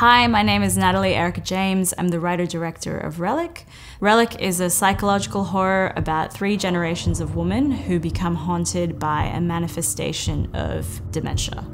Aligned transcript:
Hi, 0.00 0.26
my 0.28 0.42
name 0.42 0.62
is 0.62 0.78
Natalie 0.78 1.14
Erica 1.14 1.42
James. 1.42 1.92
I'm 1.98 2.08
the 2.08 2.20
writer 2.20 2.46
director 2.46 2.96
of 2.96 3.20
Relic. 3.20 3.66
Relic 4.00 4.40
is 4.40 4.58
a 4.58 4.70
psychological 4.70 5.44
horror 5.44 5.92
about 5.94 6.32
three 6.32 6.56
generations 6.56 7.20
of 7.20 7.36
women 7.36 7.70
who 7.70 8.00
become 8.00 8.34
haunted 8.34 8.98
by 8.98 9.24
a 9.24 9.42
manifestation 9.42 10.48
of 10.54 11.02
dementia. 11.12 11.66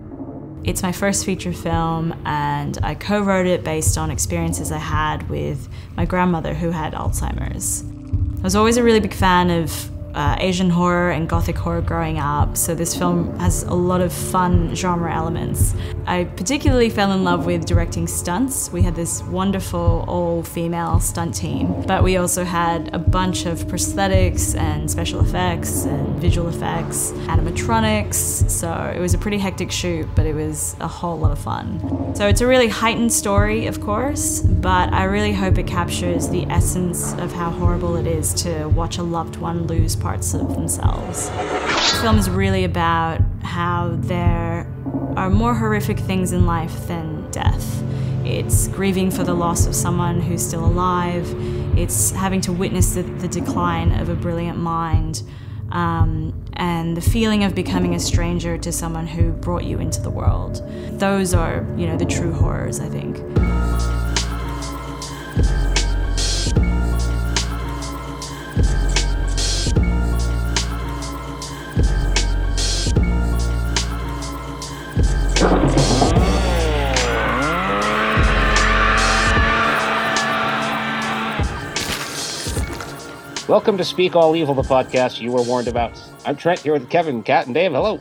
It's 0.64 0.82
my 0.82 0.90
first 0.90 1.24
feature 1.24 1.52
film, 1.52 2.20
and 2.26 2.76
I 2.82 2.96
co 2.96 3.20
wrote 3.20 3.46
it 3.46 3.62
based 3.62 3.96
on 3.96 4.10
experiences 4.10 4.72
I 4.72 4.78
had 4.78 5.30
with 5.30 5.68
my 5.94 6.04
grandmother 6.04 6.52
who 6.52 6.72
had 6.72 6.94
Alzheimer's. 6.94 7.84
I 8.40 8.42
was 8.42 8.56
always 8.56 8.76
a 8.76 8.82
really 8.82 8.98
big 8.98 9.14
fan 9.14 9.50
of 9.50 9.88
uh, 10.16 10.36
Asian 10.40 10.70
horror 10.70 11.10
and 11.10 11.28
gothic 11.28 11.56
horror 11.56 11.82
growing 11.82 12.18
up, 12.18 12.56
so 12.56 12.74
this 12.74 12.96
film 12.96 13.38
has 13.38 13.62
a 13.64 13.74
lot 13.74 14.00
of 14.00 14.12
fun 14.12 14.74
genre 14.74 15.14
elements. 15.14 15.74
I 16.06 16.24
particularly 16.24 16.88
fell 16.88 17.12
in 17.12 17.22
love 17.22 17.44
with 17.44 17.66
directing 17.66 18.06
stunts. 18.06 18.72
We 18.72 18.82
had 18.82 18.94
this 18.94 19.22
wonderful 19.24 20.04
all 20.08 20.42
female 20.42 21.00
stunt 21.00 21.34
team, 21.34 21.82
but 21.82 22.02
we 22.02 22.16
also 22.16 22.44
had 22.44 22.94
a 22.94 22.98
bunch 22.98 23.44
of 23.44 23.64
prosthetics 23.66 24.56
and 24.56 24.90
special 24.90 25.20
effects 25.20 25.84
and 25.84 26.18
visual 26.18 26.48
effects, 26.48 27.12
animatronics, 27.28 28.48
so 28.50 28.72
it 28.96 29.00
was 29.00 29.12
a 29.12 29.18
pretty 29.18 29.38
hectic 29.38 29.70
shoot, 29.70 30.08
but 30.14 30.24
it 30.24 30.34
was 30.34 30.74
a 30.80 30.88
whole 30.88 31.18
lot 31.18 31.30
of 31.30 31.38
fun. 31.38 32.14
So 32.14 32.26
it's 32.26 32.40
a 32.40 32.46
really 32.46 32.68
heightened 32.68 33.12
story, 33.12 33.66
of 33.66 33.82
course, 33.82 34.40
but 34.40 34.92
I 34.94 35.04
really 35.04 35.34
hope 35.34 35.58
it 35.58 35.66
captures 35.66 36.30
the 36.30 36.46
essence 36.46 37.12
of 37.14 37.32
how 37.32 37.50
horrible 37.50 37.96
it 37.96 38.06
is 38.06 38.32
to 38.44 38.68
watch 38.70 38.96
a 38.96 39.02
loved 39.02 39.36
one 39.36 39.66
lose 39.66 39.94
parts 40.06 40.34
of 40.34 40.54
themselves. 40.54 41.30
The 41.30 41.98
film 42.00 42.16
is 42.16 42.30
really 42.30 42.62
about 42.62 43.20
how 43.42 43.96
there 44.02 44.64
are 45.16 45.28
more 45.28 45.52
horrific 45.52 45.98
things 45.98 46.30
in 46.30 46.46
life 46.46 46.86
than 46.86 47.28
death. 47.32 47.82
It's 48.24 48.68
grieving 48.68 49.10
for 49.10 49.24
the 49.24 49.34
loss 49.34 49.66
of 49.66 49.74
someone 49.74 50.20
who's 50.20 50.46
still 50.46 50.64
alive. 50.64 51.26
It's 51.76 52.12
having 52.12 52.40
to 52.42 52.52
witness 52.52 52.94
the, 52.94 53.02
the 53.02 53.26
decline 53.26 53.98
of 53.98 54.08
a 54.08 54.14
brilliant 54.14 54.58
mind. 54.58 55.24
Um, 55.72 56.44
and 56.52 56.96
the 56.96 57.00
feeling 57.00 57.42
of 57.42 57.56
becoming 57.56 57.96
a 57.96 57.98
stranger 57.98 58.56
to 58.58 58.70
someone 58.70 59.08
who 59.08 59.32
brought 59.32 59.64
you 59.64 59.80
into 59.80 60.00
the 60.00 60.10
world. 60.10 60.62
Those 61.00 61.34
are, 61.34 61.66
you 61.76 61.88
know, 61.88 61.96
the 61.96 62.06
true 62.06 62.32
horrors, 62.32 62.78
I 62.78 62.88
think. 62.88 63.16
Welcome 83.48 83.76
to 83.78 83.84
Speak 83.84 84.16
All 84.16 84.34
Evil, 84.34 84.54
the 84.54 84.62
podcast 84.62 85.20
you 85.20 85.30
were 85.30 85.42
warned 85.42 85.68
about. 85.68 85.92
I'm 86.24 86.34
Trent 86.36 86.60
here 86.60 86.72
with 86.72 86.90
Kevin, 86.90 87.22
Kat, 87.22 87.46
and 87.46 87.54
Dave. 87.54 87.70
Hello. 87.72 88.00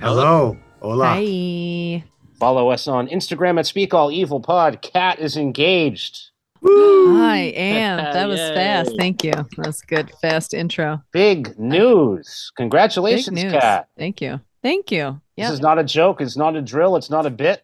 Hello. 0.00 0.56
Hola. 0.80 1.06
Hi. 1.20 2.02
Follow 2.38 2.70
us 2.70 2.88
on 2.88 3.06
Instagram 3.08 3.58
at 3.58 3.66
Speak 3.66 3.92
All 3.92 4.10
Evil 4.10 4.40
Pod. 4.40 4.80
Kat 4.80 5.18
is 5.18 5.36
engaged. 5.36 6.30
I 6.64 7.52
am. 7.56 7.98
That 7.98 8.26
was 8.26 8.40
fast. 8.40 8.94
Thank 8.98 9.22
you. 9.22 9.34
That's 9.58 9.82
good. 9.82 10.10
Fast 10.22 10.54
intro. 10.54 11.02
Big 11.12 11.58
news. 11.58 12.50
Big 12.56 12.62
Congratulations, 12.64 13.42
news. 13.42 13.52
Kat. 13.52 13.88
Thank 13.98 14.22
you. 14.22 14.40
Thank 14.62 14.90
you. 14.90 15.20
This 15.36 15.50
is 15.50 15.60
not 15.60 15.78
a 15.78 15.84
joke. 15.84 16.22
It's 16.22 16.38
not 16.38 16.56
a 16.56 16.62
drill. 16.62 16.96
It's 16.96 17.10
not 17.10 17.26
a 17.26 17.30
bit. 17.30 17.62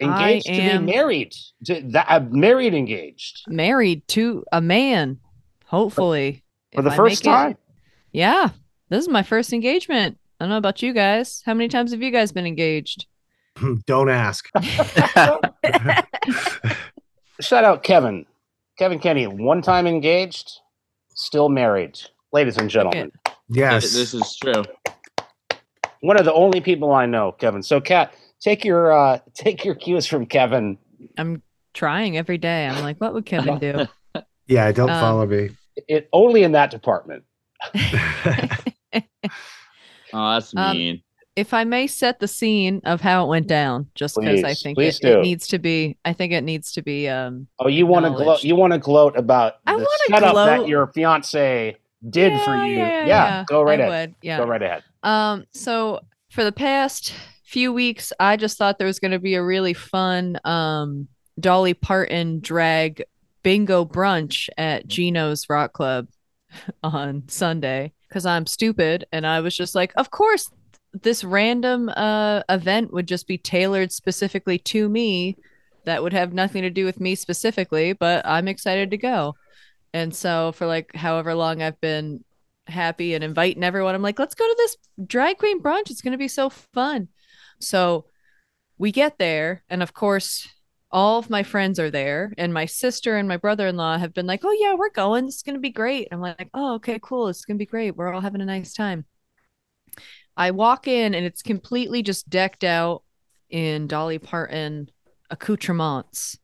Engaged 0.00 0.48
I 0.50 0.54
to 0.56 0.60
am- 0.62 0.86
be 0.86 0.92
married. 0.92 1.34
To, 1.66 1.80
that, 1.92 2.06
uh, 2.08 2.20
married 2.30 2.74
engaged. 2.74 3.42
Married 3.46 4.06
to 4.08 4.44
a 4.50 4.60
man. 4.60 5.18
Hopefully. 5.66 6.42
For 6.74 6.82
the 6.82 6.90
I 6.90 6.96
first 6.96 7.24
make 7.24 7.32
it- 7.32 7.36
time. 7.36 7.56
Yeah. 8.12 8.50
This 8.88 9.02
is 9.02 9.08
my 9.08 9.22
first 9.22 9.52
engagement. 9.52 10.18
I 10.40 10.44
don't 10.44 10.50
know 10.50 10.56
about 10.56 10.82
you 10.82 10.92
guys. 10.92 11.42
How 11.44 11.52
many 11.54 11.68
times 11.68 11.90
have 11.92 12.00
you 12.02 12.10
guys 12.10 12.32
been 12.32 12.46
engaged? 12.46 13.06
Don't 13.86 14.08
ask. 14.08 14.48
Shout 17.40 17.64
out 17.64 17.82
Kevin. 17.82 18.26
Kevin 18.78 18.98
Kenny, 18.98 19.26
one 19.26 19.60
time 19.62 19.86
engaged, 19.86 20.52
still 21.14 21.48
married. 21.48 21.98
Ladies 22.32 22.56
and 22.56 22.70
gentlemen. 22.70 23.10
Yes. 23.48 23.92
This 23.92 24.14
is 24.14 24.36
true. 24.36 24.62
one 26.00 26.16
of 26.18 26.24
the 26.24 26.32
only 26.32 26.60
people 26.60 26.92
I 26.92 27.06
know, 27.06 27.32
Kevin. 27.32 27.62
So, 27.62 27.80
Kat, 27.80 28.14
take 28.40 28.64
your 28.64 28.92
uh, 28.92 29.18
take 29.34 29.64
your 29.64 29.74
cues 29.74 30.06
from 30.06 30.26
Kevin. 30.26 30.78
I'm 31.16 31.42
trying 31.74 32.16
every 32.16 32.38
day. 32.38 32.66
I'm 32.66 32.82
like, 32.82 32.98
what 33.00 33.14
would 33.14 33.26
Kevin 33.26 33.58
do? 33.58 33.86
yeah, 34.46 34.70
don't 34.72 34.90
Um, 34.90 35.00
follow 35.00 35.26
me. 35.26 35.50
It 35.86 36.08
only 36.12 36.42
in 36.42 36.52
that 36.52 36.70
department. 36.70 37.24
Oh, 40.12 40.32
that's 40.32 40.54
Um, 40.56 40.72
mean. 40.78 41.02
if 41.36 41.52
I 41.52 41.64
may 41.64 41.86
set 41.86 42.18
the 42.18 42.28
scene 42.28 42.80
of 42.84 43.00
how 43.02 43.24
it 43.24 43.28
went 43.28 43.46
down, 43.46 43.90
just 43.94 44.16
because 44.18 44.42
I 44.42 44.54
think 44.54 44.78
it, 44.78 44.98
it 45.04 45.20
needs 45.22 45.46
to 45.48 45.58
be. 45.58 45.98
I 46.04 46.14
think 46.14 46.32
it 46.32 46.42
needs 46.44 46.72
to 46.72 46.82
be. 46.82 47.08
Um, 47.08 47.46
Oh, 47.58 47.68
you 47.68 47.86
want 47.86 48.06
to 48.06 48.10
gloat? 48.10 48.42
You 48.42 48.56
want 48.56 48.72
to 48.72 48.78
gloat 48.78 49.16
about 49.16 49.56
I 49.66 49.76
the 49.76 49.86
wanna 50.10 50.20
that 50.20 50.32
gloat. 50.32 50.68
your 50.68 50.86
fiance 50.88 51.76
did 52.08 52.40
for 52.42 52.56
Yeah, 52.56 52.64
you? 52.64 52.78
yeah, 52.78 53.06
yeah, 53.06 53.44
go 53.46 53.62
right 53.62 53.78
I 53.80 53.82
ahead. 53.84 54.08
would, 54.08 54.14
Yeah. 54.22 54.38
Go 54.38 54.46
right 54.46 54.62
ahead. 54.62 54.82
Um, 55.02 55.44
so 55.52 56.00
for 56.30 56.44
the 56.44 56.52
past 56.52 57.12
few 57.44 57.72
weeks, 57.72 58.12
I 58.18 58.36
just 58.36 58.56
thought 58.56 58.78
there 58.78 58.86
was 58.86 58.98
going 58.98 59.10
to 59.10 59.18
be 59.18 59.34
a 59.34 59.42
really 59.42 59.74
fun 59.74 60.38
um 60.44 61.08
Dolly 61.38 61.74
Parton 61.74 62.40
drag 62.40 63.04
bingo 63.42 63.84
brunch 63.84 64.48
at 64.56 64.86
Geno's 64.86 65.48
Rock 65.48 65.72
Club 65.72 66.08
on 66.82 67.24
Sunday 67.28 67.92
because 68.08 68.26
I'm 68.26 68.46
stupid 68.46 69.06
and 69.12 69.26
I 69.26 69.40
was 69.40 69.56
just 69.56 69.74
like, 69.74 69.92
of 69.96 70.10
course, 70.10 70.50
this 71.02 71.22
random 71.22 71.90
uh 71.90 72.42
event 72.48 72.92
would 72.92 73.06
just 73.06 73.26
be 73.26 73.38
tailored 73.38 73.92
specifically 73.92 74.58
to 74.58 74.88
me. 74.88 75.36
That 75.84 76.02
would 76.02 76.12
have 76.12 76.32
nothing 76.32 76.62
to 76.62 76.70
do 76.70 76.84
with 76.84 77.00
me 77.00 77.14
specifically, 77.14 77.92
but 77.92 78.26
I'm 78.26 78.48
excited 78.48 78.90
to 78.90 78.96
go. 78.96 79.34
And 79.94 80.14
so 80.14 80.52
for 80.52 80.66
like 80.66 80.94
however 80.94 81.34
long 81.34 81.62
I've 81.62 81.80
been 81.80 82.24
happy 82.68 83.14
and 83.14 83.24
inviting 83.24 83.64
everyone. 83.64 83.94
I'm 83.94 84.02
like, 84.02 84.18
let's 84.18 84.34
go 84.34 84.46
to 84.46 84.54
this 84.56 84.76
drag 85.06 85.38
queen 85.38 85.62
brunch. 85.62 85.90
It's 85.90 86.02
going 86.02 86.12
to 86.12 86.18
be 86.18 86.28
so 86.28 86.50
fun. 86.50 87.08
So 87.60 88.06
we 88.76 88.92
get 88.92 89.18
there. 89.18 89.64
And 89.68 89.82
of 89.82 89.94
course, 89.94 90.48
all 90.90 91.18
of 91.18 91.30
my 91.30 91.42
friends 91.42 91.78
are 91.78 91.90
there. 91.90 92.32
And 92.38 92.52
my 92.54 92.66
sister 92.66 93.16
and 93.16 93.28
my 93.28 93.36
brother 93.36 93.66
in 93.66 93.76
law 93.76 93.98
have 93.98 94.14
been 94.14 94.26
like, 94.26 94.40
oh, 94.44 94.56
yeah, 94.58 94.74
we're 94.74 94.90
going. 94.90 95.26
It's 95.26 95.42
going 95.42 95.54
to 95.54 95.60
be 95.60 95.70
great. 95.70 96.08
I'm 96.10 96.20
like, 96.20 96.48
oh, 96.54 96.74
okay, 96.74 96.98
cool. 97.02 97.28
It's 97.28 97.44
going 97.44 97.56
to 97.56 97.62
be 97.62 97.66
great. 97.66 97.96
We're 97.96 98.12
all 98.12 98.20
having 98.20 98.40
a 98.40 98.46
nice 98.46 98.72
time. 98.72 99.04
I 100.36 100.52
walk 100.52 100.86
in 100.86 101.14
and 101.14 101.26
it's 101.26 101.42
completely 101.42 102.02
just 102.02 102.30
decked 102.30 102.64
out 102.64 103.02
in 103.50 103.86
Dolly 103.86 104.18
Parton 104.18 104.88
accoutrements 105.30 106.38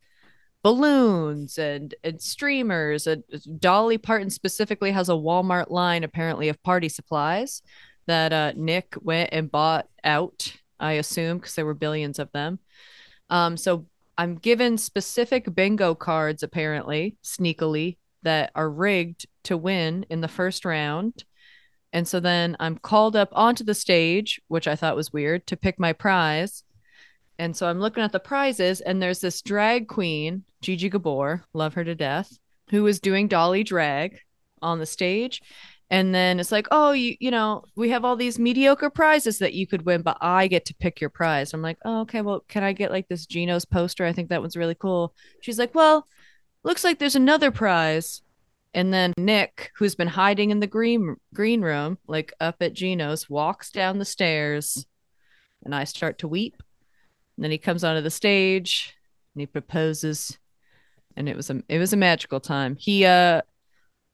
balloons 0.64 1.58
and 1.58 1.94
and 2.02 2.20
streamers 2.20 3.06
and 3.06 3.22
Dolly 3.58 3.98
Parton 3.98 4.30
specifically 4.30 4.92
has 4.92 5.10
a 5.10 5.12
Walmart 5.12 5.70
line 5.70 6.04
apparently 6.04 6.48
of 6.48 6.62
party 6.62 6.88
supplies 6.88 7.60
that 8.06 8.32
uh 8.32 8.52
Nick 8.56 8.94
went 9.02 9.28
and 9.32 9.52
bought 9.52 9.86
out 10.02 10.54
I 10.80 10.92
assume 10.92 11.36
because 11.36 11.54
there 11.54 11.66
were 11.66 11.74
billions 11.74 12.18
of 12.18 12.32
them 12.32 12.58
um 13.28 13.58
so 13.58 13.86
I'm 14.16 14.36
given 14.36 14.78
specific 14.78 15.54
bingo 15.54 15.94
cards 15.94 16.42
apparently 16.42 17.16
sneakily 17.24 17.98
that 18.22 18.52
are 18.54 18.70
rigged 18.70 19.26
to 19.44 19.56
win 19.56 20.06
in 20.08 20.20
the 20.20 20.28
first 20.28 20.64
round 20.64 21.24
and 21.92 22.08
so 22.08 22.18
then 22.18 22.56
I'm 22.58 22.78
called 22.78 23.14
up 23.14 23.28
onto 23.32 23.64
the 23.64 23.74
stage 23.74 24.40
which 24.48 24.66
I 24.66 24.76
thought 24.76 24.96
was 24.96 25.12
weird 25.12 25.46
to 25.48 25.56
pick 25.56 25.78
my 25.78 25.92
prize 25.92 26.64
and 27.38 27.56
so 27.56 27.66
I'm 27.66 27.80
looking 27.80 28.02
at 28.02 28.12
the 28.12 28.20
prizes, 28.20 28.80
and 28.80 29.02
there's 29.02 29.20
this 29.20 29.42
drag 29.42 29.88
queen, 29.88 30.44
Gigi 30.60 30.88
Gabor, 30.88 31.44
love 31.52 31.74
her 31.74 31.84
to 31.84 31.94
death, 31.94 32.38
who 32.70 32.86
is 32.86 33.00
doing 33.00 33.28
Dolly 33.28 33.64
drag 33.64 34.20
on 34.62 34.78
the 34.78 34.86
stage. 34.86 35.42
And 35.94 36.12
then 36.12 36.40
it's 36.40 36.50
like, 36.50 36.66
oh, 36.72 36.90
you 36.90 37.16
you 37.20 37.30
know, 37.30 37.62
we 37.76 37.90
have 37.90 38.04
all 38.04 38.16
these 38.16 38.36
mediocre 38.36 38.90
prizes 38.90 39.38
that 39.38 39.54
you 39.54 39.64
could 39.64 39.86
win, 39.86 40.02
but 40.02 40.18
I 40.20 40.48
get 40.48 40.64
to 40.64 40.74
pick 40.74 41.00
your 41.00 41.08
prize. 41.08 41.54
I'm 41.54 41.62
like, 41.62 41.78
oh, 41.84 42.00
okay, 42.00 42.20
well, 42.20 42.40
can 42.48 42.64
I 42.64 42.72
get 42.72 42.90
like 42.90 43.06
this 43.06 43.26
Geno's 43.26 43.64
poster? 43.64 44.04
I 44.04 44.12
think 44.12 44.28
that 44.30 44.40
one's 44.40 44.56
really 44.56 44.74
cool. 44.74 45.14
She's 45.40 45.56
like, 45.56 45.72
well, 45.72 46.08
looks 46.64 46.82
like 46.82 46.98
there's 46.98 47.14
another 47.14 47.52
prize. 47.52 48.22
And 48.74 48.92
then 48.92 49.12
Nick, 49.16 49.70
who's 49.76 49.94
been 49.94 50.08
hiding 50.08 50.50
in 50.50 50.58
the 50.58 50.66
green 50.66 51.14
green 51.32 51.62
room, 51.62 51.98
like 52.08 52.32
up 52.40 52.56
at 52.60 52.74
Geno's, 52.74 53.30
walks 53.30 53.70
down 53.70 53.98
the 53.98 54.04
stairs, 54.04 54.84
and 55.64 55.72
I 55.72 55.84
start 55.84 56.18
to 56.18 56.28
weep. 56.28 56.60
And 57.36 57.44
then 57.44 57.52
he 57.52 57.58
comes 57.58 57.84
onto 57.84 58.02
the 58.02 58.10
stage 58.10 58.96
and 59.32 59.42
he 59.42 59.46
proposes. 59.46 60.38
And 61.16 61.28
it 61.28 61.36
was 61.36 61.50
a 61.50 61.62
it 61.68 61.78
was 61.78 61.92
a 61.92 61.96
magical 61.96 62.40
time. 62.40 62.74
He 62.74 63.04
uh 63.04 63.42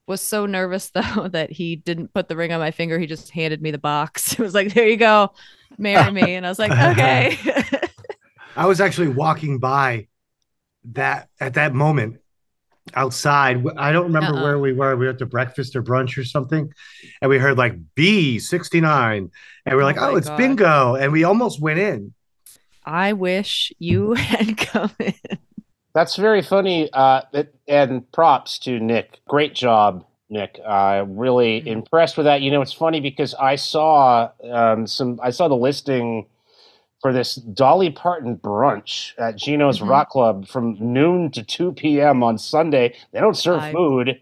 was 0.06 0.20
so 0.20 0.46
nervous 0.46 0.90
though 0.94 1.28
that 1.28 1.50
he 1.52 1.76
didn't 1.76 2.12
put 2.14 2.28
the 2.28 2.36
ring 2.36 2.52
on 2.52 2.60
my 2.60 2.70
finger. 2.70 2.98
He 2.98 3.06
just 3.06 3.30
handed 3.30 3.62
me 3.62 3.70
the 3.70 3.78
box. 3.78 4.32
It 4.38 4.42
was 4.42 4.54
like, 4.54 4.74
there 4.74 4.88
you 4.88 4.96
go, 4.96 5.32
marry 5.78 6.10
me. 6.10 6.34
And 6.34 6.46
I 6.46 6.48
was 6.48 6.58
like, 6.58 6.76
okay. 6.78 7.38
I 8.56 8.66
was 8.66 8.80
actually 8.80 9.08
walking 9.08 9.58
by 9.58 10.08
that 10.92 11.28
at 11.40 11.54
that 11.54 11.74
moment 11.74 12.18
outside. 12.94 13.64
I 13.78 13.92
don't 13.92 14.06
remember 14.06 14.34
Uh-uh. 14.34 14.42
where 14.42 14.58
we 14.58 14.72
were. 14.72 14.96
We 14.96 15.06
were 15.06 15.12
at 15.12 15.18
the 15.18 15.26
breakfast 15.26 15.76
or 15.76 15.82
brunch 15.82 16.18
or 16.18 16.24
something, 16.24 16.72
and 17.22 17.30
we 17.30 17.38
heard 17.38 17.58
like 17.58 17.74
B 17.94 18.38
sixty 18.38 18.80
nine, 18.80 19.30
and 19.66 19.76
we're 19.76 19.84
Oh 19.84 19.84
like, 19.84 19.98
oh, 19.98 20.02
my 20.02 20.12
oh, 20.12 20.16
it's 20.16 20.30
God. 20.30 20.36
bingo, 20.36 20.94
and 20.96 21.12
we 21.12 21.24
almost 21.24 21.60
went 21.60 21.80
in. 21.80 22.14
I 22.84 23.12
wish 23.12 23.72
you 23.78 24.14
had 24.14 24.56
come 24.58 24.92
in. 24.98 25.14
That's 25.92 26.16
very 26.16 26.42
funny. 26.42 26.88
Uh, 26.92 27.22
and 27.66 28.10
props 28.12 28.58
to 28.60 28.78
Nick. 28.78 29.20
Great 29.28 29.54
job, 29.54 30.04
Nick. 30.28 30.60
Uh, 30.64 31.04
really 31.08 31.62
Mhm. 31.62 31.66
impressed 31.66 32.16
with 32.16 32.26
that. 32.26 32.42
You 32.42 32.50
know, 32.50 32.62
it's 32.62 32.72
funny 32.72 33.00
because 33.00 33.34
I 33.34 33.56
saw 33.56 34.30
um, 34.50 34.86
some. 34.86 35.18
I 35.22 35.30
saw 35.30 35.48
the 35.48 35.56
listing 35.56 36.26
for 37.02 37.12
this 37.12 37.36
Dolly 37.36 37.90
Parton 37.90 38.36
brunch 38.36 39.12
at 39.18 39.34
Geno's 39.36 39.80
Mhm. 39.80 39.88
Rock 39.88 40.10
Club 40.10 40.46
from 40.46 40.76
noon 40.80 41.30
to 41.32 41.42
two 41.42 41.72
p.m. 41.72 42.22
on 42.22 42.38
Sunday. 42.38 42.94
They 43.12 43.20
don't 43.20 43.36
serve 43.36 43.60
I- 43.60 43.72
food. 43.72 44.20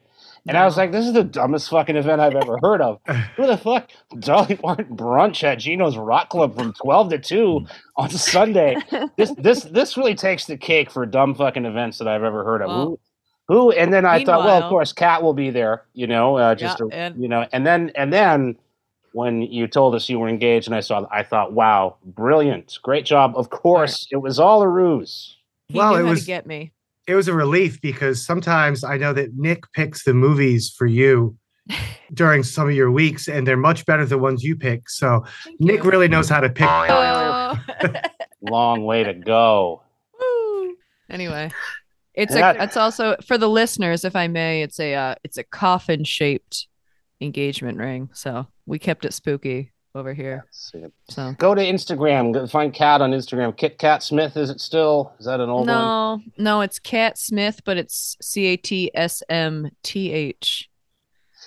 And 0.49 0.57
I 0.57 0.65
was 0.65 0.77
like, 0.77 0.93
this 0.93 1.07
is 1.07 1.13
the 1.13 1.25
dumbest 1.25 1.69
fucking 1.71 1.95
event 1.97 2.21
I've 2.21 2.35
ever 2.35 2.59
heard 2.63 2.81
of. 2.81 3.01
Who 3.37 3.47
the 3.47 3.57
fuck? 3.57 3.91
Dolly 4.19 4.57
Parton 4.57 4.97
brunch 4.97 5.45
at 5.45 5.59
Geno's 5.59 5.97
Rock 5.97 6.31
Club 6.31 6.57
from 6.57 6.73
12 6.73 7.11
to 7.11 7.19
2 7.19 7.67
on 7.97 8.11
Sunday. 8.11 8.77
This 9.17 9.33
this 9.39 9.65
this 9.65 9.97
really 9.97 10.15
takes 10.15 10.47
the 10.47 10.57
cake 10.57 10.91
for 10.91 11.05
dumb 11.07 11.35
fucking 11.35 11.65
events 11.67 11.99
that 11.99 12.09
I've 12.09 12.23
ever 12.25 12.45
heard 12.45 12.63
of. 12.63 12.69
Well, 12.69 12.85
who, 13.49 13.55
who 13.55 13.71
and 13.73 13.93
then 13.93 14.05
I 14.07 14.25
thought, 14.25 14.45
well, 14.45 14.63
of 14.63 14.69
course, 14.71 14.93
Kat 14.93 15.23
will 15.23 15.35
be 15.35 15.51
there, 15.51 15.85
you 15.93 16.07
know, 16.07 16.37
uh, 16.37 16.55
just 16.55 16.81
Yeah, 16.81 16.87
to, 16.89 16.95
and- 16.95 17.23
you 17.23 17.29
know, 17.29 17.47
and 17.53 17.67
then 17.67 17.93
and 17.95 18.13
then 18.13 18.57
when 19.13 19.43
you 19.43 19.67
told 19.67 19.95
us 19.95 20.09
you 20.09 20.19
were 20.19 20.29
engaged 20.29 20.67
and 20.69 20.75
I 20.75 20.81
saw 20.81 21.07
I 21.11 21.23
thought, 21.23 21.53
wow, 21.53 21.97
brilliant. 22.05 22.79
Great 22.83 23.05
job. 23.05 23.35
Of 23.37 23.51
course, 23.51 24.07
it 24.11 24.17
was 24.17 24.39
all 24.39 24.63
a 24.63 24.69
ruse. 24.69 25.37
He 25.69 25.77
Well, 25.79 25.93
knew 25.93 26.01
it 26.01 26.05
how 26.05 26.11
was- 26.11 26.21
to 26.21 26.27
get 26.27 26.47
me. 26.47 26.73
It 27.09 27.15
was 27.15 27.27
a 27.27 27.33
relief 27.35 27.81
because 27.81 28.25
sometimes 28.25 28.85
I 28.85 28.99
know 28.99 29.13
that 29.15 29.35
Nick 29.35 29.65
picks 29.73 30.05
the 30.05 30.13
movies 30.15 30.71
for 30.77 30.87
you 30.87 31.37
during 32.15 32.43
some 32.43 32.69
of 32.69 32.75
your 32.75 32.91
weeks, 32.91 33.29
and 33.29 33.47
they're 33.47 33.57
much 33.57 33.87
better 33.87 34.05
than 34.05 34.19
the 34.19 34.23
ones 34.23 34.45
you 34.45 34.55
pick. 34.57 34.89
So 34.91 35.25
Thank 35.45 35.59
Nick 35.61 35.85
you. 35.85 35.91
really 35.91 36.09
knows 36.09 36.29
how 36.29 36.41
to 36.41 36.51
pick. 36.51 36.69
Oh. 36.69 37.59
Long 38.43 38.85
way 38.85 39.03
to 39.05 39.15
go. 39.15 39.83
Woo. 40.21 40.77
Anyway, 41.11 41.51
it's 42.15 42.35
That- 42.35 42.57
a. 42.57 42.63
It's 42.65 42.77
also 42.77 43.17
for 43.27 43.39
the 43.39 43.49
listeners, 43.49 44.05
if 44.05 44.15
I 44.15 44.29
may. 44.29 44.63
It's 44.63 44.79
a. 44.79 44.95
Uh, 44.95 45.15
it's 45.25 45.39
a 45.39 45.45
coffin 45.45 46.05
shaped 46.05 46.69
engagement 47.21 47.79
ring. 47.79 48.11
So 48.13 48.47
we 48.67 48.79
kept 48.79 49.05
it 49.05 49.13
spooky 49.15 49.73
over 49.99 50.15
here. 50.15 50.47
See. 50.53 50.85
So 51.11 51.35
Go 51.39 51.55
to 51.55 51.61
Instagram. 51.63 52.33
Go 52.33 52.47
find 52.47 52.73
Kat 52.73 53.01
on 53.03 53.11
Instagram. 53.13 53.57
Kit 53.57 53.79
Kat 53.79 54.03
Smith. 54.03 54.37
Is 54.37 54.49
it 54.51 54.61
still? 54.61 55.13
Is 55.19 55.27
that 55.27 55.41
an 55.41 55.51
old 55.51 55.67
one? 55.67 55.67
no, 55.67 56.21
no, 56.39 56.61
it's 56.63 56.79
Cat 56.79 57.19
Smith, 57.19 57.61
but 57.65 57.77
it's 57.77 58.17
C 58.23 58.47
A 58.47 58.57
T 58.57 58.91
S 58.95 59.23
M 59.29 59.71
T 59.83 60.11
H 60.13 60.71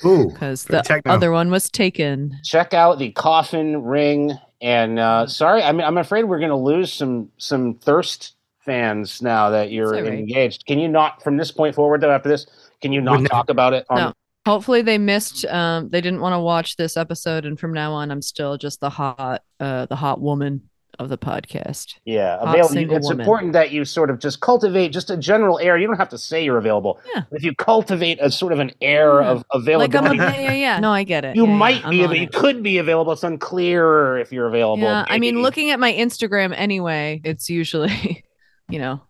Ooh, 0.06 0.30
because 0.32 0.66
the 0.66 0.82
techno. 0.82 1.12
other 1.14 1.32
one 1.32 1.50
was 1.50 1.70
taken. 1.70 2.38
Check 2.44 2.74
out 2.74 3.00
the 3.00 3.12
coffin 3.12 3.82
ring. 3.84 4.34
And 4.62 5.00
uh, 5.00 5.26
sorry, 5.26 5.64
I 5.64 5.72
mean, 5.72 5.82
I'm 5.88 5.98
afraid 5.98 6.26
we're 6.26 6.38
going 6.40 6.50
to 6.50 6.56
lose 6.56 6.94
some 6.94 7.30
some 7.38 7.76
thirst 7.76 8.36
fans 8.64 9.22
now 9.24 9.50
that 9.50 9.72
you're 9.72 9.94
It's 9.96 10.04
all 10.04 10.10
right. 10.12 10.20
engaged. 10.20 10.68
Can 10.68 10.78
you 10.78 10.88
not, 10.88 11.24
from 11.24 11.36
this 11.38 11.52
point 11.52 11.74
forward, 11.74 12.02
though, 12.02 12.12
after 12.12 12.30
this, 12.30 12.46
can 12.80 12.92
you 12.92 13.02
not 13.02 13.14
Wouldn't- 13.14 13.32
talk 13.32 13.50
about 13.50 13.74
it? 13.74 13.88
On, 13.90 13.98
No. 13.98 14.14
Hopefully 14.46 14.82
they 14.82 14.98
missed. 14.98 15.46
Um, 15.46 15.90
they 15.90 16.02
didn't 16.02 16.20
want 16.22 16.34
to 16.34 16.40
watch 16.40 16.76
this 16.76 16.98
episode, 16.98 17.46
and 17.46 17.60
from 17.60 17.74
now 17.74 17.94
on, 17.94 18.10
I'm 18.12 18.22
still 18.22 18.58
just 18.58 18.80
the 18.80 18.90
hot, 18.90 19.44
uh, 19.60 19.86
the 19.86 19.96
hot 19.96 20.20
woman 20.20 20.68
of 21.00 21.10
the 21.10 21.18
podcast. 21.18 21.94
Yeah, 22.06 22.38
available. 22.42 22.96
It's 22.96 23.06
woman. 23.08 23.22
important 23.22 23.54
that 23.54 23.72
you 23.72 23.86
sort 23.86 24.10
of 24.10 24.20
just 24.20 24.40
cultivate 24.42 24.90
just 24.92 25.10
a 25.10 25.16
general 25.18 25.58
air. 25.60 25.78
You 25.78 25.88
don't 25.88 25.96
have 25.98 26.10
to 26.10 26.18
say 26.18 26.44
you're 26.44 26.58
available. 26.58 27.00
Yeah. 27.16 27.24
If 27.32 27.44
you 27.44 27.56
cultivate 27.56 28.18
a 28.22 28.30
sort 28.30 28.52
of 28.52 28.60
an 28.60 28.72
air 28.82 29.22
Yeah. 29.22 29.30
of 29.30 29.38
Like 29.38 29.46
I'm 29.54 29.62
availability, 29.62 30.20
a, 30.20 30.24
yeah, 30.24 30.40
yeah, 30.42 30.52
yeah. 30.54 30.80
No, 30.80 30.92
I 30.92 31.04
get 31.04 31.24
it. 31.24 31.36
you 31.36 31.46
Yeah, 31.48 31.56
might 31.56 31.90
be. 31.90 32.06
But 32.06 32.18
you 32.20 32.28
could 32.28 32.62
be 32.62 32.78
available. 32.80 33.14
It's 33.14 33.24
unclear 33.24 34.18
if 34.18 34.32
you're 34.34 34.48
available. 34.48 34.84
Yeah, 34.84 35.06
I 35.08 35.18
mean, 35.20 35.42
looking 35.42 35.70
at 35.72 35.80
my 35.80 35.94
Instagram 35.94 36.54
anyway, 36.56 37.22
it's 37.24 37.50
usually, 37.50 38.26
you 38.70 38.80
know, 38.80 39.02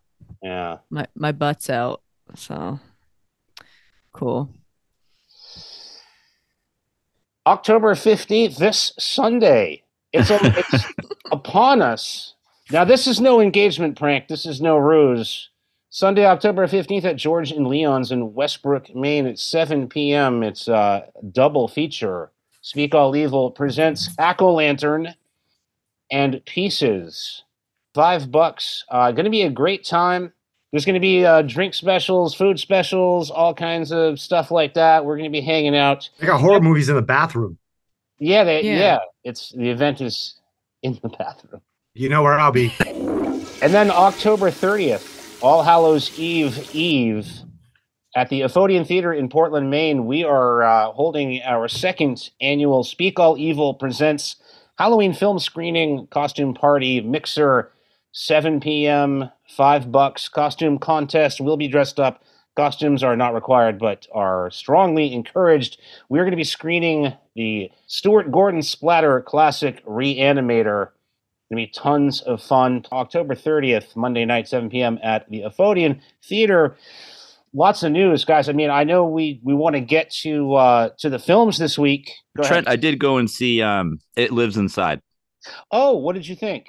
Yeah. 0.44 0.78
my 0.90 1.08
my 1.16 1.32
butt's 1.32 1.70
out. 1.70 2.02
So 2.36 2.80
cool. 4.14 4.54
October 7.48 7.96
15th, 7.96 8.58
this 8.58 8.94
Sunday. 9.00 9.84
It's, 10.14 10.30
a, 10.30 10.40
it's 10.44 10.86
upon 11.32 11.82
us. 11.82 12.36
Now, 12.72 12.86
this 12.86 13.08
is 13.08 13.20
no 13.20 13.42
engagement 13.42 13.98
prank. 13.98 14.28
This 14.28 14.46
is 14.46 14.62
no 14.62 14.78
ruse. 14.78 15.50
Sunday, 15.90 16.26
October 16.26 16.68
15th 16.68 17.04
at 17.04 17.16
George 17.18 17.52
and 17.52 17.68
Leon's 17.68 18.12
in 18.12 18.34
Westbrook, 18.34 18.96
Maine 18.96 19.28
at 19.28 19.40
7 19.40 19.90
p.m. 19.90 20.44
It's 20.44 20.68
a 20.68 21.08
double 21.32 21.68
feature. 21.68 22.32
Speak 22.62 22.94
All 22.94 23.16
Evil 23.16 23.52
presents 23.52 24.10
Hack 24.18 24.40
Lantern 24.40 25.16
and 26.12 26.46
Pieces. 26.46 27.44
Five 27.94 28.32
bucks. 28.32 28.86
Uh, 28.90 29.12
going 29.12 29.26
to 29.26 29.32
be 29.32 29.42
a 29.42 29.50
great 29.50 29.84
time. 29.84 30.32
There's 30.72 30.86
going 30.86 30.94
to 30.94 31.00
be 31.02 31.26
uh, 31.26 31.42
drink 31.42 31.74
specials, 31.74 32.34
food 32.34 32.60
specials, 32.60 33.30
all 33.30 33.54
kinds 33.54 33.92
of 33.92 34.20
stuff 34.20 34.52
like 34.52 34.74
that. 34.76 35.04
We're 35.06 35.18
going 35.18 35.30
to 35.30 35.38
be 35.38 35.42
hanging 35.42 35.76
out. 35.76 36.10
They 36.20 36.28
got 36.28 36.40
horror 36.40 36.62
movies 36.62 36.88
in 36.88 36.96
the 36.96 37.02
bathroom. 37.02 37.58
Yeah, 38.20 38.44
they, 38.44 38.64
Yeah. 38.64 38.78
yeah. 38.78 38.98
It's 39.24 39.50
the 39.50 39.70
event 39.70 40.00
is 40.00 40.36
in 40.82 40.98
the 41.02 41.10
bathroom. 41.10 41.62
You 41.94 42.08
know 42.10 42.24
where 42.24 42.40
I'll 42.40 42.52
be. 42.54 42.74
And 43.62 43.74
then 43.74 43.92
October 43.92 44.50
30th, 44.50 45.44
All 45.44 45.62
Hallows 45.64 46.18
Eve 46.18 46.74
Eve 46.74 47.28
at 48.16 48.30
the 48.30 48.42
Apohadion 48.42 48.86
Theater 48.88 49.14
in 49.14 49.30
Portland, 49.30 49.70
Maine, 49.70 50.06
we 50.06 50.24
are 50.24 50.64
uh, 50.64 50.92
holding 50.92 51.42
our 51.44 51.68
second 51.68 52.30
annual 52.42 52.84
Speak 52.84 53.20
All 53.20 53.38
Evil 53.38 53.74
presents 53.74 54.38
Halloween 54.78 55.14
film 55.14 55.38
screening 55.40 56.08
costume 56.08 56.54
party 56.54 57.02
mixer 57.02 57.72
7 58.14 58.60
p.m. 58.60 59.30
5 59.56 59.92
bucks 59.92 60.30
costume 60.30 60.80
contest. 60.80 61.42
We'll 61.42 61.58
be 61.58 61.68
dressed 61.68 62.00
up. 62.00 62.24
Costumes 62.56 63.04
are 63.04 63.16
not 63.16 63.34
required, 63.34 63.80
but 63.80 64.08
are 64.14 64.52
strongly 64.52 65.14
encouraged. 65.14 65.80
We're 66.10 66.24
going 66.24 66.32
to 66.32 66.38
be 66.38 66.44
screening 66.44 67.14
the 67.36 67.72
Stuart 67.88 68.32
Gordon 68.32 68.62
Splatter 68.62 69.22
Classic 69.22 69.86
Reanimator. 69.86 70.90
Going 71.50 71.52
to 71.52 71.56
be 71.56 71.68
tons 71.68 72.22
of 72.22 72.42
fun. 72.42 72.86
October 72.92 73.36
30th, 73.36 73.96
Monday 73.96 74.26
night, 74.26 74.48
7 74.48 74.70
p.m. 74.70 75.00
at 75.02 75.30
the 75.30 75.42
Apohadion 75.42 76.02
Theater. 76.24 76.78
Lots 77.54 77.84
of 77.84 77.92
news, 77.92 78.26
guys. 78.26 78.48
I 78.48 78.54
mean, 78.54 78.70
I 78.70 78.86
know 78.86 79.06
we 79.06 79.42
we 79.44 79.54
want 79.54 79.76
to 79.76 79.82
get 79.82 80.10
to 80.22 80.54
uh, 80.54 80.90
to 81.00 81.10
the 81.10 81.20
films 81.20 81.58
this 81.58 81.78
week. 81.78 82.12
Go 82.38 82.44
Trent, 82.44 82.70
I 82.70 82.78
did 82.78 82.98
go 83.00 83.18
and 83.18 83.30
see 83.30 83.62
um 83.62 84.00
It 84.16 84.32
Lives 84.32 84.56
Inside. 84.56 85.02
Oh, 85.70 85.98
what 85.98 86.14
did 86.14 86.28
you 86.28 86.36
think? 86.36 86.68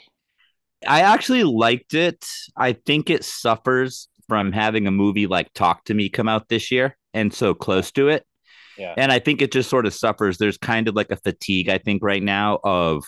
I 0.87 1.03
actually 1.03 1.45
liked 1.45 1.95
it. 1.95 2.25
I 2.57 2.73
think 2.73 3.11
it 3.11 3.25
suffers 3.25 4.09
from 4.29 4.53
having 4.53 4.87
a 4.87 4.91
movie 4.91 5.27
like 5.27 5.53
Talk 5.53 5.85
to 5.85 5.95
Me 5.95 6.09
come 6.09 6.29
out 6.29 6.49
this 6.49 6.71
year 6.71 6.97
and 7.15 7.33
so 7.33 7.55
close 7.55 7.91
to 7.93 8.09
it. 8.09 8.25
Yeah. 8.79 8.95
And 8.97 9.13
I 9.13 9.19
think 9.19 9.43
it 9.43 9.53
just 9.53 9.69
sort 9.69 9.87
of 9.87 9.95
suffers. 9.95 10.39
There's 10.39 10.59
kind 10.59 10.89
of 10.89 10.95
like 10.95 11.11
a 11.11 11.17
fatigue, 11.17 11.69
I 11.69 11.79
think, 11.79 12.03
right 12.03 12.23
now 12.23 12.59
of 12.65 13.05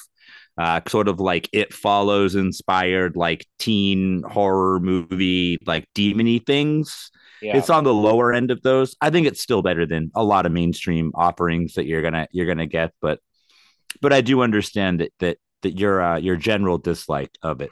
uh, 0.59 0.81
sort 0.87 1.09
of 1.09 1.21
like 1.21 1.49
It 1.53 1.73
Follows 1.73 2.35
inspired, 2.35 3.17
like 3.17 3.47
teen 3.59 4.23
horror 4.23 4.81
movie, 4.81 5.59
like 5.67 5.89
demony 5.95 6.45
things. 6.45 7.11
Yeah. 7.43 7.57
It's 7.57 7.71
on 7.71 7.85
the 7.85 7.95
lower 7.95 8.33
end 8.33 8.51
of 8.51 8.63
those. 8.63 8.95
I 9.01 9.11
think 9.11 9.27
it's 9.27 9.41
still 9.41 9.63
better 9.63 9.87
than 9.87 10.11
a 10.15 10.25
lot 10.25 10.47
of 10.47 10.53
mainstream 10.53 11.13
offerings 11.15 11.75
that 11.75 11.87
you're 11.87 12.03
gonna 12.03 12.27
you're 12.31 12.47
gonna 12.47 12.67
get, 12.67 12.93
but 13.03 13.21
but 14.01 14.13
I 14.13 14.21
do 14.21 14.43
understand 14.43 15.01
that 15.01 15.13
that 15.21 15.39
that 15.65 15.79
your 15.79 16.01
uh, 16.01 16.17
your 16.17 16.37
general 16.37 16.79
dislike 16.79 17.31
of 17.43 17.61
it. 17.61 17.71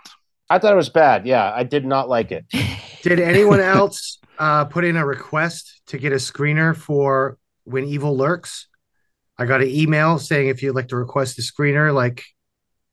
I 0.51 0.59
thought 0.59 0.73
it 0.73 0.77
was 0.77 0.91
bad. 0.91 1.27
Yeah, 1.27 1.51
I 1.55 1.63
did 1.63 1.87
not 1.87 2.09
like 2.09 2.31
it. 2.31 2.45
Did 3.03 3.19
anyone 3.19 3.59
else 3.59 4.19
uh, 4.39 4.67
put 4.67 4.85
in 4.85 4.97
a 4.97 5.05
request 5.05 5.81
to 5.87 5.99
get 5.99 6.13
a 6.13 6.17
screener 6.17 6.77
for 6.77 7.39
When 7.65 7.85
Evil 7.85 8.17
Lurks? 8.17 8.69
I 9.39 9.47
got 9.47 9.63
an 9.63 9.69
email 9.69 10.19
saying 10.19 10.49
if 10.49 10.63
you'd 10.63 10.75
like 10.75 10.89
to 10.89 10.97
request 10.97 11.39
a 11.39 11.43
screener, 11.43 11.93
like 11.93 12.23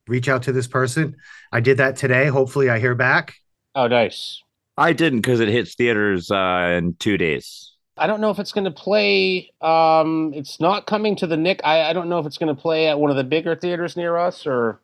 reach 0.08 0.28
out 0.28 0.44
to 0.44 0.52
this 0.52 0.66
person. 0.66 1.16
I 1.52 1.60
did 1.60 1.76
that 1.76 1.96
today. 1.96 2.26
Hopefully, 2.26 2.70
I 2.70 2.78
hear 2.78 2.94
back. 2.94 3.34
Oh, 3.74 3.86
nice. 3.86 4.42
I 4.76 4.92
didn't 4.92 5.20
because 5.20 5.40
it 5.40 5.48
hits 5.48 5.74
theaters 5.74 6.30
uh, 6.30 6.74
in 6.78 6.94
two 6.94 7.18
days. 7.18 7.70
I 7.96 8.06
don't 8.06 8.22
know 8.22 8.30
if 8.30 8.38
it's 8.38 8.52
going 8.52 8.64
to 8.64 8.70
play. 8.70 9.52
Um, 9.60 10.32
it's 10.34 10.58
not 10.58 10.86
coming 10.86 11.14
to 11.16 11.26
the 11.26 11.36
Nick. 11.36 11.60
I, 11.62 11.90
I 11.90 11.92
don't 11.92 12.08
know 12.08 12.18
if 12.18 12.26
it's 12.26 12.38
going 12.38 12.54
to 12.54 12.60
play 12.60 12.88
at 12.88 12.98
one 12.98 13.10
of 13.10 13.16
the 13.16 13.24
bigger 13.24 13.54
theaters 13.54 13.96
near 13.96 14.16
us 14.16 14.46
or 14.46 14.80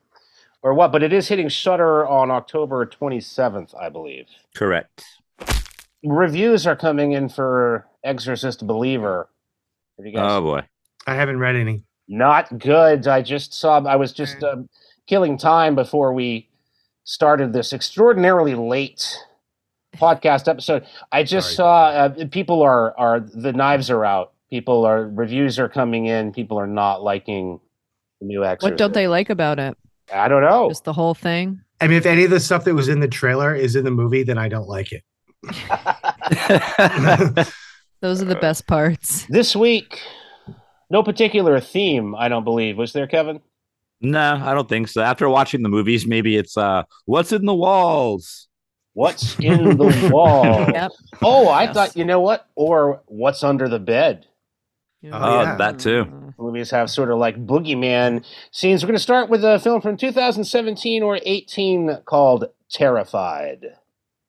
or 0.66 0.74
what. 0.74 0.90
But 0.90 1.04
it 1.04 1.12
is 1.12 1.28
hitting 1.28 1.48
Shudder 1.48 2.06
on 2.06 2.32
October 2.32 2.84
27th, 2.84 3.72
I 3.80 3.88
believe. 3.88 4.26
Correct. 4.54 5.04
Reviews 6.02 6.66
are 6.66 6.74
coming 6.74 7.12
in 7.12 7.28
for 7.28 7.86
Exorcist 8.02 8.66
Believer. 8.66 9.28
Have 9.96 10.06
you 10.06 10.12
guys? 10.12 10.28
Oh 10.28 10.40
boy. 10.40 10.62
I 11.06 11.14
haven't 11.14 11.38
read 11.38 11.54
any. 11.54 11.84
Not 12.08 12.58
good. 12.58 13.06
I 13.06 13.22
just 13.22 13.54
saw. 13.54 13.78
I 13.84 13.94
was 13.94 14.12
just 14.12 14.42
um, 14.42 14.68
killing 15.06 15.38
time 15.38 15.76
before 15.76 16.12
we 16.12 16.48
started 17.04 17.52
this 17.52 17.72
extraordinarily 17.72 18.56
late 18.56 19.16
podcast 19.96 20.48
episode. 20.48 20.84
I 21.12 21.22
just 21.22 21.54
Sorry. 21.54 21.56
saw 21.56 22.22
uh, 22.22 22.26
people 22.30 22.62
are 22.62 22.98
are 22.98 23.20
the 23.20 23.52
knives 23.52 23.88
are 23.88 24.04
out. 24.04 24.32
People 24.50 24.84
are 24.84 25.06
reviews 25.06 25.60
are 25.60 25.68
coming 25.68 26.06
in. 26.06 26.32
People 26.32 26.58
are 26.58 26.66
not 26.66 27.02
liking 27.02 27.60
the 28.20 28.26
new 28.26 28.44
Exorcist. 28.44 28.72
What 28.72 28.78
don't 28.78 28.94
they 28.94 29.06
like 29.06 29.30
about 29.30 29.60
it? 29.60 29.76
I 30.12 30.28
don't 30.28 30.42
know. 30.42 30.68
Just 30.70 30.84
the 30.84 30.92
whole 30.92 31.14
thing. 31.14 31.60
I 31.80 31.88
mean, 31.88 31.98
if 31.98 32.06
any 32.06 32.24
of 32.24 32.30
the 32.30 32.40
stuff 32.40 32.64
that 32.64 32.74
was 32.74 32.88
in 32.88 33.00
the 33.00 33.08
trailer 33.08 33.54
is 33.54 33.76
in 33.76 33.84
the 33.84 33.90
movie, 33.90 34.22
then 34.22 34.38
I 34.38 34.48
don't 34.48 34.68
like 34.68 34.92
it. 34.92 35.02
Those 38.00 38.22
are 38.22 38.26
the 38.26 38.36
best 38.36 38.66
parts. 38.66 39.26
this 39.28 39.56
week, 39.56 40.00
no 40.90 41.02
particular 41.02 41.60
theme. 41.60 42.14
I 42.14 42.28
don't 42.28 42.44
believe 42.44 42.76
was 42.76 42.92
there, 42.92 43.06
Kevin. 43.06 43.40
no, 44.00 44.40
I 44.42 44.54
don't 44.54 44.68
think 44.68 44.88
so. 44.88 45.02
After 45.02 45.28
watching 45.28 45.62
the 45.62 45.68
movies, 45.68 46.06
maybe 46.06 46.36
it's 46.36 46.56
uh, 46.56 46.84
what's 47.06 47.32
in 47.32 47.46
the 47.46 47.54
walls. 47.54 48.48
What's 48.92 49.38
in 49.40 49.76
the 49.76 49.84
wall? 50.10 50.70
Yep. 50.72 50.92
Oh, 51.22 51.48
I 51.48 51.64
Yes. 51.64 51.74
thought 51.74 51.96
you 51.96 52.04
know 52.04 52.20
what? 52.20 52.46
Or 52.54 53.02
what's 53.06 53.42
under 53.44 53.68
the 53.68 53.78
bed? 53.78 54.26
Oh, 55.04 55.42
yeah. 55.42 55.56
that 55.56 55.76
mm-hmm. 55.76 56.10
too. 56.10 56.34
Movies 56.38 56.70
have 56.70 56.90
sort 56.90 57.10
of 57.10 57.18
like 57.18 57.46
boogeyman 57.46 58.24
scenes. 58.50 58.82
We're 58.82 58.88
going 58.88 58.96
to 58.96 59.02
start 59.02 59.30
with 59.30 59.44
a 59.44 59.58
film 59.58 59.80
from 59.80 59.96
2017 59.96 61.02
or 61.02 61.18
18 61.22 61.98
called 62.04 62.46
Terrified. 62.70 63.66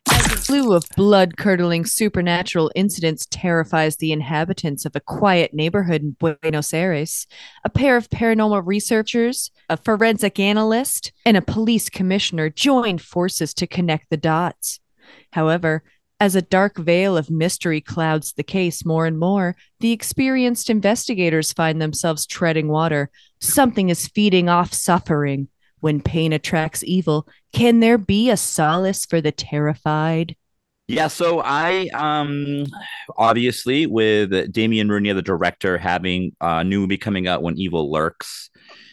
As 0.10 0.32
a 0.32 0.38
slew 0.38 0.74
of 0.74 0.86
blood 0.96 1.38
curdling 1.38 1.86
supernatural 1.86 2.72
incidents 2.76 3.28
terrifies 3.30 3.98
the 3.98 4.12
inhabitants 4.12 4.86
of 4.86 4.96
a 4.96 5.02
quiet 5.02 5.54
neighborhood 5.54 6.02
in 6.02 6.12
Buenos 6.12 6.74
Aires, 6.74 7.28
a 7.64 7.70
pair 7.70 7.98
of 7.98 8.10
paranormal 8.10 8.66
researchers, 8.66 9.52
a 9.70 9.78
forensic 9.78 10.40
analyst, 10.40 11.12
and 11.26 11.36
a 11.36 11.42
police 11.42 11.90
commissioner 11.90 12.50
join 12.50 12.98
forces 12.98 13.54
to 13.56 13.68
connect 13.68 14.10
the 14.10 14.18
dots. 14.18 14.80
However, 15.32 15.84
as 16.20 16.36
a 16.36 16.42
dark 16.42 16.78
veil 16.78 17.16
of 17.16 17.30
mystery 17.30 17.82
clouds 17.82 18.34
the 18.34 18.44
case 18.44 18.86
more 18.86 19.06
and 19.06 19.20
more, 19.20 19.56
the 19.80 19.92
experienced 19.92 20.70
investigators 20.70 21.54
find 21.54 21.82
themselves 21.82 22.26
treading 22.26 22.68
water. 22.68 23.10
Something 23.40 23.90
is 23.90 24.08
feeding 24.08 24.50
off 24.50 24.74
suffering. 24.74 25.48
When 25.80 26.02
pain 26.02 26.34
attracts 26.34 26.84
evil, 26.84 27.28
can 27.54 27.82
there 27.82 28.00
be 28.00 28.32
a 28.32 28.38
solace 28.38 29.06
for 29.06 29.22
the 29.22 29.32
terrified? 29.32 30.36
Yeah, 30.88 31.08
so 31.08 31.40
I 31.44 31.90
um 31.94 32.66
obviously 33.16 33.86
with 33.86 34.32
Demián 34.32 34.88
Rugna, 34.88 35.14
the 35.14 35.22
director, 35.22 35.78
having 35.78 36.36
a 36.42 36.64
new 36.64 36.80
movie 36.80 36.98
coming 36.98 37.28
out 37.28 37.44
when 37.44 37.60
Evil 37.60 37.92
Lurks, 37.92 38.50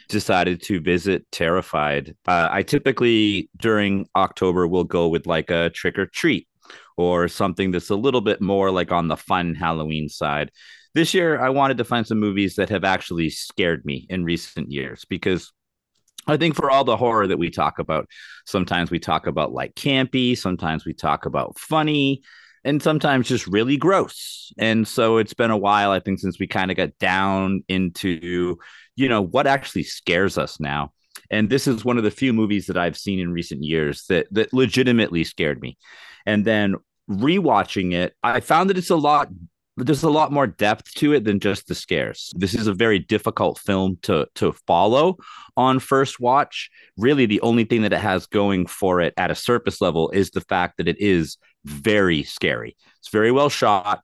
decided 0.08 0.60
to 0.64 0.80
visit 0.80 1.24
Terrified. 1.32 2.16
Uh, 2.26 2.48
I 2.50 2.62
typically 2.64 3.48
during 3.56 4.06
October 4.14 4.66
will 4.66 4.84
go 4.84 5.08
with 5.08 5.26
like 5.26 5.50
a 5.50 5.70
trick 5.70 5.98
or 5.98 6.06
treat 6.06 6.48
or 6.97 7.28
something 7.28 7.71
that's 7.71 7.90
a 7.90 7.97
little 7.97 8.21
bit 8.21 8.40
more 8.40 8.71
like 8.71 8.92
on 8.92 9.09
the 9.09 9.16
fun 9.16 9.54
Halloween 9.54 10.09
side. 10.09 10.50
This 10.94 11.12
year, 11.12 11.40
I 11.40 11.49
wanted 11.50 11.78
to 11.78 11.85
find 11.85 12.06
some 12.06 12.21
movies 12.21 12.54
that 12.54 12.68
have 12.68 12.85
actually 12.85 13.30
scared 13.30 13.85
me 13.85 14.06
in 14.09 14.25
recent 14.25 14.71
years 14.71 15.04
because 15.04 15.52
I 16.26 16.37
think 16.37 16.54
for 16.54 16.71
all 16.71 16.85
the 16.85 16.97
horror 16.97 17.26
that 17.26 17.38
we 17.38 17.50
talk 17.50 17.78
about, 17.78 18.09
sometimes 18.47 18.90
we 18.90 18.99
talk 18.99 19.26
about 19.26 19.52
like 19.52 19.75
campy, 19.75 20.38
sometimes 20.38 20.85
we 20.85 20.94
talk 20.94 21.26
about 21.26 21.59
funny, 21.59 22.23
and 22.64 22.83
sometimes 22.83 23.28
just 23.28 23.47
really 23.47 23.76
gross. 23.76 24.52
And 24.56 24.88
so 24.88 25.18
it's 25.18 25.35
been 25.35 25.50
a 25.50 25.56
while, 25.56 25.90
I 25.90 26.00
think, 26.00 26.18
since 26.21 26.38
we 26.38 26.47
kind 26.47 26.71
of 26.71 26.76
got 26.76 26.97
down 26.99 27.62
into, 27.68 28.56
you 28.97 29.09
know, 29.09 29.21
what 29.21 29.47
actually 29.47 29.83
scares 29.83 30.38
us 30.38 30.59
now. 30.59 30.92
And 31.34 31.50
this 31.50 31.66
is 31.66 31.84
one 31.84 31.98
of 31.98 32.04
the 32.04 32.12
few 32.12 32.32
movies 32.32 32.66
that 32.66 32.76
I've 32.76 32.96
seen 32.96 33.18
in 33.18 33.32
recent 33.32 33.64
years 33.64 34.04
that 34.08 34.28
that 34.30 34.52
legitimately 34.52 35.24
scared 35.24 35.60
me. 35.60 35.76
And 36.26 36.44
then 36.44 36.76
rewatching 37.10 37.92
it, 37.92 38.14
I 38.22 38.38
found 38.38 38.70
that 38.70 38.78
it's 38.78 38.90
a 38.90 38.96
lot 38.96 39.28
there's 39.76 40.04
a 40.04 40.10
lot 40.10 40.30
more 40.30 40.46
depth 40.46 40.94
to 40.94 41.12
it 41.12 41.24
than 41.24 41.40
just 41.40 41.66
the 41.66 41.74
scares. 41.74 42.32
This 42.36 42.54
is 42.54 42.68
a 42.68 42.72
very 42.72 43.00
difficult 43.00 43.58
film 43.58 43.98
to 44.02 44.28
to 44.36 44.52
follow 44.68 45.16
on 45.56 45.80
first 45.80 46.20
watch. 46.20 46.70
Really, 46.96 47.26
the 47.26 47.40
only 47.40 47.64
thing 47.64 47.82
that 47.82 47.92
it 47.92 47.98
has 47.98 48.26
going 48.26 48.66
for 48.66 49.00
it 49.00 49.12
at 49.16 49.32
a 49.32 49.34
surface 49.34 49.80
level 49.80 50.10
is 50.10 50.30
the 50.30 50.40
fact 50.42 50.76
that 50.76 50.86
it 50.86 51.00
is 51.00 51.36
very 51.64 52.22
scary. 52.22 52.76
It's 53.00 53.10
very 53.10 53.32
well 53.32 53.48
shot. 53.48 54.02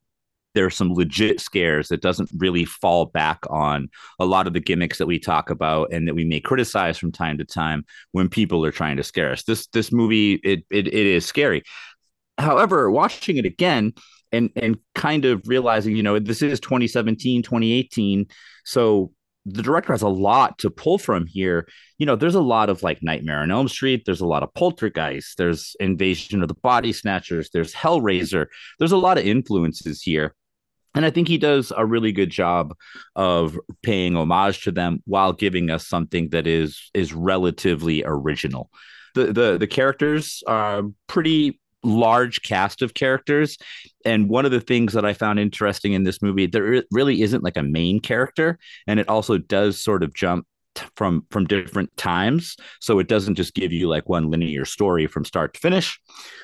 There 0.55 0.67
are 0.67 0.71
some 0.71 0.93
legit 0.93 1.41
scares 1.41 1.89
that 1.89 2.03
doesn't 2.03 2.31
really 2.37 2.65
fall 2.65 3.07
back 3.07 3.39
on 3.49 3.89
a 4.19 4.25
lot 4.25 4.47
of 4.47 4.53
the 4.53 4.61
gimmicks 4.61 4.99
that 4.99 5.07
we 5.07 5.19
talk 5.19 5.51
about 5.51 5.93
and 5.93 6.09
that 6.09 6.15
we 6.15 6.25
may 6.25 6.41
criticize 6.41 6.99
from 6.99 7.13
time 7.13 7.39
to 7.39 7.45
time 7.45 7.85
when 8.13 8.29
people 8.29 8.65
are 8.65 8.73
trying 8.73 8.97
to 8.97 9.05
scare 9.05 9.33
us. 9.33 9.45
This 9.45 9.67
this 9.69 9.93
movie 9.93 10.35
it 10.35 10.65
it, 10.71 10.87
it 10.87 10.95
is 10.95 11.25
scary. 11.25 11.63
However, 12.39 12.91
watching 12.91 13.37
it 13.37 13.45
again, 13.45 13.93
and 14.33 14.51
and 14.57 14.79
kind 14.95 15.25
of 15.25 15.43
realizing 15.47 15.97
you 15.97 16.03
know 16.03 16.19
this 16.19 16.43
is 16.43 16.61
2017 16.61 17.43
2018 17.43 18.27
so 18.65 19.13
the 19.47 19.63
director 19.63 19.93
has 19.93 20.03
a 20.03 20.09
lot 20.09 20.59
to 20.59 20.71
pull 20.71 20.99
from 20.99 21.27
here 21.27 21.67
you 21.99 22.07
know 22.07 22.17
there's 22.17 22.35
a 22.35 22.41
lot 22.41 22.69
of 22.69 22.83
like 22.83 23.03
nightmare 23.03 23.41
on 23.41 23.51
elm 23.51 23.69
street 23.69 24.03
there's 24.05 24.21
a 24.21 24.27
lot 24.27 24.43
of 24.43 24.53
poltergeist 24.55 25.37
there's 25.39 25.75
invasion 25.81 26.43
of 26.43 26.49
the 26.49 26.55
body 26.55 26.93
snatchers 26.93 27.51
there's 27.53 27.75
hellraiser 27.75 28.47
there's 28.79 28.93
a 28.93 28.97
lot 28.97 29.19
of 29.19 29.25
influences 29.25 30.03
here 30.03 30.35
and 30.95 31.05
i 31.05 31.11
think 31.11 31.29
he 31.29 31.39
does 31.39 31.73
a 31.77 31.87
really 31.87 32.13
good 32.13 32.31
job 32.31 32.75
of 33.17 33.59
paying 33.83 34.17
homage 34.17 34.63
to 34.65 34.73
them 34.73 35.03
while 35.07 35.33
giving 35.33 35.71
us 35.71 35.87
something 35.87 36.29
that 36.31 36.47
is 36.47 36.91
is 36.95 37.13
relatively 37.13 38.03
original. 38.05 38.71
The 39.15 39.33
the, 39.33 39.59
the 39.59 39.67
characters 39.67 40.43
are 40.47 40.83
pretty 41.07 41.61
large 41.83 42.43
cast 42.43 42.83
of 42.83 42.93
characters. 42.93 43.57
And 44.05 44.29
one 44.29 44.45
of 44.45 44.51
the 44.51 44.61
things 44.61 44.93
that 44.93 45.07
i 45.07 45.15
found 45.15 45.39
interesting 45.39 45.95
in 45.95 46.05
this 46.05 46.21
movie 46.21 46.47
there 46.47 46.85
really 46.91 47.23
isn't 47.23 47.43
like 47.43 47.57
a 47.57 47.63
main 47.63 48.01
character. 48.01 48.59
And 48.87 49.01
it 49.01 49.09
also 49.09 49.39
does 49.39 49.81
sort 49.81 50.03
of 50.03 50.13
jump 50.15 50.47
t- 50.75 50.87
from 50.97 51.27
from 51.31 51.47
different 51.47 51.97
times. 51.97 52.57
So 52.81 52.99
it 52.99 53.09
doesn't 53.09 53.37
just 53.37 53.55
give 53.55 53.73
you 53.73 53.89
like 53.89 54.09
one 54.09 54.31
linear 54.31 54.65
story 54.65 55.07
from 55.07 55.25
start 55.25 55.55
to 55.55 55.61
finish. 55.61 56.01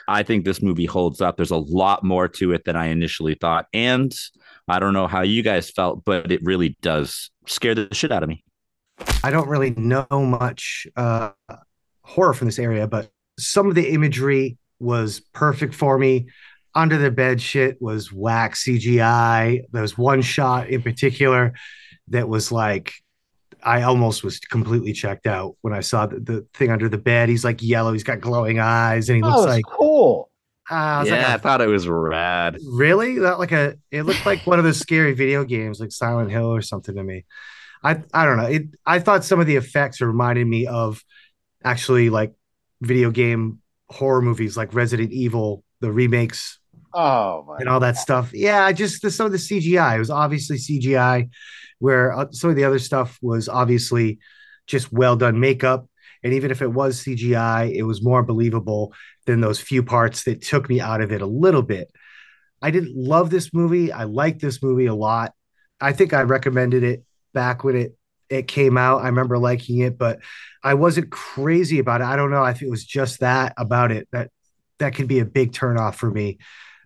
I 0.09 0.23
think 0.23 0.45
this 0.45 0.63
movie 0.63 0.87
holds 0.87 1.21
up. 1.21 1.37
There's 1.37 1.51
a 1.51 1.57
lot 1.57 2.05
more 2.05 2.29
to 2.29 2.53
it 2.53 2.65
than 2.65 2.77
i 2.77 2.87
initially 2.87 3.35
thought. 3.35 3.67
And 3.73 4.15
i 4.69 4.79
don't 4.79 4.95
know 4.95 5.07
how 5.07 5.23
you 5.23 5.43
guys 5.43 5.71
felt 5.71 6.05
but 6.05 6.33
it 6.33 6.41
really 6.43 6.77
does 6.83 7.31
scare 7.47 7.75
the 7.75 7.89
shit 7.93 8.13
out 8.13 8.23
of 8.23 8.29
me. 8.29 8.43
I 9.23 9.31
don't 9.31 9.49
really 9.49 9.71
know 9.71 10.07
much 10.11 10.87
uh, 10.97 11.31
horror 12.03 12.35
from 12.35 12.47
this 12.47 12.59
area, 12.59 12.87
but 12.87 13.11
some 13.39 13.69
of 13.69 13.75
the 13.75 13.91
imagery 13.91 14.57
was 14.79 15.21
perfect 15.33 15.75
for 15.75 15.99
me. 15.99 16.29
Under 16.75 16.99
the 16.99 17.11
bed 17.11 17.41
shit 17.41 17.81
was 17.81 18.13
whack 18.13 18.55
CGI. 18.55 19.63
There 19.71 19.83
was 19.83 19.97
one 19.99 20.23
shot 20.23 20.69
in 20.69 20.83
particular 20.83 21.55
that 22.09 22.29
was 22.29 22.53
like, 22.53 22.95
I 23.67 23.83
almost 23.83 24.25
was 24.25 24.41
completely 24.41 24.95
checked 24.95 25.27
out 25.29 25.57
when 25.63 25.75
I 25.75 25.81
saw 25.83 26.07
the, 26.07 26.21
the 26.21 26.47
thing 26.55 26.71
under 26.73 26.89
the 26.89 26.99
bed. 26.99 27.29
He's 27.31 27.45
like 27.45 27.63
yellow, 27.63 27.93
he's 27.95 28.05
got 28.05 28.21
glowing 28.23 28.61
eyes, 28.61 29.11
and 29.11 29.17
he 29.19 29.23
Oh, 29.23 29.25
looks 29.25 29.45
it's 29.45 29.47
like, 29.47 29.65
cool. 29.65 30.31
ah, 30.71 31.03
it's 31.03 31.11
yeah 31.11 31.13
like 31.13 31.23
i 31.23 31.35
a- 31.35 31.39
thought 31.39 31.61
it 31.61 31.67
was 31.69 31.89
rad. 31.89 32.59
Really? 32.63 33.19
That 33.19 33.39
like 33.39 33.53
a 33.53 33.77
it 33.91 34.03
looked 34.03 34.25
like 34.27 34.47
one 34.47 34.59
of 34.59 34.65
those 34.65 34.79
scary 34.79 35.13
video 35.15 35.45
games 35.45 35.81
like 35.81 35.93
silent 35.93 36.31
hill 36.31 36.47
or 36.55 36.63
something 36.63 36.95
to 36.95 37.03
me. 37.03 37.25
I 37.85 38.03
i 38.15 38.25
don't 38.27 38.37
know. 38.39 38.47
It 38.47 38.65
i 38.87 39.01
thought 39.01 39.25
some 39.25 39.41
of 39.41 39.47
the 39.47 39.57
effects 39.57 40.01
are 40.03 40.09
reminded 40.09 40.47
me 40.47 40.67
of 40.67 41.05
actually 41.65 42.11
like 42.11 42.35
video 42.83 43.11
game 43.11 43.61
horror 43.91 44.23
movies 44.23 44.57
like 44.57 44.75
resident 44.75 45.13
evil 45.13 45.65
the 45.81 45.93
remakes 45.93 46.59
Oh 46.97 47.45
my! 47.47 47.59
and 47.59 47.69
all 47.69 47.81
that 47.81 47.97
stuff 47.97 48.33
yeah 48.33 48.65
I 48.65 48.73
just 48.73 49.03
the, 49.03 49.11
some 49.11 49.27
of 49.27 49.33
the 49.33 49.39
cgi 49.39 49.97
it 49.97 49.99
was 49.99 50.11
obviously 50.11 50.57
cgi 50.57 51.31
where 51.79 52.13
uh, 52.13 52.27
some 52.33 52.51
of 52.51 52.57
the 52.57 52.65
other 52.65 52.79
stuff 52.79 53.19
was 53.21 53.49
obviously 53.49 54.19
just 54.67 54.93
well 54.93 55.15
done 55.15 55.39
makeup 55.39 55.89
and 56.25 56.33
even 56.33 56.51
if 56.51 56.63
it 56.63 56.73
was 56.73 57.05
cgi 57.05 57.75
it 57.75 57.83
was 57.83 58.03
more 58.03 58.23
believable 58.23 58.95
than 59.27 59.41
those 59.41 59.61
few 59.61 59.83
parts 59.83 60.25
that 60.25 60.41
took 60.41 60.69
me 60.69 60.81
out 60.81 61.01
of 61.01 61.13
it 61.13 61.21
a 61.21 61.27
little 61.27 61.63
bit 61.63 61.91
I 62.63 62.71
didn't 62.71 62.97
love 62.97 63.31
this 63.31 63.53
movie. 63.53 63.93
I 63.93 64.05
liked 64.05 64.41
this 64.41 64.63
movie 64.63 64.87
a 64.87 64.95
lot. 64.95 65.33
I 65.81 65.93
think 65.93 66.13
I 66.13 66.23
recommended 66.23 66.83
it 66.83 67.05
back 67.35 67.65
when 67.65 67.77
it 67.77 67.97
it 68.29 68.49
came 68.49 68.77
out. 68.77 69.03
I 69.03 69.07
remember 69.07 69.39
liking 69.39 69.79
it, 69.79 69.97
but 69.97 70.19
I 70.63 70.75
wasn't 70.75 71.11
crazy 71.11 71.79
about 71.79 72.01
it. 72.01 72.09
I 72.09 72.17
don't 72.17 72.31
know. 72.31 72.43
I 72.43 72.55
think 72.55 72.65
it 72.65 72.71
was 72.71 72.85
just 72.85 73.21
that 73.21 73.55
about 73.57 73.93
it 73.93 74.09
that 74.11 74.31
that 74.79 74.95
can 74.95 75.07
be 75.07 75.21
a 75.21 75.25
big 75.25 75.53
turnoff 75.53 75.95
for 75.95 76.11
me 76.11 76.39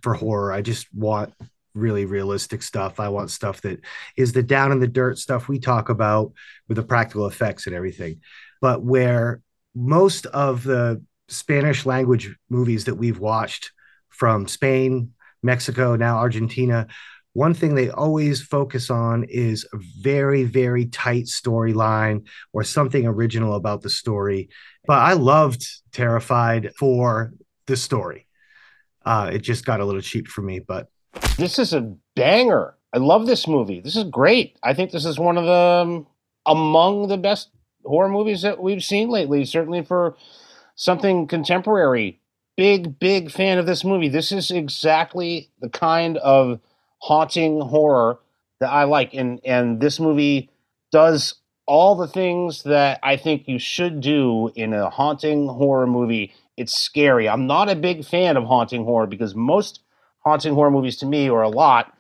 for 0.03 0.15
horror. 0.15 0.53
I 0.53 0.63
just 0.63 0.93
want 0.95 1.33
really 1.75 2.05
realistic 2.05 2.63
stuff. 2.63 2.99
I 2.99 3.09
want 3.09 3.31
stuff 3.31 3.61
that 3.63 3.81
is 4.17 4.33
the 4.33 4.43
down 4.43 4.73
in 4.73 4.81
the 4.81 4.89
dirt 4.89 5.19
stuff 5.19 5.49
we 5.49 5.59
talk 5.59 5.89
about 5.89 6.33
with 6.69 6.77
the 6.77 6.83
practical 6.83 7.27
effects 7.27 7.67
and 7.67 7.77
everything. 7.77 8.21
But 8.61 8.83
where 8.83 9.41
most 9.75 10.27
of 10.27 10.65
the 10.65 11.03
Spanish 11.29 11.87
language 11.87 12.35
movies 12.49 12.87
that 12.87 12.97
we've 12.97 13.21
watched 13.21 13.71
from 14.09 14.49
Spain, 14.49 15.13
Mexico, 15.43 15.97
now 15.97 16.19
Argentina, 16.19 16.89
one 17.33 17.55
thing 17.55 17.75
they 17.75 17.91
always 17.91 18.43
focus 18.43 18.91
on 18.91 19.25
is 19.25 19.65
a 19.73 19.79
very, 20.01 20.43
very 20.43 20.87
tight 20.87 21.27
storyline 21.27 22.27
or 22.53 22.65
something 22.65 23.07
original 23.07 23.55
about 23.55 23.83
the 23.83 23.91
story. 23.91 24.49
But 24.87 24.99
I 24.99 25.13
loved 25.13 25.65
Terrified 25.93 26.73
for 26.79 27.33
the 27.67 27.77
story. 27.77 28.27
Uh, 29.05 29.31
it 29.33 29.41
just 29.41 29.65
got 29.65 29.81
a 29.81 29.85
little 29.85 30.01
cheap 30.01 30.29
for 30.29 30.43
me, 30.43 30.59
but 30.61 30.89
This 31.37 31.59
is 31.59 31.73
a 31.73 31.95
banger. 32.15 32.75
I 32.93 32.99
love 32.99 33.27
this 33.27 33.47
movie. 33.47 33.81
This 33.81 33.97
is 33.97 34.05
great. 34.05 34.59
I 34.63 34.75
think 34.75 34.91
this 34.91 35.05
is 35.05 35.19
one 35.19 35.39
of 35.39 35.45
the 35.45 35.53
um, 35.53 36.07
among 36.47 37.09
the 37.09 37.17
best 37.17 37.51
horror 37.85 38.09
movies 38.09 38.43
that 38.43 38.61
we've 38.61 38.85
seen 38.85 39.09
lately. 39.09 39.45
Certainly 39.45 39.85
for 39.85 40.17
something 40.75 41.27
contemporary. 41.27 42.21
Big, 42.57 42.99
big 42.99 43.31
fan 43.31 43.59
of 43.59 43.67
this 43.67 43.85
movie. 43.85 44.09
This 44.09 44.33
is 44.33 44.51
exactly 44.51 45.51
the 45.61 45.71
kind 45.71 46.19
of 46.19 46.61
haunting 46.99 47.61
horror 47.61 48.19
that 48.59 48.71
I 48.71 48.85
like, 48.85 49.15
and 49.15 49.41
and 49.45 49.81
this 49.81 49.99
movie 49.99 50.51
does 50.93 51.37
all 51.67 51.95
the 51.95 52.09
things 52.09 52.65
that 52.65 52.99
I 53.03 53.17
think 53.17 53.47
you 53.47 53.59
should 53.59 54.01
do 54.01 54.51
in 54.57 54.75
a 54.75 54.91
haunting 54.91 55.47
horror 55.47 55.87
movie. 55.87 56.35
It's 56.61 56.77
scary. 56.77 57.27
I'm 57.27 57.47
not 57.47 57.71
a 57.71 57.75
big 57.75 58.05
fan 58.05 58.37
of 58.37 58.45
haunting 58.45 58.85
horror 58.85 59.07
because 59.07 59.35
most 59.35 59.81
haunting 60.27 60.53
horror 60.53 60.71
movies 60.71 60.99
to 60.99 61.07
me, 61.07 61.31
or 61.31 61.41
a 61.41 61.49
lot, 61.49 61.91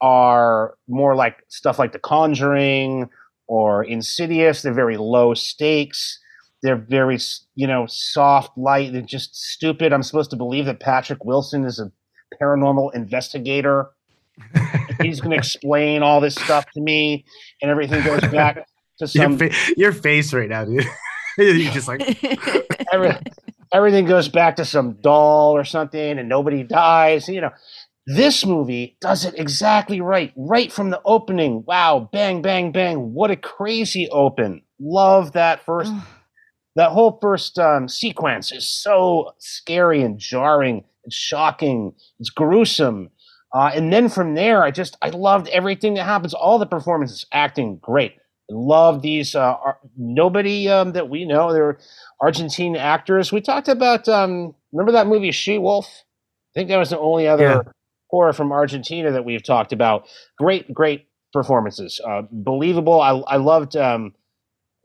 are 0.00 0.74
more 0.88 1.14
like 1.14 1.44
stuff 1.46 1.78
like 1.78 1.92
The 1.92 2.00
Conjuring 2.00 3.08
or 3.46 3.84
Insidious. 3.84 4.62
They're 4.62 4.74
very 4.74 4.96
low 4.96 5.34
stakes. 5.34 6.18
They're 6.64 6.74
very, 6.74 7.16
you 7.54 7.68
know, 7.68 7.86
soft, 7.86 8.58
light. 8.58 8.92
They're 8.92 9.02
just 9.02 9.36
stupid. 9.36 9.92
I'm 9.92 10.02
supposed 10.02 10.30
to 10.30 10.36
believe 10.36 10.66
that 10.66 10.80
Patrick 10.80 11.24
Wilson 11.24 11.64
is 11.64 11.78
a 11.78 11.92
paranormal 12.42 12.92
investigator. 12.96 13.90
He's 15.00 15.20
going 15.20 15.30
to 15.30 15.36
explain 15.36 16.02
all 16.02 16.20
this 16.20 16.34
stuff 16.34 16.68
to 16.72 16.80
me, 16.80 17.24
and 17.62 17.70
everything 17.70 18.02
goes 18.04 18.22
back 18.32 18.56
to 18.56 18.64
your, 18.98 19.06
some 19.06 19.38
fa- 19.38 19.54
your 19.76 19.92
face 19.92 20.32
right 20.32 20.48
now, 20.48 20.64
dude. 20.64 20.86
You're 21.38 21.72
just 21.72 21.88
like, 21.88 22.02
every, 22.92 23.14
everything 23.72 24.04
goes 24.06 24.28
back 24.28 24.56
to 24.56 24.64
some 24.64 24.94
doll 25.00 25.52
or 25.56 25.64
something 25.64 26.18
and 26.18 26.28
nobody 26.28 26.62
dies 26.62 27.28
you 27.28 27.40
know. 27.40 27.50
This 28.04 28.44
movie 28.44 28.96
does 29.00 29.24
it 29.24 29.38
exactly 29.38 30.00
right 30.00 30.32
right 30.36 30.72
from 30.72 30.90
the 30.90 31.00
opening. 31.04 31.64
Wow 31.66 32.08
bang 32.12 32.42
bang 32.42 32.72
bang. 32.72 33.12
What 33.14 33.30
a 33.30 33.36
crazy 33.36 34.08
open. 34.10 34.62
Love 34.80 35.32
that 35.32 35.64
first 35.64 35.92
that 36.76 36.90
whole 36.90 37.18
first 37.20 37.58
um, 37.58 37.88
sequence 37.88 38.50
is 38.52 38.66
so 38.66 39.34
scary 39.38 40.02
and 40.02 40.18
jarring 40.18 40.84
and 41.04 41.12
shocking. 41.12 41.92
It's 42.18 42.30
gruesome. 42.30 43.10
Uh, 43.54 43.70
and 43.74 43.92
then 43.92 44.08
from 44.08 44.34
there 44.34 44.64
i 44.64 44.70
just 44.70 44.96
i 45.02 45.10
loved 45.10 45.48
everything 45.48 45.94
that 45.94 46.04
happens. 46.04 46.34
All 46.34 46.58
the 46.58 46.66
performances 46.66 47.26
acting 47.32 47.78
great 47.82 48.16
love 48.52 49.02
these 49.02 49.34
uh, 49.34 49.40
ar- 49.40 49.78
nobody 49.96 50.68
um, 50.68 50.92
that 50.92 51.08
we 51.08 51.24
know 51.24 51.52
they're 51.52 51.78
argentine 52.20 52.76
actors. 52.76 53.32
We 53.32 53.40
talked 53.40 53.68
about 53.68 54.08
um, 54.08 54.54
remember 54.72 54.92
that 54.92 55.06
movie 55.06 55.32
she 55.32 55.58
wolf? 55.58 55.86
I 56.54 56.60
think 56.60 56.68
that 56.68 56.76
was 56.76 56.90
the 56.90 56.98
only 56.98 57.26
other 57.28 57.44
Yeah. 57.44 57.60
horror 58.10 58.32
from 58.32 58.52
argentina 58.52 59.10
that 59.12 59.24
we've 59.24 59.42
talked 59.42 59.72
about. 59.72 60.06
Great 60.38 60.72
great 60.72 61.06
performances 61.32 62.00
uh, 62.06 62.22
believable. 62.30 63.00
I, 63.00 63.10
I 63.26 63.36
loved 63.36 63.76
um, 63.76 64.14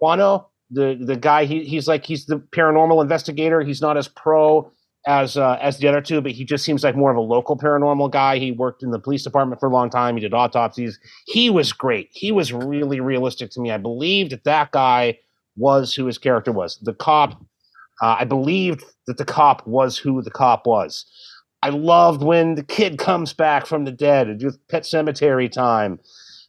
Jano, 0.01 0.45
the 0.71 0.97
the 0.99 1.15
guy 1.15 1.45
he, 1.45 1.63
he's 1.65 1.87
like 1.87 2.05
he's 2.05 2.25
the 2.25 2.37
paranormal 2.37 3.01
investigator. 3.01 3.61
He's 3.61 3.81
not 3.81 3.97
as 3.97 4.07
pro 4.07 4.71
as 5.07 5.37
uh, 5.37 5.57
as 5.61 5.77
the 5.77 5.87
other 5.87 6.01
two 6.01 6.21
but 6.21 6.33
he 6.33 6.43
just 6.43 6.63
seems 6.65 6.83
like 6.83 6.95
more 6.95 7.09
of 7.09 7.17
a 7.17 7.21
local 7.21 7.57
paranormal 7.57 8.11
guy. 8.11 8.37
He 8.37 8.51
worked 8.51 8.83
in 8.83 8.91
the 8.91 8.99
police 8.99 9.23
department 9.23 9.59
for 9.59 9.67
a 9.69 9.73
long 9.73 9.89
time. 9.89 10.15
He 10.15 10.21
did 10.21 10.33
autopsies. 10.33 10.99
He 11.25 11.49
was 11.49 11.73
great. 11.73 12.09
He 12.11 12.31
was 12.31 12.53
really 12.53 12.99
realistic 12.99 13.49
to 13.51 13.61
me. 13.61 13.71
I 13.71 13.77
believed 13.77 14.31
that 14.31 14.43
that 14.43 14.71
guy 14.71 15.17
was 15.55 15.95
who 15.95 16.05
his 16.05 16.17
character 16.17 16.51
was. 16.51 16.77
The 16.83 16.93
cop 16.93 17.41
uh, 17.99 18.17
i 18.19 18.25
believed 18.25 18.83
that 19.07 19.17
the 19.17 19.25
cop 19.25 19.65
was 19.65 19.97
who 19.97 20.21
the 20.21 20.29
cop 20.29 20.67
was. 20.67 21.05
I 21.63 21.69
loved 21.69 22.21
when 22.21 22.53
the 22.55 22.63
kid 22.63 22.99
comes 22.99 23.33
back 23.33 23.65
from 23.65 23.85
the 23.85 23.91
dead 23.91 24.27
and 24.27 24.39
do 24.39 24.51
pet 24.69 24.85
cemetery 24.85 25.49
time. 25.49 25.99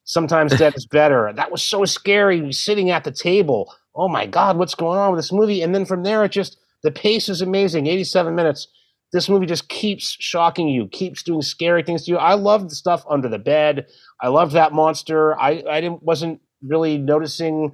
Sometimes 0.04 0.56
dead 0.56 0.74
is 0.76 0.84
better. 0.90 1.32
That 1.34 1.50
was 1.50 1.62
so 1.62 1.84
scary 1.84 2.52
sitting 2.52 2.90
at 2.90 3.04
the 3.04 3.12
table. 3.12 3.72
Oh 3.94 4.08
my 4.08 4.26
god 4.26 4.58
what's 4.58 4.74
going 4.74 4.98
on 4.98 5.12
with 5.12 5.20
this 5.20 5.32
movie? 5.32 5.62
And 5.62 5.72
then 5.74 5.86
from 5.86 6.02
there 6.02 6.24
it 6.24 6.32
just 6.32 6.58
the 6.82 6.90
pace 6.90 7.28
is 7.28 7.40
amazing 7.42 7.86
87 7.86 8.34
minutes. 8.34 8.68
This 9.12 9.28
movie 9.28 9.46
just 9.46 9.68
keeps 9.68 10.16
shocking 10.20 10.68
you 10.68 10.86
keeps 10.88 11.22
doing 11.22 11.42
scary 11.42 11.82
things 11.82 12.04
to 12.04 12.12
you. 12.12 12.18
I 12.18 12.34
love 12.34 12.68
the 12.68 12.74
stuff 12.74 13.04
under 13.08 13.28
the 13.28 13.38
bed. 13.38 13.86
I 14.20 14.28
loved 14.28 14.52
that 14.52 14.72
monster. 14.72 15.38
I 15.38 15.62
i 15.68 15.80
didn't 15.80 16.02
wasn't 16.02 16.40
really 16.62 16.98
noticing 16.98 17.72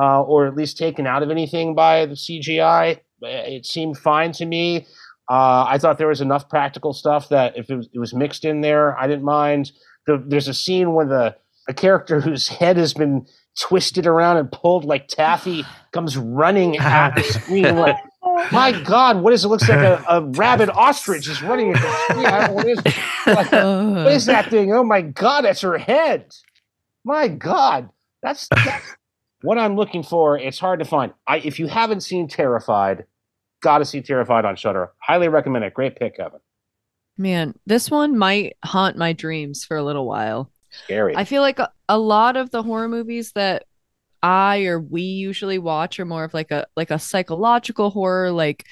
uh, 0.00 0.22
or 0.22 0.46
at 0.46 0.56
least 0.56 0.78
taken 0.78 1.06
out 1.06 1.22
of 1.22 1.30
anything 1.30 1.74
by 1.74 2.06
the 2.06 2.14
cgi 2.14 2.98
it 3.20 3.66
seemed 3.66 3.98
fine 3.98 4.32
to 4.32 4.44
me. 4.44 4.86
Uh, 5.30 5.64
i 5.68 5.78
thought 5.78 5.98
there 5.98 6.08
was 6.08 6.20
enough 6.20 6.48
practical 6.48 6.92
stuff 6.92 7.28
that 7.28 7.56
if 7.56 7.70
it 7.70 7.76
was, 7.76 7.88
it 7.94 7.98
was 7.98 8.12
mixed 8.12 8.44
in 8.44 8.60
there 8.60 8.98
i 8.98 9.06
didn't 9.06 9.24
mind. 9.24 9.72
The, 10.06 10.22
there's 10.26 10.48
a 10.48 10.54
scene 10.54 10.94
where 10.94 11.06
the 11.06 11.36
a 11.68 11.74
character 11.74 12.20
whose 12.26 12.48
head 12.48 12.76
has 12.76 12.92
been 12.92 13.26
twisted 13.60 14.06
around 14.06 14.38
and 14.38 14.50
pulled 14.50 14.84
like 14.84 15.08
taffy 15.08 15.64
comes 15.92 16.16
running 16.16 16.78
at 16.78 17.14
the 17.14 17.22
screen 17.22 17.76
like 17.76 17.96
my 18.50 18.72
god 18.84 19.20
what 19.20 19.32
is 19.32 19.44
it 19.44 19.48
looks 19.48 19.68
like 19.68 19.78
a, 19.78 20.04
a 20.08 20.22
rabid 20.22 20.70
ostrich 20.70 21.28
is 21.28 21.42
running 21.42 21.70
at 21.72 21.80
the 21.80 21.92
screen 22.08 22.26
I 22.26 22.30
don't 22.40 22.48
know 22.48 22.54
what 22.54 22.66
it 22.66 22.86
is. 22.86 22.96
Like, 23.26 23.52
what 24.04 24.12
is 24.12 24.26
that 24.26 24.50
thing? 24.50 24.72
Oh 24.72 24.82
my 24.84 25.02
god 25.02 25.42
that's 25.42 25.60
her 25.60 25.78
head. 25.78 26.32
My 27.04 27.28
god 27.28 27.90
that's, 28.22 28.48
that's 28.54 28.86
what 29.42 29.58
i'm 29.58 29.76
looking 29.76 30.02
for. 30.02 30.38
It's 30.38 30.58
hard 30.58 30.78
to 30.78 30.84
find. 30.84 31.12
I 31.26 31.38
if 31.38 31.58
you 31.58 31.66
haven't 31.66 32.00
seen 32.02 32.28
terrified 32.28 33.04
gotta 33.60 33.84
see 33.84 34.00
terrified 34.00 34.44
on 34.44 34.56
Shudder 34.56 34.92
highly 34.98 35.28
recommend 35.28 35.64
it. 35.64 35.74
Great 35.74 35.96
pick 35.96 36.16
kevin 36.16 36.40
Man, 37.18 37.54
this 37.66 37.90
one 37.90 38.16
might 38.16 38.56
haunt 38.64 38.96
my 38.96 39.12
dreams 39.12 39.64
for 39.64 39.76
a 39.76 39.84
little 39.84 40.06
while. 40.06 40.50
scary. 40.70 41.14
I 41.16 41.24
feel 41.24 41.42
like 41.42 41.58
a, 41.58 41.70
a 41.88 41.98
lot 41.98 42.36
of 42.36 42.50
the 42.50 42.62
horror 42.62 42.88
movies 42.88 43.32
that 43.32 43.64
I 44.22 44.64
or 44.64 44.80
we 44.80 45.02
usually 45.02 45.58
watch 45.58 45.98
are 45.98 46.04
more 46.04 46.24
of 46.24 46.34
like 46.34 46.50
a 46.50 46.66
like 46.76 46.90
a 46.90 46.98
psychological 46.98 47.90
horror. 47.90 48.30
Like 48.30 48.66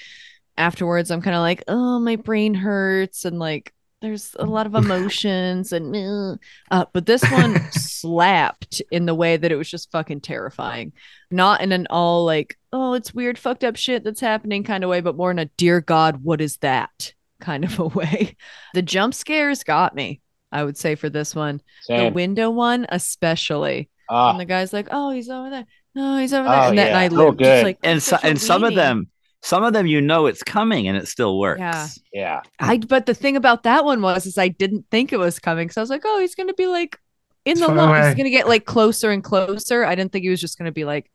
afterwards, 0.57 1.11
I'm 1.11 1.23
kind 1.23 1.37
of 1.37 1.43
like, 1.43 1.65
oh, 1.69 1.99
my 1.99 2.17
brain 2.17 2.55
hurts, 2.55 3.25
and 3.25 3.39
like 3.39 3.73
there's 4.01 4.35
a 4.39 4.47
lot 4.47 4.67
of 4.67 4.75
emotions, 4.85 5.73
and 5.73 5.95
uh, 5.95 6.37
uh, 6.71 6.85
but 6.93 7.07
this 7.07 7.23
one 7.31 7.61
slapped 7.73 8.83
in 8.91 9.07
the 9.07 9.15
way 9.15 9.37
that 9.37 9.53
it 9.53 9.57
was 9.57 9.71
just 9.71 9.91
fucking 9.91 10.21
terrifying. 10.21 10.93
Not 11.31 11.61
in 11.63 11.73
an 11.73 11.87
all 11.91 12.25
like, 12.25 12.57
oh, 12.73 12.95
it's 12.95 13.15
weird, 13.15 13.39
fucked 13.39 13.65
up 13.65 13.77
shit 13.77 14.05
that's 14.05 14.21
happening 14.21 14.65
kind 14.65 14.85
of 14.85 14.91
way, 14.91 15.01
but 15.01 15.17
more 15.17 15.31
in 15.31 15.39
a 15.39 15.47
dear 15.57 15.81
God, 15.81 16.23
what 16.23 16.41
is 16.41 16.57
that 16.59 17.15
kind 17.41 17.65
of 17.65 17.79
a 17.79 17.87
way. 17.99 18.37
The 18.75 18.83
jump 18.83 19.15
scares 19.15 19.65
got 19.65 19.95
me. 19.95 20.21
I 20.53 20.65
would 20.65 20.77
say 20.77 20.95
for 20.95 21.09
this 21.09 21.35
one. 21.35 21.61
The 22.09 22.13
window 22.13 22.51
one, 22.51 22.87
especially. 22.89 23.89
Ah, 24.11 24.31
and 24.31 24.41
the 24.41 24.45
guy's 24.45 24.73
like, 24.73 24.89
"Oh, 24.91 25.11
he's 25.11 25.29
over 25.31 25.51
there. 25.51 25.67
No, 25.95 26.19
he's 26.19 26.33
over 26.33 26.49
there." 26.49 26.59
Oh, 26.59 26.69
and 26.69 26.79
then 26.79 26.89
yeah. 26.89 26.99
I 26.99 27.09
So 27.09 27.15
live 27.29 27.37
good. 27.39 27.65
like 27.65 27.79
and 27.83 28.03
so, 28.03 28.17
such 28.17 28.25
a 28.25 28.27
and 28.27 28.41
some 28.41 28.65
of 28.65 28.75
them 28.75 29.09
some 29.43 29.65
of 29.65 29.73
them 29.73 29.87
you 29.87 30.01
know 30.03 30.27
it's 30.27 30.43
coming 30.43 30.87
and 30.89 30.97
it 30.99 31.09
still 31.09 31.39
works 31.39 31.61
Yeah. 31.61 31.89
yeah 32.13 32.41
I 32.59 32.77
but 32.79 33.07
the 33.07 33.15
thing 33.15 33.37
about 33.37 33.63
that 33.63 33.85
one 33.87 34.03
was 34.03 34.27
is 34.27 34.37
I 34.37 34.49
didn't 34.49 34.85
think 34.91 35.13
it 35.13 35.19
was 35.19 35.39
coming 35.39 35.67
because 35.67 35.79
I 35.79 35.81
was 35.81 35.91
like, 35.91 36.03
"Oh, 36.05 36.21
he's 36.21 36.35
gonna 36.35 36.53
be 36.55 36.67
like 36.67 36.99
in 37.47 37.53
It's 37.53 37.61
the 37.61 37.67
far 37.69 37.77
lawn. 37.77 38.05
He's 38.05 38.15
gonna 38.17 38.31
get 38.31 38.49
like 38.49 38.65
closer 38.67 39.11
and 39.11 39.25
closer." 39.25 39.85
I 39.85 39.95
didn't 39.95 40.13
think 40.13 40.25
he 40.25 40.31
was 40.31 40.41
just 40.41 40.59
gonna 40.59 40.73
be 40.73 40.85
like 40.85 41.11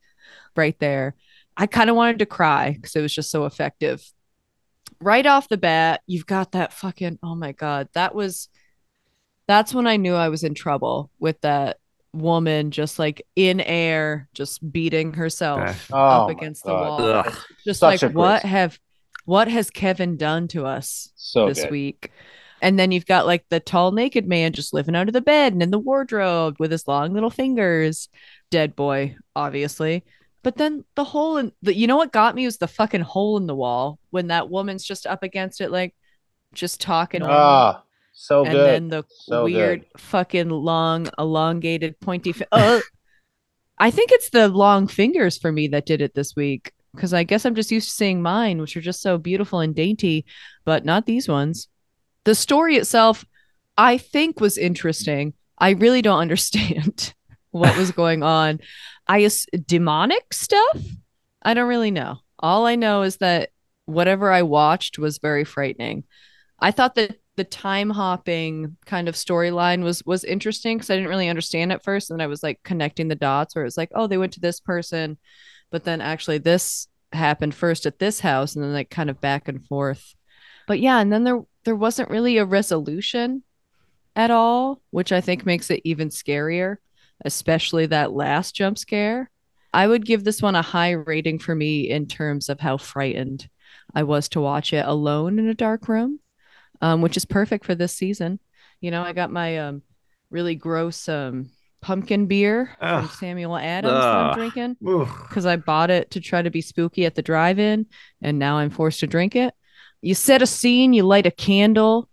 right 0.56 0.78
there. 0.80 1.16
I 1.58 1.68
kind 1.68 1.90
of 1.90 1.96
wanted 1.96 2.20
to 2.20 2.26
cry 2.26 2.72
because 2.72 2.96
it 2.96 3.02
was 3.02 3.14
just 3.14 3.30
so 3.32 3.46
effective. 3.46 4.04
Right 5.00 5.26
off 5.26 5.48
the 5.50 5.58
bat, 5.58 6.02
you've 6.08 6.26
got 6.26 6.54
that 6.54 6.74
fucking 6.74 7.20
oh 7.22 7.36
my 7.36 7.52
god, 7.52 7.90
that 7.94 8.16
was 8.16 8.50
that's 9.48 9.74
when 9.74 9.86
I 9.88 9.98
knew 9.98 10.16
I 10.16 10.30
was 10.30 10.44
in 10.44 10.56
trouble 10.56 11.12
with 11.20 11.40
that 11.42 11.78
woman 12.16 12.72
just 12.72 12.98
like 13.00 13.26
in 13.36 13.62
air, 13.62 14.28
just 14.34 14.72
beating 14.72 15.14
herself 15.14 15.90
oh, 15.92 15.98
up 15.98 16.28
my 16.28 16.34
against 16.34 16.64
the 16.64 16.74
wall. 16.74 17.02
Ugh. 17.02 17.38
Just 17.66 17.80
Such 17.80 18.04
like 18.04 18.14
what 18.14 18.42
great- 18.42 18.50
have 18.50 18.80
what 19.26 19.48
has 19.48 19.70
Kevin 19.70 20.18
done 20.18 20.48
to 20.50 20.66
us 20.66 21.12
so 21.16 21.48
this 21.48 21.62
good. 21.62 21.72
week? 21.72 22.12
And 22.62 22.80
then 22.80 22.92
you've 22.92 23.06
got 23.06 23.26
like 23.26 23.46
the 23.50 23.60
tall 23.60 23.92
naked 23.92 24.28
man 24.28 24.54
just 24.54 24.74
living 24.74 24.96
out 24.96 25.08
of 25.08 25.14
the 25.14 25.22
bed 25.22 25.54
and 25.54 25.62
in 25.62 25.72
the 25.72 25.80
wardrobe 25.80 26.56
with 26.60 26.72
his 26.72 26.88
long 26.88 27.14
little 27.14 27.30
fingers. 27.30 28.10
Dead 28.50 28.76
boy, 28.76 29.16
obviously. 29.36 30.04
But 30.44 30.58
then 30.58 30.86
the 30.96 31.04
hole 31.04 31.38
in 31.38 31.52
the 31.64 31.76
you 31.76 31.88
know 31.88 31.98
what 31.98 32.12
got 32.12 32.36
me 32.36 32.46
was 32.46 32.58
the 32.58 32.68
fucking 32.68 33.02
hole 33.02 33.38
in 33.38 33.48
the 33.48 33.56
wall 33.56 34.00
when 34.12 34.28
that 34.28 34.50
woman's 34.50 34.84
just 34.84 35.08
up 35.08 35.24
against 35.24 35.60
it, 35.60 35.72
like 35.72 35.96
just 36.54 36.80
talking. 36.80 37.22
Ah, 37.24 37.84
so 38.18 38.44
and 38.44 38.52
good. 38.54 38.66
then 38.70 38.88
the 38.90 39.04
So 39.10 39.44
weird 39.44 39.82
good. 39.92 40.00
fucking 40.02 40.50
long 40.50 41.10
elongated 41.20 42.00
pointy 42.00 42.32
fi- 42.32 42.46
uh, 42.52 42.80
i 43.78 43.92
think 43.92 44.12
it's 44.12 44.30
the 44.30 44.48
long 44.48 44.88
fingers 44.88 45.38
for 45.38 45.52
me 45.52 45.68
that 45.68 45.86
did 45.86 46.02
it 46.02 46.16
this 46.16 46.34
week 46.36 46.72
because 46.96 47.14
i 47.14 47.24
guess 47.24 47.46
i'm 47.46 47.56
just 47.56 47.72
used 47.72 47.90
to 47.90 47.94
seeing 47.96 48.22
mine 48.22 48.60
which 48.62 48.78
are 48.78 48.82
just 48.82 49.02
so 49.02 49.18
beautiful 49.18 49.60
and 49.60 49.76
dainty 49.76 50.26
but 50.64 50.86
not 50.86 51.06
these 51.06 51.28
ones. 51.28 51.68
The 52.24 52.34
story 52.36 52.78
itself 52.78 53.26
i 53.78 53.98
think 53.98 54.40
was 54.40 54.58
interesting. 54.58 55.34
I 55.58 55.72
really 55.72 56.02
don't 56.02 56.20
understand 56.28 57.14
what 57.52 57.78
was 57.78 57.92
going 57.92 58.24
on. 58.24 58.60
I 59.08 59.24
ass- 59.26 59.46
demonic 59.66 60.34
stuff? 60.34 60.80
I 61.42 61.54
don't 61.54 61.68
really 61.70 61.92
know. 61.92 62.18
All 62.40 62.66
i 62.66 62.76
know 62.76 63.04
is 63.04 63.18
that 63.18 63.50
whatever 63.86 64.32
i 64.32 64.42
watched 64.42 64.98
was 64.98 65.20
very 65.20 65.44
frightening. 65.44 66.06
I 66.60 66.72
thought 66.72 66.96
that 66.96 67.18
the 67.36 67.44
time 67.44 67.90
hopping 67.90 68.78
kind 68.86 69.10
of 69.10 69.16
storyline 69.16 69.84
was 69.84 70.04
was 70.06 70.24
interesting 70.24 70.78
because 70.78 70.90
I 70.90 70.96
didn't 70.96 71.10
really 71.10 71.30
understand 71.30 71.72
at 71.72 71.84
first, 71.84 72.12
and 72.12 72.22
I 72.22 72.28
was 72.28 72.42
like 72.44 72.62
connecting 72.64 73.08
the 73.08 73.16
dots 73.16 73.56
where 73.56 73.64
it 73.64 73.68
was 73.68 73.78
like, 73.78 73.92
oh, 73.96 74.08
they 74.08 74.18
went 74.18 74.34
to 74.34 74.40
this 74.40 74.60
person, 74.60 75.18
but 75.72 75.84
then 75.84 76.02
actually 76.02 76.38
this 76.38 76.88
happened 77.12 77.54
first 77.54 77.86
at 77.86 78.00
this 78.00 78.20
house, 78.20 78.56
and 78.56 78.64
then 78.64 78.74
like 78.74 78.90
kind 78.90 79.10
of 79.10 79.22
back 79.22 79.48
and 79.48 79.66
forth. 79.66 80.16
But 80.68 80.80
yeah, 80.80 81.00
and 81.00 81.12
then 81.12 81.24
there 81.24 81.42
there 81.66 81.76
wasn't 81.76 82.10
really 82.10 82.38
a 82.38 82.46
resolution 82.46 83.44
at 84.16 84.32
all, 84.32 84.82
which 84.92 85.12
I 85.12 85.22
think 85.22 85.46
makes 85.46 85.70
it 85.70 85.82
even 85.84 86.10
scarier, 86.10 86.78
especially 87.24 87.88
that 87.88 88.14
last 88.14 88.56
jump 88.56 88.78
scare. 88.78 89.30
I 89.74 89.88
would 89.88 90.06
give 90.06 90.24
this 90.24 90.42
one 90.42 90.56
a 90.56 90.62
high 90.62 90.92
rating 90.92 91.40
for 91.40 91.54
me 91.54 91.90
in 91.90 92.08
terms 92.08 92.48
of 92.48 92.62
how 92.62 92.78
frightened 92.78 93.50
I 93.94 94.04
was 94.04 94.30
to 94.30 94.42
watch 94.42 94.72
it 94.72 94.86
alone 94.86 95.38
in 95.38 95.50
a 95.50 95.54
dark 95.54 95.90
room 95.90 96.22
um, 96.82 97.02
which 97.02 97.18
is 97.18 97.26
perfect 97.26 97.66
for 97.66 97.76
this 97.76 97.94
season. 97.96 98.40
You 98.82 98.92
know, 98.92 99.02
I 99.02 99.14
got 99.14 99.32
my 99.32 99.58
um, 99.60 99.82
really 100.30 100.56
gross 100.56 101.08
um, 101.10 101.50
pumpkin 101.82 102.26
beer 102.26 102.76
Ugh. 102.82 103.06
from 103.08 103.16
Samuel 103.18 103.58
Adams 103.58 103.94
that 103.94 104.16
I'm 104.16 104.36
drinking 104.36 104.78
because 104.80 105.46
I 105.46 105.56
bought 105.56 105.92
it 105.92 106.12
to 106.12 106.20
try 106.20 106.42
to 106.42 106.50
be 106.50 106.62
spooky 106.62 107.06
at 107.06 107.16
the 107.16 107.22
drive-in, 107.22 107.86
and 108.22 108.40
now 108.40 108.58
I'm 108.58 108.70
forced 108.70 109.00
to 109.02 109.08
drink 109.08 109.36
it. 109.36 109.54
You 110.02 110.14
set 110.14 110.42
a 110.42 110.48
scene, 110.48 110.94
you 110.94 111.04
light 111.04 111.26
a 111.26 111.32
candle, 111.32 112.10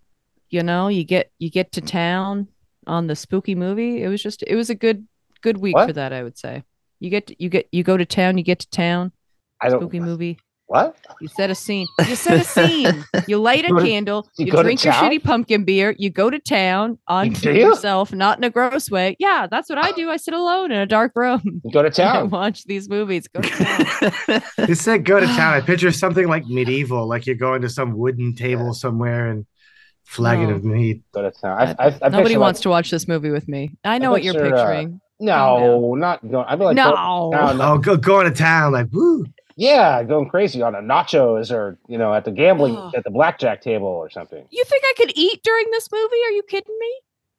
you 0.53 0.63
know, 0.63 0.89
you 0.89 1.05
get 1.05 1.33
you 1.39 1.51
get 1.51 1.73
to 1.73 1.81
town 1.81 2.49
on 2.87 3.07
the 3.07 3.17
spooky 3.17 3.55
movie. 3.55 4.03
It 4.03 4.09
was 4.09 4.23
just 4.23 4.43
it 4.47 4.55
was 4.55 4.71
a 4.71 4.75
good 4.75 5.07
good 5.41 5.57
week 5.57 5.75
what? 5.75 5.89
for 5.89 5.93
that, 5.95 6.13
I 6.13 6.23
would 6.23 6.39
say. 6.39 6.63
You 7.01 7.11
get 7.11 7.41
you 7.41 7.49
get 7.49 7.69
you 7.73 7.83
go 7.83 7.97
to 7.97 8.07
town, 8.07 8.39
you 8.39 8.45
get 8.45 8.61
to 8.61 8.71
town. 8.71 9.13
I 9.61 9.69
don't 9.69 9.81
spooky 9.81 10.01
movie. 10.01 10.39
What? 10.73 10.97
You 11.21 11.29
set 11.29 11.51
a 11.51 11.55
scene. 11.55 11.87
You 12.09 12.17
set 12.17 12.41
a 12.41 12.45
scene. 12.45 13.05
You 13.29 13.37
light 13.43 13.67
a 13.67 13.79
candle. 13.79 14.27
You, 14.39 14.47
you 14.47 14.53
drink 14.53 14.83
your 14.83 14.95
shitty 14.95 15.23
pumpkin 15.23 15.65
beer. 15.65 15.95
You 15.99 16.09
go 16.09 16.31
to 16.31 16.39
town 16.39 16.99
on 17.07 17.35
you 17.35 17.51
yourself, 17.53 18.11
not 18.11 18.39
in 18.39 18.45
a 18.45 18.49
gross 18.49 18.91
way. 18.91 19.15
Yeah, 19.19 19.47
that's 19.51 19.69
what 19.69 19.77
I 19.77 19.93
do. 19.93 20.09
I 20.09 20.17
sit 20.17 20.33
alone 20.33 20.73
in 20.73 20.79
a 20.79 20.87
dark 20.87 21.13
room. 21.15 21.61
You 21.63 21.71
go 21.71 21.83
to 21.83 21.91
town. 22.05 22.31
watch 22.31 22.65
these 22.65 22.89
movies. 22.89 23.29
Go 23.29 23.43
to 23.43 23.51
town. 24.31 24.67
you 24.67 24.75
said 24.75 25.05
go 25.05 25.21
to 25.21 25.27
town. 25.27 25.53
I 25.53 25.61
picture 25.67 25.93
something 25.93 26.27
like 26.27 26.47
medieval, 26.47 27.07
like 27.07 27.27
you're 27.27 27.37
going 27.37 27.61
to 27.61 27.69
some 27.69 27.99
wooden 27.99 28.35
table 28.35 28.73
somewhere 28.73 29.29
and 29.29 29.45
flagging 30.05 30.49
no. 30.49 30.55
of 30.55 30.65
meat. 30.65 31.03
Go 31.13 31.21
to 31.21 31.33
town. 31.33 31.77
I, 31.79 31.89
I, 31.89 31.99
I 32.01 32.09
Nobody 32.09 32.39
wants 32.39 32.61
like, 32.61 32.63
to 32.63 32.69
watch 32.71 32.91
this 32.91 33.07
movie 33.07 33.31
with 33.31 33.47
me. 33.47 33.73
I 33.85 33.99
know 33.99 34.11
what 34.11 34.25
you're 34.25 34.43
uh, 34.43 34.49
picturing. 34.49 34.95
Uh, 34.95 35.07
no, 35.21 35.95
not 35.95 36.29
going. 36.29 36.47
I'd 36.49 36.59
be 36.59 36.65
like, 36.65 36.77
no, 36.77 37.31
go, 37.31 37.53
no, 37.53 37.73
oh, 37.75 37.79
go 37.79 37.97
going 37.97 38.25
to 38.25 38.37
town, 38.37 38.73
like 38.73 38.89
woo. 38.91 39.27
Yeah, 39.63 40.03
going 40.03 40.29
crazy 40.29 40.61
on 40.61 40.75
a 40.75 40.81
nachos 40.81 41.53
or 41.53 41.79
you 41.87 41.97
know 41.97 42.13
at 42.13 42.25
the 42.25 42.33
gambling 42.33 42.75
oh. 42.77 42.91
at 42.97 43.05
the 43.05 43.13
blackjack 43.13 43.61
table 43.61 43.87
or 43.87 44.11
something. 44.11 44.45
You 44.51 44.65
think 44.65 44.83
I 44.85 44.95
could 44.97 45.13
eat 45.15 45.41
during 45.45 45.67
this 45.71 45.89
movie? 45.93 46.17
Are 46.27 46.33
you 46.33 46.43
kidding 46.49 46.77
me? 46.81 46.93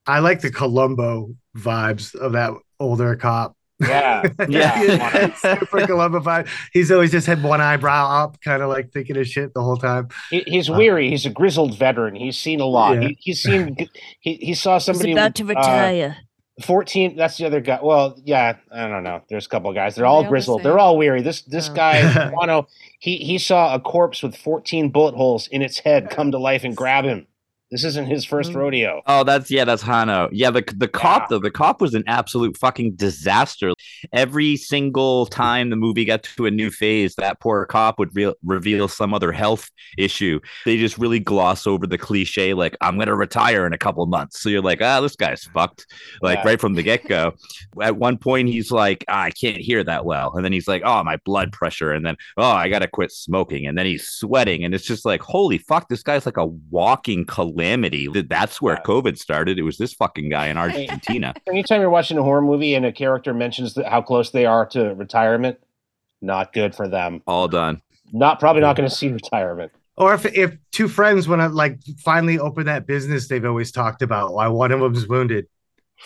I 0.08 0.20
like 0.20 0.40
the 0.40 0.50
Columbo 0.50 1.36
vibes 1.58 2.16
of 2.16 2.32
that 2.32 2.54
older 2.80 3.18
cop. 3.18 3.58
Yeah, 3.82 4.24
yeah, 4.48 5.36
super 5.36 5.86
Columbo 5.86 6.22
vibe. 6.22 6.48
He's 6.72 6.92
always 6.92 7.12
just 7.12 7.28
had 7.28 7.44
one 7.44 7.60
eyebrow 7.60 8.24
up, 8.24 8.40
kind 8.40 8.64
of 8.64 8.70
like 8.70 8.94
thinking 8.94 9.18
of 9.18 9.28
shit 9.28 9.54
the 9.54 9.62
whole 9.62 9.76
time. 9.76 10.08
He, 10.30 10.46
he's 10.48 10.70
uh, 10.70 10.76
weary. 10.76 11.10
He's 11.10 11.26
a 11.26 11.30
grizzled 11.30 11.78
veteran. 11.78 12.16
He's 12.16 12.38
seen 12.38 12.62
a 12.62 12.66
lot. 12.66 13.02
Yeah. 13.02 13.10
He, 13.10 13.18
he's 13.20 13.44
seen. 13.44 13.76
He, 14.22 14.36
he 14.36 14.54
saw 14.54 14.78
somebody 14.78 15.10
he's 15.10 15.18
about 15.18 15.36
to 15.36 15.44
uh, 15.44 15.48
retire. 15.48 16.18
Uh, 16.18 16.33
14 16.62 17.16
that's 17.16 17.38
the 17.38 17.46
other 17.46 17.62
guy 17.62 17.80
well 17.82 18.16
yeah 18.26 18.56
i 18.72 18.88
don't 18.88 19.04
know 19.04 19.22
there's 19.28 19.48
a 19.48 19.50
couple 19.50 19.72
of 19.72 19.76
guys 19.76 19.96
they're 19.96 20.06
all 20.06 20.24
grizzled 20.24 20.62
they're 20.62 20.78
all 20.78 20.98
weary 20.98 21.22
this 21.24 21.42
this 21.44 21.68
oh. 21.70 21.74
guy 21.74 22.02
Jano, 22.36 22.68
he 23.00 23.18
he 23.18 23.40
saw 23.40 23.74
a 23.74 23.80
corpse 23.80 24.22
with 24.22 24.36
14 24.36 24.90
bullet 24.90 25.16
holes 25.16 25.48
in 25.48 25.64
its 25.64 25.80
head 25.80 26.12
come 26.12 26.32
to 26.32 26.38
life 26.38 26.64
and 26.64 26.78
grab 26.78 27.06
him 27.06 27.26
this 27.74 27.84
isn't 27.84 28.06
his 28.06 28.24
first 28.24 28.52
mm. 28.52 28.56
rodeo. 28.58 29.02
Oh, 29.08 29.24
that's 29.24 29.50
yeah, 29.50 29.66
that's 29.66 29.84
Jano. 29.84 30.30
Yeah, 30.32 30.52
the 30.52 30.64
the 30.78 30.88
cop 30.88 31.24
yeah. 31.24 31.28
though, 31.32 31.40
the 31.40 31.50
cop 31.50 31.82
was 31.82 31.96
an 31.96 32.04
absolute 32.06 32.56
fucking 32.56 32.94
disaster. 32.96 33.74
Every 34.14 34.58
single 34.58 35.26
time 35.26 35.72
the 35.72 35.76
movie 35.76 36.06
got 36.06 36.22
to 36.22 36.46
a 36.46 36.52
new 36.52 36.70
phase, 36.70 37.16
that 37.16 37.40
poor 37.40 37.66
cop 37.66 37.98
would 37.98 38.16
re- 38.16 38.36
reveal 38.44 38.88
some 38.88 39.12
other 39.12 39.32
health 39.32 39.72
issue. 39.98 40.40
They 40.66 40.78
just 40.78 41.00
really 41.00 41.20
gloss 41.20 41.66
over 41.66 41.88
the 41.88 41.98
cliche, 41.98 42.54
like 42.54 42.78
I'm 42.80 43.00
gonna 43.00 43.16
retire 43.16 43.66
in 43.66 43.74
a 43.74 43.78
couple 43.80 44.06
months. 44.06 44.40
So 44.40 44.50
you're 44.50 44.62
like, 44.62 44.82
ah, 44.84 45.02
this 45.02 45.16
guy's 45.16 45.44
fucked, 45.46 45.88
like 46.22 46.38
yeah. 46.38 46.48
right 46.50 46.62
from 46.62 46.76
the 46.76 46.84
get 46.84 47.08
go. 47.08 47.34
At 47.82 47.98
one 47.98 48.20
point, 48.20 48.50
he's 48.50 48.70
like, 48.70 49.04
ah, 49.08 49.24
I 49.24 49.32
can't 49.32 49.58
hear 49.58 49.84
that 49.84 50.06
well, 50.06 50.34
and 50.36 50.46
then 50.46 50.54
he's 50.54 50.68
like, 50.68 50.84
oh, 50.86 51.04
my 51.04 51.18
blood 51.26 51.52
pressure, 51.52 51.92
and 51.92 52.06
then 52.06 52.18
oh, 52.38 52.52
I 52.52 52.70
gotta 52.70 52.88
quit 52.88 53.12
smoking, 53.12 53.66
and 53.66 53.76
then 53.76 53.88
he's 53.88 54.08
sweating, 54.08 54.64
and 54.64 54.76
it's 54.76 54.86
just 54.86 55.06
like, 55.06 55.24
holy 55.24 55.58
fuck, 55.58 55.90
this 55.90 56.04
guy's 56.04 56.28
like 56.28 56.38
a 56.38 56.46
walking 56.46 57.26
calamity 57.26 57.63
calamity. 57.64 58.08
That's 58.08 58.62
where 58.62 58.78
COVID 58.78 59.18
started. 59.18 59.58
It 59.58 59.64
was 59.64 59.78
this 59.78 59.94
fucking 59.94 60.30
guy 60.30 60.48
in 60.48 60.58
Argentina. 60.66 61.34
Anytime 61.48 61.82
you're 61.82 61.90
watching 61.90 62.18
a 62.18 62.24
horror 62.24 62.42
movie 62.42 62.76
and 62.76 62.86
a 62.86 62.92
character 62.92 63.34
mentions 63.34 63.78
how 63.88 64.02
close 64.02 64.32
they 64.32 64.46
are 64.46 64.66
to 64.68 64.94
retirement, 64.96 65.60
not 66.22 66.54
good 66.54 66.76
for 66.76 66.88
them. 66.88 67.22
All 67.28 67.48
done. 67.48 67.82
Not 68.12 68.40
probably 68.40 68.62
not 68.62 68.76
going 68.76 68.90
to 68.90 68.96
see 68.96 69.10
retirement. 69.10 69.72
Or 69.96 70.14
if 70.16 70.26
if 70.26 70.58
two 70.72 70.88
friends 70.88 71.28
want 71.28 71.42
to 71.42 71.50
like 71.50 71.80
finally 72.00 72.40
open 72.40 72.66
that 72.66 72.88
business 72.88 73.28
they've 73.28 73.46
always 73.46 73.72
talked 73.72 74.02
about, 74.02 74.34
why 74.34 74.48
one 74.48 74.72
of 74.72 74.80
them's 74.80 75.08
wounded. 75.08 75.48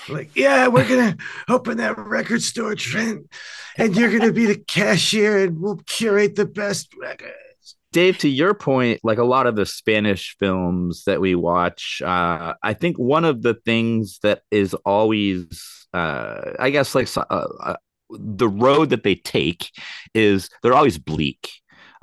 Like, 0.09 0.35
yeah, 0.35 0.67
we're 0.67 0.87
gonna 0.87 1.15
open 1.49 1.77
that 1.77 1.97
record 1.97 2.41
store, 2.41 2.75
Trent, 2.75 3.31
and 3.77 3.95
you're 3.95 4.11
gonna 4.11 4.33
be 4.33 4.45
the 4.45 4.57
cashier, 4.57 5.45
and 5.45 5.61
we'll 5.61 5.77
curate 5.87 6.35
the 6.35 6.45
best 6.45 6.93
record. 6.99 7.33
Dave, 7.97 8.19
to 8.19 8.29
your 8.29 8.53
point, 8.53 8.99
like 9.03 9.17
a 9.17 9.23
lot 9.23 9.47
of 9.47 9.55
the 9.55 9.65
Spanish 9.65 10.35
films 10.37 11.03
that 11.05 11.19
we 11.19 11.33
watch, 11.33 11.99
uh, 12.05 12.53
I 12.61 12.75
think 12.75 12.95
one 12.99 13.25
of 13.25 13.41
the 13.41 13.55
things 13.65 14.19
that 14.21 14.43
is 14.51 14.75
always, 14.85 15.87
uh, 15.95 16.51
I 16.59 16.69
guess, 16.69 16.93
like 16.93 17.09
uh, 17.17 17.21
uh, 17.23 17.75
the 18.11 18.49
road 18.49 18.91
that 18.91 19.01
they 19.01 19.15
take 19.15 19.71
is 20.13 20.47
they're 20.61 20.75
always 20.75 20.99
bleak. 20.99 21.49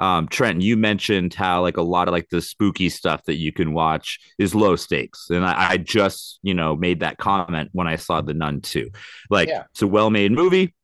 Um, 0.00 0.26
Trent, 0.26 0.62
you 0.62 0.76
mentioned 0.76 1.32
how 1.32 1.62
like 1.62 1.76
a 1.76 1.82
lot 1.82 2.08
of 2.08 2.12
like 2.12 2.28
the 2.28 2.42
spooky 2.42 2.88
stuff 2.88 3.22
that 3.26 3.36
you 3.36 3.52
can 3.52 3.72
watch 3.72 4.18
is 4.36 4.52
low 4.52 4.74
stakes, 4.74 5.30
and 5.30 5.46
I, 5.46 5.70
I 5.70 5.76
just 5.76 6.40
you 6.42 6.54
know 6.54 6.74
made 6.74 6.98
that 7.00 7.18
comment 7.18 7.68
when 7.70 7.86
I 7.86 7.94
saw 7.94 8.20
The 8.20 8.34
Nun 8.34 8.62
too. 8.62 8.90
Like 9.30 9.48
yeah. 9.48 9.62
it's 9.70 9.82
a 9.82 9.86
well-made 9.86 10.32
movie 10.32 10.74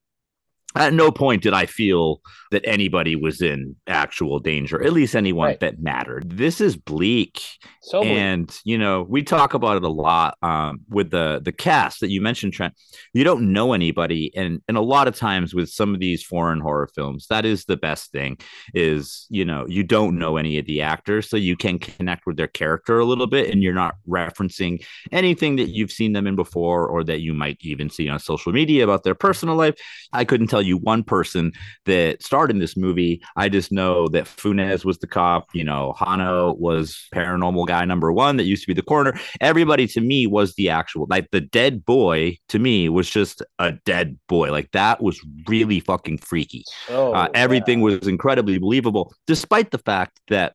at 0.77 0.93
no 0.93 1.11
point 1.11 1.43
did 1.43 1.53
I 1.53 1.67
feel 1.67 2.21
that 2.51 2.63
anybody 2.65 3.17
was 3.17 3.41
in 3.41 3.77
actual 3.87 4.39
danger, 4.39 4.83
at 4.83 4.93
least 4.93 5.15
anyone 5.15 5.49
right. 5.49 5.61
that 5.61 5.81
mattered. 5.81 6.31
This 6.31 6.61
is 6.61 6.77
bleak. 6.77 7.43
So 7.83 8.03
and 8.03 8.57
you 8.65 8.79
know, 8.79 9.03
we 9.09 9.23
talk 9.23 9.55
about 9.55 9.77
it 9.77 9.85
a 9.85 9.89
lot 9.89 10.37
um, 10.43 10.81
with 10.89 11.11
the 11.11 11.41
the 11.45 11.53
cast 11.53 12.01
that 12.01 12.11
you 12.11 12.21
mentioned, 12.21 12.53
Trent. 12.53 12.75
You 13.13 13.25
don't 13.25 13.53
know 13.53 13.73
anybody, 13.73 14.33
and 14.37 14.61
and 14.69 14.77
a 14.77 14.83
lot 14.83 15.09
of 15.09 15.17
times 15.17 15.55
with 15.55 15.71
some 15.71 15.95
of 15.95 16.01
these 16.01 16.23
foreign 16.23 16.61
horror 16.61 16.89
films, 16.95 17.27
that 17.29 17.45
is 17.45 17.65
the 17.65 17.77
best 17.77 18.13
thing. 18.13 18.39
Is 18.75 19.27
you 19.29 19.45
know 19.45 19.67
you 19.69 19.83
don't 19.83 20.19
know 20.19 20.37
any 20.37 20.59
of 20.59 20.67
the 20.67 20.83
actors, 20.83 21.29
so 21.29 21.37
you 21.37 21.57
can 21.57 21.79
connect 21.79 22.27
with 22.27 22.37
their 22.37 22.49
character 22.49 22.99
a 22.99 23.05
little 23.05 23.27
bit, 23.27 23.51
and 23.51 23.63
you're 23.63 23.75
not 23.75 23.97
referencing 24.09 24.85
anything 25.11 25.57
that 25.57 25.71
you've 25.71 25.93
seen 25.93 26.13
them 26.13 26.27
in 26.27 26.37
before 26.37 26.87
or 26.87 27.03
that 27.05 27.21
you 27.21 27.35
might 27.35 27.59
even 27.61 27.91
see 27.91 28.09
on 28.09 28.19
social 28.19 28.53
media 28.53 28.85
about 28.85 29.05
their 29.05 29.15
personal 29.15 29.57
life. 29.57 29.75
I 30.13 30.25
couldn't 30.25 30.49
tell 30.49 30.60
you 30.63 30.77
one 30.77 31.03
person 31.03 31.53
that 31.87 32.23
starred 32.23 32.51
in 32.51 32.59
this 32.59 32.77
movie. 32.77 33.23
I 33.37 33.49
just 33.49 33.73
know 33.73 34.09
that 34.09 34.25
Funes 34.25 34.85
was 34.85 34.99
the 34.99 35.07
cop. 35.07 35.49
You 35.55 35.65
know, 35.65 35.95
Jano 35.99 36.57
was 36.59 37.09
paranormal 37.15 37.67
guy 37.67 37.85
number 37.85 38.13
one 38.13 38.37
that 38.37 38.45
used 38.45 38.63
to 38.63 38.69
be 38.69 38.75
the 38.75 38.83
coroner. 38.83 39.19
Everybody 39.41 39.87
to 39.89 40.01
me 40.01 40.27
was 40.27 40.55
the 40.55 40.69
actual, 40.71 41.07
like 41.09 41.31
the 41.31 41.41
dead 41.41 41.85
boy 41.85 42.37
to 42.49 42.59
me 42.59 42.89
was 42.89 43.09
just 43.09 43.43
a 43.59 43.73
dead 43.73 44.19
boy. 44.29 44.51
Like 44.51 44.71
that 44.73 45.03
was 45.03 45.21
really 45.49 45.81
fucking 45.81 46.19
freaky. 46.19 46.65
Oh, 46.89 47.13
uh, 47.13 47.29
everything 47.35 47.81
was 47.81 48.07
incredibly 48.07 48.59
believable, 48.59 49.13
despite 49.27 49.71
the 49.71 49.79
fact 49.79 50.21
that 50.29 50.55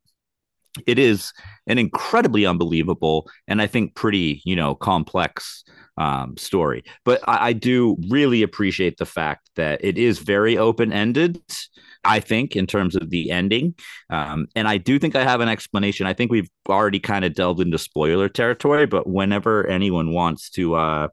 it 0.86 1.00
is 1.00 1.32
an 1.68 1.78
incredibly 1.78 2.46
unbelievable 2.46 3.30
and 3.48 3.62
I 3.62 3.68
think 3.68 3.96
pretty, 3.96 4.42
you 4.46 4.56
know, 4.56 4.76
complex 4.76 5.64
um, 5.98 6.36
story. 6.38 6.84
But 7.04 7.22
I, 7.28 7.48
I 7.48 7.54
do 7.54 7.98
really 8.10 8.44
appreciate 8.44 8.98
the 8.98 9.06
fact 9.06 9.50
that 9.56 9.84
it 9.84 9.98
is 9.98 10.20
very 10.20 10.58
open 10.58 10.92
ended. 10.92 11.42
I 12.04 12.20
think 12.20 12.56
in 12.56 12.68
terms 12.68 12.96
of 12.96 13.10
the 13.10 13.32
ending, 13.32 13.74
um, 14.12 14.48
and 14.56 14.68
I 14.68 14.78
do 14.78 15.00
think 15.00 15.16
I 15.16 15.24
have 15.24 15.42
an 15.42 15.50
explanation. 15.50 16.06
I 16.06 16.14
think 16.14 16.32
we've 16.32 16.50
already 16.70 17.00
kind 17.00 17.26
of 17.26 17.34
delved 17.34 17.62
into 17.62 17.80
spoiler 17.80 18.30
territory, 18.30 18.86
but 18.86 19.08
whenever 19.08 19.66
anyone 19.66 20.12
wants 20.12 20.52
to 20.52 20.76
uh, 20.76 21.08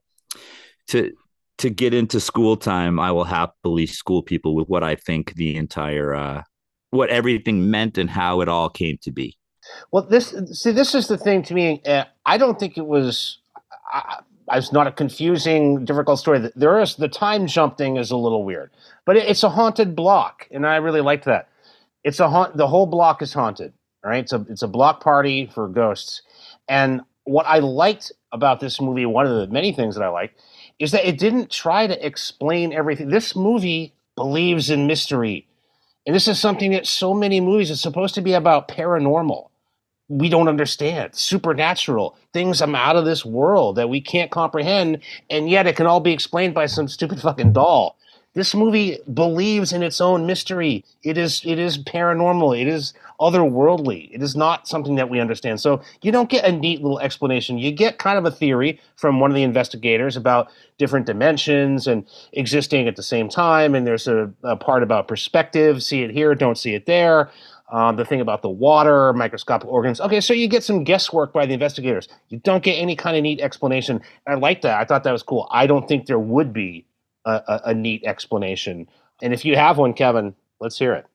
to 0.89 1.13
to 1.59 1.71
get 1.71 1.95
into 1.95 2.21
school 2.21 2.57
time, 2.57 3.01
I 3.01 3.11
will 3.13 3.25
happily 3.25 3.87
school 3.87 4.23
people 4.23 4.55
with 4.55 4.69
what 4.69 4.85
I 4.85 4.97
think 4.97 5.35
the 5.35 5.57
entire 5.57 6.15
uh, 6.15 6.43
what 6.91 7.09
everything 7.09 7.71
meant 7.71 7.97
and 7.97 8.11
how 8.11 8.43
it 8.43 8.49
all 8.49 8.69
came 8.69 8.99
to 9.03 9.11
be. 9.11 9.39
Well, 9.91 10.03
this 10.05 10.35
see, 10.53 10.73
this 10.73 10.95
is 10.95 11.09
the 11.09 11.19
thing 11.19 11.43
to 11.45 11.55
me. 11.55 11.83
Uh, 11.87 12.05
I 12.27 12.39
don't 12.39 12.59
think 12.59 12.77
it 12.77 12.87
was. 12.87 13.39
I, 13.93 14.21
it's 14.53 14.73
not 14.73 14.87
a 14.87 14.93
confusing, 14.93 15.85
difficult 15.85 16.19
story. 16.19 16.51
There 16.57 16.81
is 16.81 16.97
the 16.97 17.09
time 17.09 17.47
jump 17.47 17.79
thing 17.79 17.97
is 17.97 18.11
a 18.11 18.17
little 18.17 18.45
weird, 18.45 18.71
but 19.05 19.17
it's 19.17 19.43
a 19.43 19.49
haunted 19.49 19.95
block, 19.95 20.49
and 20.51 20.67
I 20.67 20.77
really 20.77 21.01
liked 21.01 21.25
that. 21.27 21.49
It's 22.05 22.21
a 22.21 22.29
haunt. 22.29 22.57
The 22.57 22.67
whole 22.67 22.87
block 22.87 23.23
is 23.23 23.33
haunted. 23.33 23.73
Right, 24.05 24.25
it's 24.25 24.33
a 24.33 24.45
it's 24.49 24.63
a 24.63 24.69
block 24.69 25.03
party 25.03 25.47
for 25.47 25.69
ghosts, 25.69 26.23
and 26.69 27.03
what 27.25 27.47
I 27.47 27.61
liked 27.61 28.11
about 28.33 28.59
this 28.59 28.81
movie, 28.81 29.07
one 29.07 29.27
of 29.27 29.37
the 29.37 29.47
many 29.47 29.73
things 29.73 29.95
that 29.95 30.03
I 30.03 30.09
liked, 30.09 30.41
is 30.81 30.91
that 30.91 31.07
it 31.07 31.19
didn't 31.19 31.51
try 31.51 31.87
to 31.87 32.05
explain 32.07 32.73
everything. 32.73 33.09
This 33.11 33.37
movie 33.37 33.95
believes 34.17 34.71
in 34.71 34.89
mystery, 34.89 35.47
and 36.05 36.17
this 36.17 36.27
is 36.27 36.41
something 36.41 36.73
that 36.73 36.87
so 36.87 37.15
many 37.15 37.41
movies 37.41 37.71
is 37.71 37.81
supposed 37.81 38.17
to 38.17 38.21
be 38.23 38.33
about 38.33 38.67
paranormal. 38.67 39.51
We 40.19 40.29
don't 40.29 40.49
understand 40.49 41.15
supernatural 41.15 42.17
things 42.35 42.61
I'm 42.61 42.75
out 42.75 42.97
of 42.97 43.07
this 43.07 43.25
world 43.25 43.77
that 43.77 43.89
we 43.89 44.01
can't 44.01 44.31
comprehend, 44.31 44.99
and 45.31 45.49
yet 45.49 45.67
it 45.67 45.77
can 45.77 45.87
all 45.87 46.01
be 46.01 46.13
explained 46.13 46.53
by 46.53 46.67
some 46.67 46.87
stupid 46.87 47.21
fucking 47.21 47.55
doll. 47.55 47.97
This 48.35 48.55
movie 48.55 48.99
believes 49.13 49.73
in 49.73 49.83
its 49.83 50.01
own 50.01 50.27
mystery. 50.27 50.85
It 51.03 51.19
is 51.19 51.43
it 51.45 51.59
is 51.59 51.77
paranormal. 51.77 52.59
It 52.59 52.67
is 52.67 52.95
otherworldly. 53.21 54.09
It 54.11 54.23
is 54.23 54.35
not 54.35 54.67
something 54.67 54.95
that 54.97 55.11
we 55.11 55.21
understand. 55.21 55.61
So 55.61 55.83
you 56.01 56.11
don't 56.13 56.31
get 56.31 56.45
a 56.45 56.51
neat 56.51 56.83
little 56.83 56.99
explanation. 56.99 57.59
You 57.59 57.71
get 57.73 57.99
kind 57.99 58.19
of 58.19 58.25
a 58.25 58.31
theory 58.31 58.81
from 58.97 59.21
one 59.21 59.31
of 59.31 59.35
the 59.35 59.43
investigators 59.43 60.17
about 60.17 60.51
different 60.79 61.05
dimensions 61.07 61.87
and 61.87 62.07
existing 62.33 62.89
at 62.89 62.97
the 62.97 63.03
same 63.03 63.29
time. 63.29 63.75
And 63.75 63.87
there's 63.87 64.09
a, 64.09 64.33
a 64.43 64.57
part 64.57 64.83
about 64.83 65.09
perspective. 65.09 65.83
See 65.83 66.03
it 66.03 66.11
here, 66.11 66.35
don't 66.35 66.57
see 66.57 66.75
it 66.75 66.87
there. 66.87 67.31
Um, 67.73 67.97
the 67.97 68.05
thing 68.05 68.21
about 68.21 68.43
the 68.43 68.51
water, 68.51 69.15
microscopic 69.15 69.67
organs. 69.67 69.99
Okay, 69.99 70.21
so 70.21 70.35
you 70.35 70.47
get 70.47 70.63
some 70.63 70.85
guesswork 70.85 71.33
by 71.33 71.47
the 71.47 71.55
investigators. 71.55 72.07
You 72.29 72.39
don't 72.39 72.63
get 72.63 72.75
any 72.75 72.95
kind 72.95 73.17
of 73.17 73.23
neat 73.23 73.41
explanation. 73.41 74.03
I 74.27 74.35
like 74.35 74.61
that. 74.61 74.79
I 74.79 74.85
thought 74.85 75.05
that 75.05 75.13
was 75.13 75.23
cool. 75.23 75.49
I 75.51 75.67
don't 75.67 75.89
think 75.89 76.05
there 76.05 76.19
would 76.19 76.53
be 76.53 76.85
a, 77.25 77.31
a, 77.31 77.61
a 77.67 77.75
neat 77.75 78.05
explanation. 78.05 78.89
And 79.23 79.33
if 79.33 79.47
you 79.47 79.57
have 79.57 79.79
one, 79.79 79.95
Kevin, 79.95 80.35
let's 80.61 80.79
hear 80.79 80.93
it. 80.93 81.07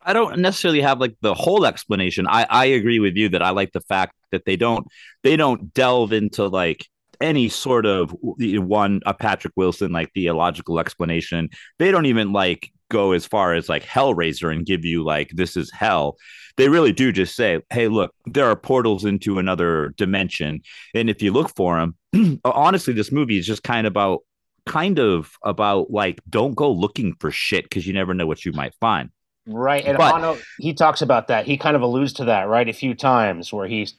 I 0.00 0.14
don't 0.14 0.38
necessarily 0.38 0.80
have 0.80 1.00
like 1.00 1.16
the 1.20 1.34
whole 1.34 1.66
explanation. 1.66 2.26
I 2.28 2.46
I 2.48 2.64
agree 2.66 3.00
with 3.00 3.16
you 3.16 3.28
that 3.30 3.42
I 3.42 3.50
like 3.50 3.72
the 3.72 3.80
fact 3.82 4.14
that 4.30 4.46
they 4.46 4.56
don't 4.56 4.86
they 5.22 5.36
don't 5.36 5.74
delve 5.74 6.12
into 6.14 6.46
like 6.46 6.86
any 7.20 7.48
sort 7.48 7.84
of 7.84 8.14
one 8.20 9.00
a 9.04 9.12
Patrick 9.12 9.52
Wilson 9.56 9.92
like 9.92 10.12
theological 10.14 10.78
explanation. 10.78 11.50
They 11.78 11.90
don't 11.90 12.06
even 12.06 12.32
like 12.32 12.72
go 12.90 13.12
as 13.12 13.26
far 13.26 13.54
as 13.54 13.68
like 13.68 13.84
Hellraiser 13.84 14.52
and 14.52 14.66
give 14.66 14.84
you 14.84 15.04
like 15.04 15.30
this 15.34 15.56
is 15.56 15.70
hell. 15.70 16.16
They 16.56 16.68
really 16.68 16.92
do 16.92 17.12
just 17.12 17.36
say, 17.36 17.60
"Hey, 17.70 17.88
look, 17.88 18.14
there 18.24 18.46
are 18.46 18.56
portals 18.56 19.04
into 19.04 19.38
another 19.38 19.94
dimension, 19.96 20.62
and 20.94 21.10
if 21.10 21.20
you 21.22 21.32
look 21.32 21.54
for 21.54 21.78
them, 21.78 22.40
uh, 22.44 22.50
honestly, 22.50 22.94
this 22.94 23.12
movie 23.12 23.38
is 23.38 23.46
just 23.46 23.62
kind 23.62 23.86
of 23.86 23.92
about 23.92 24.20
kind 24.64 24.98
of 24.98 25.32
about 25.44 25.90
like 25.90 26.20
don't 26.28 26.54
go 26.54 26.72
looking 26.72 27.14
for 27.20 27.30
shit 27.30 27.64
because 27.64 27.86
you 27.86 27.92
never 27.92 28.14
know 28.14 28.26
what 28.26 28.44
you 28.44 28.52
might 28.52 28.74
find." 28.80 29.10
Right, 29.48 29.84
and 29.84 29.96
But- 29.96 30.40
he 30.58 30.74
talks 30.74 31.02
about 31.02 31.28
that. 31.28 31.46
He 31.46 31.56
kind 31.56 31.76
of 31.76 31.82
alludes 31.82 32.14
to 32.14 32.24
that, 32.24 32.48
right, 32.48 32.68
a 32.68 32.72
few 32.72 32.94
times 32.94 33.52
where 33.52 33.68
he's 33.68 33.94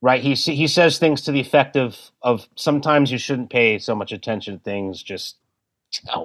right. 0.00 0.22
He 0.22 0.34
he 0.34 0.66
says 0.68 0.98
things 0.98 1.22
to 1.22 1.32
the 1.32 1.40
effect 1.40 1.76
of 1.76 1.98
of 2.22 2.46
sometimes 2.56 3.10
you 3.10 3.18
shouldn't 3.18 3.50
pay 3.50 3.78
so 3.78 3.94
much 3.96 4.12
attention 4.12 4.58
to 4.58 4.62
things. 4.62 5.02
Just 5.02 5.38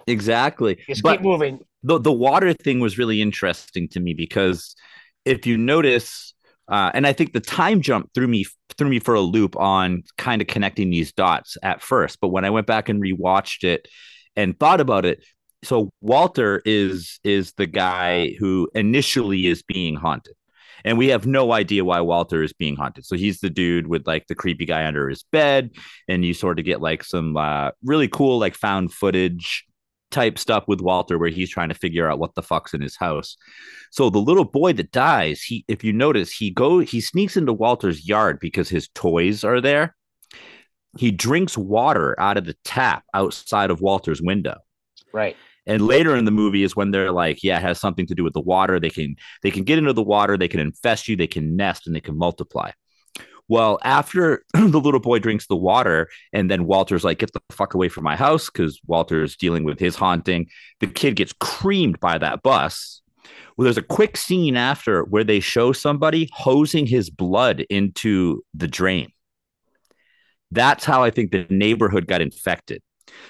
Exactly. 0.08 0.80
just 0.88 1.04
But 1.04 1.18
keep 1.18 1.22
moving. 1.22 1.60
the 1.84 2.00
the 2.00 2.12
water 2.12 2.54
thing 2.54 2.80
was 2.80 2.98
really 2.98 3.22
interesting 3.22 3.88
to 3.90 4.00
me 4.00 4.14
because 4.14 4.76
if 5.26 5.46
you 5.46 5.58
notice 5.58 6.34
uh, 6.68 6.92
and 6.94 7.08
I 7.08 7.14
think 7.14 7.34
the 7.34 7.40
time 7.40 7.82
jump 7.82 8.12
threw 8.14 8.28
me 8.28 8.46
threw 8.78 8.90
me 8.90 9.00
for 9.00 9.16
a 9.16 9.22
loop 9.22 9.56
on 9.58 10.04
kind 10.18 10.42
of 10.42 10.48
connecting 10.48 10.90
these 10.90 11.12
dots 11.12 11.58
at 11.64 11.82
first, 11.82 12.20
but 12.22 12.30
when 12.30 12.46
I 12.46 12.50
went 12.52 12.68
back 12.68 12.90
and 12.90 13.02
rewatched 13.02 13.64
it 13.64 13.88
and 14.36 14.58
thought 14.60 14.80
about 14.80 15.06
it, 15.06 15.24
so 15.64 15.92
Walter 16.02 16.62
is 16.66 17.20
is 17.24 17.54
the 17.54 17.66
guy 17.68 18.36
who 18.40 18.70
initially 18.76 19.48
is 19.48 19.64
being 19.64 19.96
haunted. 19.96 20.36
And 20.86 20.98
we 20.98 21.08
have 21.08 21.28
no 21.28 21.52
idea 21.52 21.86
why 21.86 22.02
Walter 22.02 22.44
is 22.44 22.54
being 22.54 22.76
haunted. 22.76 23.06
So 23.06 23.16
he's 23.16 23.40
the 23.40 23.50
dude 23.50 23.88
with 23.88 24.08
like 24.08 24.28
the 24.28 24.36
creepy 24.36 24.66
guy 24.66 24.86
under 24.86 25.10
his 25.10 25.24
bed, 25.24 25.72
and 26.08 26.24
you 26.24 26.34
sort 26.34 26.60
of 26.60 26.66
get 26.66 26.82
like 26.82 27.04
some 27.04 27.38
uh, 27.38 27.72
really 27.84 28.08
cool 28.08 28.40
like 28.40 28.56
found 28.56 28.94
footage 28.94 29.66
type 30.12 30.40
stuff 30.40 30.68
with 30.68 30.82
Walter 30.82 31.18
where 31.18 31.30
he's 31.30 31.50
trying 31.50 31.70
to 31.70 31.76
figure 31.76 32.10
out 32.10 32.20
what 32.20 32.34
the 32.36 32.42
fuck's 32.42 32.74
in 32.74 32.82
his 32.82 32.98
house. 32.98 33.38
So 33.92 34.10
the 34.10 34.20
little 34.20 34.46
boy 34.46 34.74
that 34.74 34.92
dies, 34.92 35.42
he 35.42 35.66
if 35.68 35.84
you 35.84 35.94
notice, 35.94 36.32
he 36.32 36.52
go 36.52 36.80
he 36.80 37.02
sneaks 37.02 37.38
into 37.38 37.54
Walter's 37.54 38.08
yard 38.08 38.40
because 38.40 38.70
his 38.70 38.88
toys 38.90 39.44
are 39.44 39.62
there. 39.62 39.96
He 40.98 41.12
drinks 41.12 41.58
water 41.58 42.20
out 42.20 42.38
of 42.38 42.46
the 42.46 42.56
tap 42.64 43.04
outside 43.14 43.70
of 43.70 43.82
Walter's 43.82 44.22
window. 44.22 44.58
Right. 45.14 45.38
And 45.70 45.86
later 45.86 46.16
in 46.16 46.26
the 46.26 46.32
movie 46.32 46.64
is 46.64 46.76
when 46.76 46.90
they're 46.90 47.12
like, 47.12 47.44
yeah, 47.44 47.60
it 47.60 47.62
has 47.62 47.80
something 47.80 48.08
to 48.08 48.16
do 48.16 48.24
with 48.24 48.34
the 48.34 48.42
water. 48.42 48.80
They 48.80 48.90
can 48.90 49.16
they 49.44 49.52
can 49.52 49.64
get 49.64 49.78
into 49.78 49.94
the 49.94 50.02
water, 50.02 50.36
they 50.36 50.48
can 50.48 50.60
infest 50.60 51.08
you, 51.08 51.16
they 51.16 51.28
can 51.28 51.56
nest, 51.56 51.86
and 51.86 51.96
they 51.96 52.02
can 52.02 52.18
multiply. 52.18 52.72
Well, 53.48 53.78
after 53.84 54.44
the 54.54 54.80
little 54.80 55.00
boy 55.00 55.20
drinks 55.20 55.46
the 55.46 55.56
water, 55.56 56.10
and 56.34 56.50
then 56.50 56.66
Walter's 56.66 57.04
like, 57.04 57.20
get 57.20 57.34
the 57.34 57.42
fuck 57.52 57.76
away 57.76 57.88
from 57.88 58.04
my 58.04 58.16
house 58.16 58.50
because 58.50 58.82
Walter's 58.88 59.36
dealing 59.36 59.64
with 59.64 59.80
his 59.80 59.96
haunting. 59.96 60.48
The 60.80 60.88
kid 60.88 61.16
gets 61.16 61.34
creamed 61.34 62.00
by 62.00 62.18
that 62.18 62.42
bus. 62.42 63.04
Well, 63.56 63.66
there's 63.66 63.78
a 63.78 63.84
quick 63.84 64.18
scene 64.18 64.58
after 64.58 65.04
where 65.04 65.24
they 65.24 65.40
show 65.40 65.72
somebody 65.72 66.30
hosing 66.34 66.88
his 66.88 67.12
blood 67.12 67.60
into 67.70 68.44
the 68.56 68.68
drain. 68.68 69.12
That's 70.50 70.84
how 70.84 71.04
I 71.04 71.12
think 71.12 71.30
the 71.30 71.46
neighborhood 71.52 72.08
got 72.08 72.22
infected. 72.22 72.82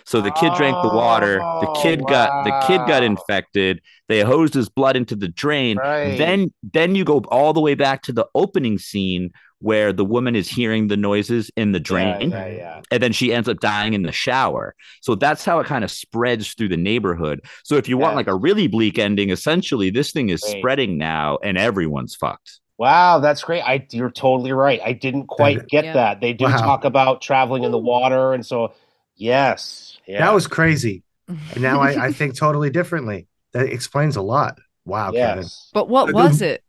So 0.06 0.22
the 0.22 0.32
kid 0.32 0.54
drank 0.54 0.82
the 0.82 0.90
water. 0.90 1.48
The 1.60 1.68
Oh, 1.68 1.74
kid 1.82 2.08
got 2.08 2.32
the 2.44 2.52
kid 2.54 2.86
got 2.86 3.04
infected. 3.04 3.82
They 4.08 4.22
hosed 4.22 4.54
his 4.54 4.70
blood 4.70 4.96
into 4.96 5.16
the 5.16 5.28
drain. 5.28 5.78
Right. 5.78 6.18
Then 6.18 6.54
then 6.64 6.96
you 6.96 7.04
go 7.04 7.20
all 7.30 7.54
the 7.54 7.62
way 7.62 7.76
back 7.76 8.04
to 8.04 8.14
the 8.14 8.28
opening 8.36 8.78
scene 8.80 9.32
where 9.60 9.92
the 9.92 10.06
woman 10.06 10.36
is 10.36 10.48
hearing 10.50 10.88
the 10.88 10.98
noises 10.98 11.52
in 11.58 11.74
the 11.74 11.80
drain 11.82 12.32
Yeah, 12.32 12.48
yeah, 12.48 12.48
yeah. 12.48 12.82
and 12.92 13.04
then 13.04 13.12
she 13.12 13.34
ends 13.34 13.50
up 13.50 13.60
dying 13.60 13.94
in 13.94 14.04
the 14.04 14.12
shower. 14.12 14.74
So 15.02 15.16
that's 15.16 15.44
how 15.46 15.60
it 15.60 15.68
kind 15.68 15.84
of 15.84 15.92
spreads 15.92 16.54
through 16.54 16.70
the 16.70 16.78
neighborhood. 16.78 17.42
So 17.64 17.76
if 17.76 17.90
you 17.90 17.98
want 17.98 18.16
like 18.16 18.28
a 18.28 18.36
really 18.36 18.68
bleak 18.68 18.98
ending, 18.98 19.30
essentially 19.32 19.90
this 19.90 20.12
thing 20.12 20.30
is 20.30 20.42
Right. 20.42 20.52
spreading 20.58 20.98
now 20.98 21.38
and 21.44 21.58
everyone's 21.58 22.16
fucked. 22.16 22.60
Wow, 22.78 23.20
that's 23.20 23.44
great. 23.44 23.62
I 23.62 23.86
you're 23.92 24.10
totally 24.10 24.54
right. 24.54 24.80
I 24.84 24.94
didn't 24.94 25.28
quite 25.28 25.68
get 25.68 25.84
Yeah. 25.86 25.94
that. 25.94 26.22
They 26.22 26.32
do 26.34 26.46
Wow. 26.46 26.56
talk 26.56 26.86
about 26.86 27.22
traveling 27.22 27.64
in 27.64 27.72
the 27.72 27.78
water, 27.78 28.34
and 28.34 28.46
so 28.46 28.74
yes, 29.20 29.98
yeah. 30.08 30.20
That 30.20 30.34
was 30.34 30.48
crazy. 30.48 31.04
And 31.28 31.62
now 31.62 31.80
I, 31.80 32.08
I 32.08 32.12
think 32.20 32.36
totally 32.36 32.72
differently. 32.72 33.28
That 33.54 33.68
explains 33.68 34.16
a 34.16 34.22
lot. 34.22 34.58
Wow, 34.86 35.12
Kevin. 35.12 35.46
But 35.74 35.90
what 35.90 36.14
was 36.14 36.42
it? 36.42 36.64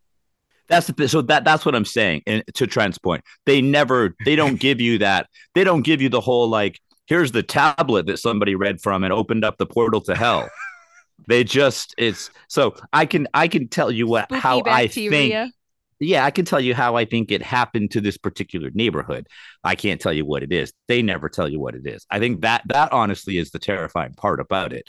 That's 0.69 0.87
the 0.87 1.09
so 1.09 1.23
that 1.23 1.45
that's 1.45 1.67
what 1.67 1.75
I'm 1.75 1.85
saying. 1.85 2.23
And 2.27 2.45
to 2.55 2.67
Trent's 2.67 2.99
point, 2.99 3.25
they 3.45 3.61
never 3.61 4.15
they 4.25 4.37
don't 4.37 4.57
give 4.61 4.81
you 4.81 4.99
that. 4.99 5.29
They 5.55 5.65
don't 5.65 5.83
give 5.83 6.01
you 6.01 6.09
the 6.09 6.21
whole 6.21 6.49
like 6.49 6.81
here's 7.07 7.33
the 7.33 7.43
tablet 7.43 8.07
that 8.07 8.19
somebody 8.19 8.55
read 8.55 8.81
from 8.81 9.03
and 9.03 9.13
opened 9.13 9.45
up 9.45 9.59
the 9.59 9.67
portal 9.67 10.01
to 10.03 10.15
hell. 10.15 10.49
they 11.29 11.45
just 11.45 11.95
it's 11.99 12.31
so 12.49 12.75
I 12.93 13.05
can 13.07 13.27
I 13.35 13.49
can 13.49 13.69
tell 13.69 13.91
you 13.91 14.07
what 14.07 14.27
Spooky 14.27 14.41
how 14.41 14.59
I 14.61 14.87
bacteria. 14.87 15.11
think 15.45 15.55
yeah, 16.01 16.25
I 16.25 16.31
can 16.31 16.45
tell 16.45 16.61
you 16.61 16.75
how 16.75 16.97
I 16.97 17.05
think 17.05 17.31
it 17.31 17.43
happened 17.43 17.91
to 17.93 18.01
this 18.01 18.17
particular 18.17 18.71
neighborhood. 18.73 19.27
I 19.63 19.75
can't 19.75 20.01
tell 20.01 20.13
you 20.13 20.25
what 20.25 20.43
it 20.43 20.53
is. 20.53 20.73
They 20.89 21.03
never 21.03 21.29
tell 21.29 21.49
you 21.49 21.61
what 21.61 21.75
it 21.75 21.87
is. 21.87 22.07
I 22.11 22.19
think 22.19 22.41
that 22.41 22.63
that 22.67 22.93
honestly 22.93 23.39
is 23.39 23.51
the 23.51 23.59
terrifying 23.59 24.15
part 24.15 24.41
about 24.41 24.73
it. 24.73 24.89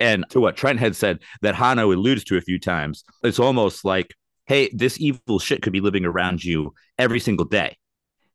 And 0.00 0.24
to 0.30 0.40
what 0.40 0.56
Trent 0.56 0.80
had 0.80 0.96
said 0.96 1.20
that 1.42 1.54
Jano 1.54 1.94
alludes 1.94 2.24
to 2.24 2.36
a 2.36 2.40
few 2.40 2.58
times, 2.58 3.04
it's 3.22 3.38
almost 3.38 3.84
like, 3.84 4.14
hey, 4.46 4.70
this 4.72 5.00
evil 5.00 5.38
shit 5.38 5.62
could 5.62 5.72
be 5.72 5.80
living 5.80 6.04
around 6.04 6.42
you 6.42 6.74
every 6.98 7.20
single 7.20 7.44
day. 7.44 7.76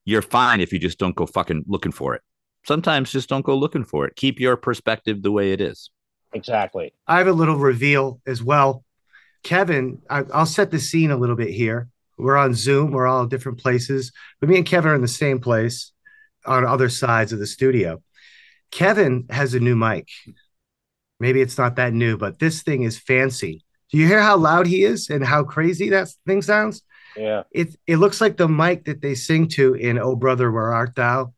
You're 0.05 0.21
fine 0.21 0.61
if 0.61 0.71
you 0.71 0.79
just 0.79 0.99
don't 0.99 1.15
go 1.15 1.25
fucking 1.25 1.65
looking 1.67 1.91
for 1.91 2.15
it. 2.15 2.21
Sometimes 2.65 3.11
just 3.11 3.27
don't 3.27 3.45
go 3.45 3.57
looking 3.57 3.83
for 3.83 4.05
it. 4.05 4.15
Keep 4.15 4.39
your 4.39 4.55
perspective 4.55 5.21
the 5.21 5.31
way 5.31 5.51
it 5.51 5.59
is. 5.59 5.89
Exactly. 6.33 6.93
I 7.07 7.17
have 7.17 7.27
a 7.27 7.33
little 7.33 7.57
reveal 7.57 8.21
as 8.25 8.43
well. 8.43 8.83
Kevin, 9.43 10.01
I, 10.09 10.23
I'll 10.33 10.45
set 10.45 10.71
the 10.71 10.79
scene 10.79 11.11
a 11.11 11.17
little 11.17 11.35
bit 11.35 11.49
here. 11.49 11.89
We're 12.17 12.37
on 12.37 12.53
Zoom, 12.53 12.91
we're 12.91 13.07
all 13.07 13.25
different 13.25 13.59
places, 13.59 14.11
but 14.39 14.49
me 14.49 14.57
and 14.57 14.65
Kevin 14.65 14.91
are 14.91 14.95
in 14.95 15.01
the 15.01 15.07
same 15.07 15.39
place 15.39 15.91
on 16.45 16.65
other 16.65 16.89
sides 16.89 17.33
of 17.33 17.39
the 17.39 17.47
studio. 17.47 18.01
Kevin 18.71 19.25
has 19.29 19.53
a 19.53 19.59
new 19.59 19.75
mic. 19.75 20.07
Maybe 21.19 21.41
it's 21.41 21.57
not 21.57 21.75
that 21.77 21.93
new, 21.93 22.17
but 22.17 22.39
this 22.39 22.61
thing 22.63 22.83
is 22.83 22.97
fancy. 22.97 23.63
Do 23.91 23.97
you 23.97 24.07
hear 24.07 24.21
how 24.21 24.37
loud 24.37 24.67
he 24.67 24.83
is 24.83 25.09
and 25.09 25.23
how 25.23 25.43
crazy 25.43 25.89
that 25.89 26.09
thing 26.25 26.41
sounds? 26.41 26.81
Yeah. 27.15 27.43
It 27.51 27.75
it 27.87 27.97
looks 27.97 28.19
like 28.19 28.35
the 28.35 28.49
mic 28.49 28.85
that 28.85 29.01
they 29.01 29.15
sing 29.15 29.47
to 29.49 29.73
in 29.75 29.97
"Oh 29.97 30.15
Brother, 30.17 30.51
Where 30.51 30.73
Art 30.73 30.95
Thou." 30.95 31.33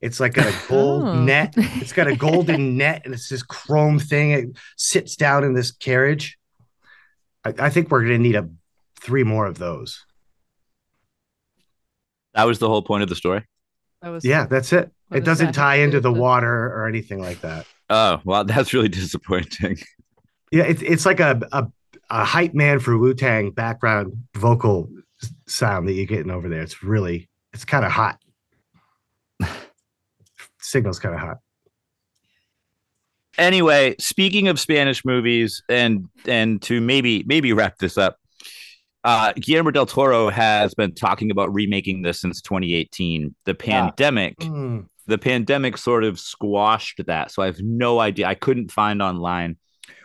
It's 0.00 0.20
like 0.20 0.36
a 0.36 0.52
gold 0.68 1.02
Oh. 1.02 1.24
net. 1.24 1.54
It's 1.56 1.92
got 1.92 2.06
a 2.06 2.14
golden 2.14 2.76
net, 2.82 3.02
and 3.04 3.12
it's 3.14 3.28
this 3.28 3.42
chrome 3.42 3.98
thing. 3.98 4.30
It 4.30 4.46
sits 4.76 5.16
down 5.16 5.42
in 5.42 5.54
this 5.54 5.72
carriage. 5.72 6.38
I, 7.44 7.54
I 7.58 7.70
think 7.70 7.90
we're 7.90 8.02
gonna 8.02 8.18
need 8.18 8.36
a 8.36 8.48
three 9.00 9.24
more 9.24 9.46
of 9.46 9.58
those. 9.58 10.04
That 12.36 12.44
was 12.44 12.58
the 12.60 12.68
whole 12.68 12.82
point 12.82 13.02
of 13.02 13.08
the 13.08 13.16
story. 13.16 13.44
That 14.02 14.10
was 14.10 14.24
Yeah, 14.24 14.46
that's 14.46 14.72
it. 14.72 14.92
It 15.10 15.20
does 15.20 15.38
doesn't 15.38 15.52
tie 15.54 15.76
into 15.76 16.00
the 16.00 16.12
the- 16.12 16.20
water 16.20 16.66
or 16.66 16.86
anything 16.86 17.20
like 17.20 17.40
that. 17.40 17.66
Oh, 17.90 18.20
well, 18.24 18.44
that's 18.44 18.72
really 18.74 18.88
disappointing. 19.02 19.78
Yeah, 20.52 20.64
it's 20.64 20.82
it's 20.82 21.06
like 21.06 21.18
a 21.20 21.40
a, 21.52 21.66
a 22.10 22.24
hype 22.24 22.54
man 22.54 22.78
for 22.78 22.96
Wu 22.96 23.14
Tang 23.14 23.50
background 23.50 24.12
vocal 24.34 24.88
sound 25.46 25.88
that 25.88 25.94
you're 25.94 26.06
getting 26.06 26.30
over 26.30 26.48
there. 26.48 26.60
It's 26.62 26.82
really, 26.82 27.28
it's 27.52 27.64
kind 27.64 27.84
of 27.84 27.90
hot. 27.90 28.18
Signal's 30.60 30.98
kind 30.98 31.14
of 31.14 31.20
hot. 31.20 31.38
Anyway, 33.38 33.94
speaking 33.98 34.48
of 34.48 34.58
Spanish 34.58 35.04
movies, 35.04 35.62
and 35.68 36.08
and 36.26 36.60
to 36.62 36.80
maybe 36.80 37.22
maybe 37.26 37.52
wrap 37.52 37.78
this 37.78 37.98
up, 37.98 38.18
uh, 39.06 39.32
Guillermo 39.34 39.70
del 39.70 39.86
Toro 39.86 40.28
has 40.28 40.74
been 40.74 40.92
talking 40.94 41.30
about 41.30 41.54
remaking 41.54 42.02
this 42.02 42.20
since 42.20 42.42
2018. 42.42 43.34
The 43.44 43.54
pandemic, 43.54 44.36
Mm. 44.38 44.86
the 45.06 45.16
pandemic 45.16 45.78
sort 45.78 46.04
of 46.04 46.18
squashed 46.18 47.00
that, 47.06 47.30
so 47.30 47.42
I 47.42 47.46
have 47.46 47.60
no 47.60 48.00
idea. 48.00 48.26
I 48.26 48.34
couldn't 48.34 48.72
find 48.72 49.00
online 49.00 49.56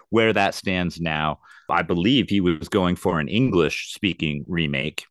where 0.10 0.32
that 0.34 0.54
stands 0.56 1.02
now. 1.02 1.40
I 1.70 1.82
believe 1.82 2.30
he 2.30 2.42
was 2.42 2.70
going 2.70 2.96
for 2.96 3.20
an 3.20 3.28
English 3.28 3.94
speaking 3.94 4.44
remake. 4.48 5.06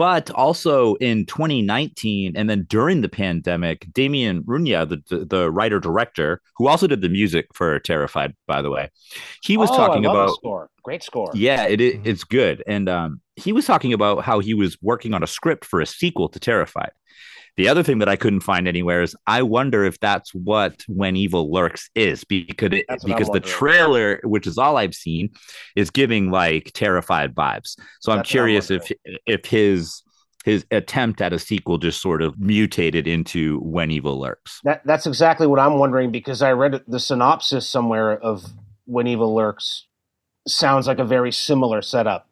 But 0.00 0.30
also 0.30 0.94
in 0.94 1.26
2019, 1.26 2.32
and 2.34 2.48
then 2.48 2.64
during 2.70 3.02
the 3.02 3.08
pandemic, 3.10 3.86
Demián 3.92 4.40
Rugna, 4.44 4.88
the, 4.88 5.02
the, 5.10 5.24
the 5.26 5.50
writer 5.50 5.78
director, 5.78 6.40
who 6.56 6.68
also 6.68 6.86
did 6.86 7.02
the 7.02 7.10
music 7.10 7.48
for 7.52 7.78
Terrified, 7.80 8.34
by 8.46 8.62
the 8.62 8.70
way, 8.70 8.88
he 9.42 9.58
was 9.58 9.68
Oh, 9.70 9.74
I 9.74 9.76
talking 9.76 10.04
love 10.04 10.14
about 10.14 10.34
score. 10.36 10.70
Great 10.82 11.02
score. 11.02 11.30
yeah, 11.34 11.66
it, 11.66 11.80
it 11.82 11.96
Mhm. 11.96 12.06
it's 12.06 12.24
good, 12.24 12.62
and 12.66 12.88
um, 12.88 13.20
he 13.36 13.52
was 13.52 13.66
talking 13.66 13.92
about 13.92 14.24
how 14.24 14.38
he 14.40 14.54
was 14.54 14.78
working 14.80 15.12
on 15.12 15.22
a 15.22 15.26
script 15.26 15.66
for 15.66 15.82
a 15.82 15.86
sequel 15.86 16.30
to 16.30 16.40
Terrified. 16.40 16.92
The 17.56 17.68
other 17.68 17.82
thing 17.82 17.98
that 17.98 18.08
I 18.08 18.16
couldn't 18.16 18.40
find 18.40 18.66
anywhere 18.68 19.02
is 19.02 19.16
I 19.26 19.42
wonder 19.42 19.84
if 19.84 19.98
that's 20.00 20.34
what 20.34 20.84
When 20.88 21.16
Evil 21.16 21.52
Lurks 21.52 21.90
is 21.94 22.24
because 22.24 22.72
it, 22.72 22.84
That's 22.88 23.04
what 23.04 23.12
I'm 23.12 23.18
because 23.18 23.32
the 23.32 23.40
trailer, 23.40 24.20
which 24.24 24.46
is 24.46 24.58
all 24.58 24.76
I've 24.76 24.94
seen, 24.94 25.30
is 25.76 25.90
giving 25.90 26.30
like 26.30 26.70
Terrified 26.74 27.34
vibes. 27.34 27.76
So 28.00 28.12
I'm 28.12 28.18
That's 28.18 28.28
I'm 28.28 28.32
curious 28.32 28.70
if 28.70 28.90
if 29.26 29.44
his 29.44 30.02
his 30.44 30.64
attempt 30.70 31.20
at 31.20 31.32
a 31.32 31.38
sequel 31.38 31.78
just 31.78 32.00
sort 32.00 32.22
of 32.22 32.38
mutated 32.38 33.06
into 33.06 33.58
When 33.60 33.90
Evil 33.90 34.18
Lurks. 34.18 34.60
That 34.64 34.82
that's 34.84 35.06
exactly 35.06 35.46
what 35.46 35.58
I'm 35.58 35.78
wondering 35.78 36.10
because 36.10 36.42
I 36.42 36.52
read 36.52 36.82
the 36.86 37.00
synopsis 37.00 37.68
somewhere 37.68 38.18
of 38.18 38.44
When 38.86 39.06
Evil 39.06 39.34
Lurks. 39.34 39.86
Sounds 40.48 40.86
like 40.86 40.98
a 40.98 41.04
very 41.04 41.32
similar 41.32 41.82
setup, 41.82 42.28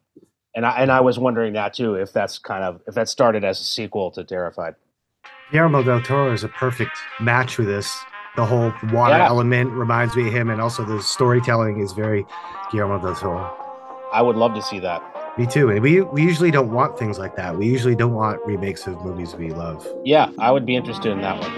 and 0.55 0.65
I 0.65 0.81
and 0.81 0.91
I 0.91 1.01
was 1.01 1.19
wondering 1.19 1.53
that 1.53 1.75
too 1.75 1.93
if 1.95 2.11
that's 2.11 2.39
kind 2.39 2.63
of 2.63 2.81
if 2.87 2.95
that 2.95 3.07
started 3.07 3.43
as 3.43 3.59
a 3.61 3.63
sequel 3.63 4.11
to 4.11 4.23
Terrified. 4.23 4.75
Guillermo 5.51 5.81
del 5.83 6.01
Toro 6.01 6.31
is 6.31 6.43
a 6.43 6.47
perfect 6.47 6.95
match 7.19 7.55
for 7.55 7.63
this. 7.63 7.97
The 8.35 8.45
whole 8.45 8.71
water 8.93 9.17
Yeah. 9.17 9.25
element 9.27 9.71
reminds 9.71 10.15
me 10.15 10.27
of 10.27 10.33
him, 10.33 10.49
and 10.49 10.61
also 10.61 10.83
the 10.83 11.01
storytelling 11.01 11.79
is 11.79 11.93
very 11.93 12.25
Guillermo 12.71 12.99
del 12.99 13.15
Toro. 13.15 13.51
I 14.13 14.21
would 14.21 14.35
love 14.35 14.53
to 14.55 14.61
see 14.61 14.79
that. 14.79 15.01
Me 15.37 15.45
too. 15.45 15.69
And 15.69 15.81
we 15.81 16.01
we 16.01 16.21
usually 16.21 16.51
don't 16.51 16.71
want 16.71 16.97
things 16.97 17.17
like 17.17 17.35
that. 17.35 17.57
We 17.57 17.65
usually 17.67 17.95
don't 17.95 18.13
want 18.13 18.39
remakes 18.45 18.87
of 18.87 19.03
movies 19.03 19.35
we 19.35 19.49
love. 19.51 19.87
Yeah, 20.03 20.29
I 20.39 20.51
would 20.51 20.65
be 20.65 20.75
interested 20.75 21.11
in 21.11 21.21
that 21.21 21.39
one. 21.39 21.51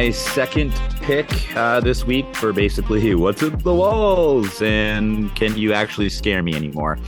My 0.00 0.10
second 0.10 0.72
pick 1.02 1.28
uh, 1.58 1.78
this 1.78 2.06
week 2.06 2.24
for 2.34 2.54
basically 2.54 3.14
what's 3.14 3.42
in 3.42 3.58
the 3.58 3.74
walls 3.74 4.62
and 4.62 5.36
can 5.36 5.54
you 5.58 5.74
actually 5.74 6.08
scare 6.08 6.42
me 6.42 6.54
anymore 6.54 6.98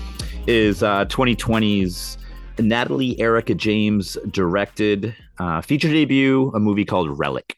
is 0.46 0.82
uh, 0.82 1.02
2020's 1.06 2.18
Natalie 2.58 3.18
Erica 3.18 3.54
James 3.54 4.18
directed 4.30 5.16
uh, 5.38 5.62
feature 5.62 5.88
debut, 5.88 6.52
a 6.54 6.60
movie 6.60 6.84
called 6.84 7.18
Relic. 7.18 7.56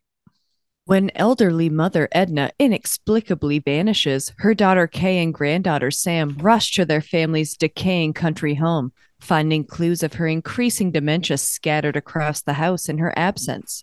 When 0.84 1.10
elderly 1.16 1.68
mother 1.68 2.08
Edna 2.12 2.52
inexplicably 2.60 3.58
vanishes, 3.58 4.32
her 4.36 4.54
daughter 4.54 4.86
Kay 4.86 5.20
and 5.20 5.34
granddaughter 5.34 5.90
Sam 5.90 6.38
rush 6.38 6.70
to 6.76 6.84
their 6.84 7.00
family's 7.00 7.56
decaying 7.56 8.12
country 8.12 8.54
home, 8.54 8.92
finding 9.18 9.64
clues 9.64 10.04
of 10.04 10.12
her 10.12 10.28
increasing 10.28 10.92
dementia 10.92 11.38
scattered 11.38 11.96
across 11.96 12.40
the 12.40 12.52
house 12.52 12.88
in 12.88 12.98
her 12.98 13.12
absence. 13.18 13.82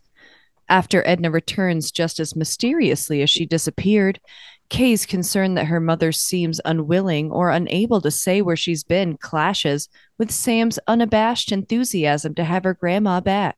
After 0.72 1.06
Edna 1.06 1.30
returns 1.30 1.92
just 1.92 2.18
as 2.18 2.34
mysteriously 2.34 3.22
as 3.22 3.30
she 3.30 3.46
disappeared, 3.46 4.22
Kay's 4.70 5.06
concern 5.06 5.56
that 5.56 5.66
her 5.66 5.82
mother 5.82 6.14
seems 6.14 6.62
unwilling 6.64 7.30
or 7.30 7.50
unable 7.50 8.00
to 8.00 8.10
say 8.10 8.42
where 8.42 8.56
she's 8.56 8.86
been 8.86 9.18
clashes 9.18 9.90
with 10.18 10.32
Sam's 10.32 10.80
unabashed 10.88 11.52
enthusiasm 11.52 12.36
to 12.36 12.46
have 12.46 12.64
her 12.64 12.74
grandma 12.74 13.20
back. 13.20 13.58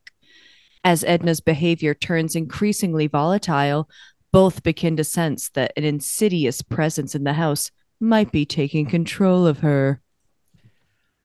As 0.83 1.03
Edna's 1.03 1.39
behavior 1.39 1.93
turns 1.93 2.35
increasingly 2.35 3.05
volatile, 3.05 3.87
both 4.31 4.63
begin 4.63 4.97
to 4.97 5.03
sense 5.03 5.49
that 5.49 5.71
an 5.77 5.83
insidious 5.83 6.63
presence 6.63 7.13
in 7.13 7.25
the 7.25 7.33
house 7.33 7.69
might 7.99 8.31
be 8.31 8.43
taking 8.43 8.87
control 8.87 9.45
of 9.45 9.59
her. 9.59 10.01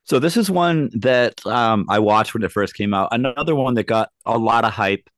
So 0.05 0.19
this 0.19 0.37
is 0.37 0.51
one 0.51 0.91
that 1.01 1.45
um, 1.47 1.87
I 1.89 1.99
watched 1.99 2.35
when 2.35 2.43
it 2.43 2.53
first 2.53 2.75
came 2.75 2.93
out. 2.93 3.09
Another 3.11 3.55
one 3.55 3.73
that 3.75 3.87
got 3.87 4.11
a 4.27 4.37
lot 4.37 4.67
of 4.67 4.73
hype, 4.73 5.09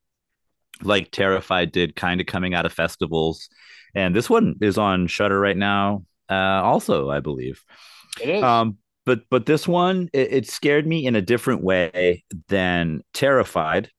like 0.82 1.10
Terrified 1.10 1.72
did, 1.72 1.96
kind 1.96 2.20
of 2.20 2.26
coming 2.26 2.54
out 2.54 2.66
of 2.66 2.72
festivals. 2.72 3.48
And 3.94 4.14
this 4.14 4.30
one 4.30 4.56
is 4.60 4.78
on 4.78 5.06
Shudder 5.06 5.38
right 5.38 5.56
now, 5.56 6.04
uh, 6.28 6.62
also, 6.62 7.10
I 7.10 7.20
believe. 7.20 7.62
It 8.20 8.28
is. 8.28 8.42
Um, 8.42 8.78
but 9.06 9.22
but 9.30 9.46
this 9.46 9.66
one 9.66 10.08
it, 10.12 10.32
it 10.32 10.48
scared 10.48 10.86
me 10.86 11.06
in 11.06 11.16
a 11.16 11.22
different 11.22 11.62
way 11.62 12.24
than 12.48 13.02
Terrified. 13.12 13.90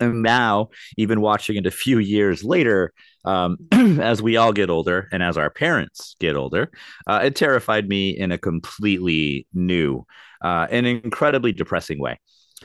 And 0.00 0.22
now, 0.22 0.70
even 0.96 1.20
watching 1.20 1.56
it 1.56 1.66
a 1.66 1.70
few 1.70 1.98
years 1.98 2.42
later, 2.42 2.92
um, 3.24 3.58
as 3.72 4.22
we 4.22 4.36
all 4.36 4.52
get 4.52 4.70
older 4.70 5.08
and 5.12 5.22
as 5.22 5.36
our 5.36 5.50
parents 5.50 6.16
get 6.18 6.34
older, 6.34 6.70
uh, 7.06 7.20
it 7.24 7.36
terrified 7.36 7.88
me 7.88 8.10
in 8.10 8.32
a 8.32 8.38
completely 8.38 9.46
new 9.52 10.04
uh, 10.42 10.66
and 10.70 10.86
incredibly 10.86 11.52
depressing 11.52 12.00
way. 12.00 12.18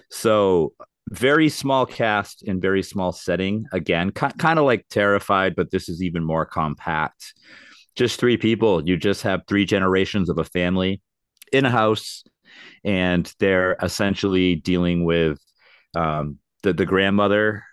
So, 0.09 0.73
very 1.09 1.49
small 1.49 1.85
cast 1.85 2.43
and 2.43 2.61
very 2.61 2.83
small 2.83 3.11
setting. 3.11 3.65
Again, 3.71 4.11
ki- 4.11 4.27
kind 4.37 4.59
of 4.59 4.65
like 4.65 4.85
Terrified, 4.89 5.55
but 5.55 5.71
this 5.71 5.89
is 5.89 6.03
even 6.03 6.23
more 6.23 6.45
compact. 6.45 7.33
Just 7.95 8.19
three 8.19 8.37
people. 8.37 8.87
You 8.87 8.97
just 8.97 9.23
have 9.23 9.41
three 9.47 9.65
generations 9.65 10.29
of 10.29 10.37
a 10.37 10.43
family 10.43 11.01
in 11.51 11.65
a 11.65 11.69
house, 11.69 12.23
and 12.83 13.31
they're 13.39 13.75
essentially 13.81 14.55
dealing 14.55 15.05
with 15.05 15.39
um, 15.95 16.37
the 16.63 16.73
the 16.73 16.85
grandmother, 16.85 17.63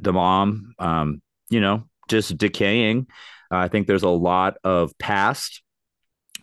the 0.00 0.12
mom, 0.12 0.74
um, 0.78 1.22
you 1.50 1.60
know, 1.60 1.84
just 2.08 2.36
decaying. 2.36 3.06
Uh, 3.52 3.58
I 3.58 3.68
think 3.68 3.86
there's 3.86 4.02
a 4.02 4.08
lot 4.08 4.56
of 4.64 4.92
past 4.98 5.62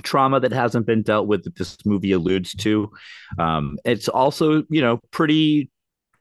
trauma 0.04 0.40
that 0.40 0.52
hasn't 0.52 0.86
been 0.86 1.04
dealt 1.04 1.28
with 1.28 1.44
that 1.44 1.56
this 1.56 1.78
movie 1.86 2.12
alludes 2.12 2.54
to. 2.56 2.92
Um, 3.40 3.78
it's 3.86 4.08
also, 4.08 4.64
you 4.70 4.82
know, 4.82 5.00
pretty 5.12 5.70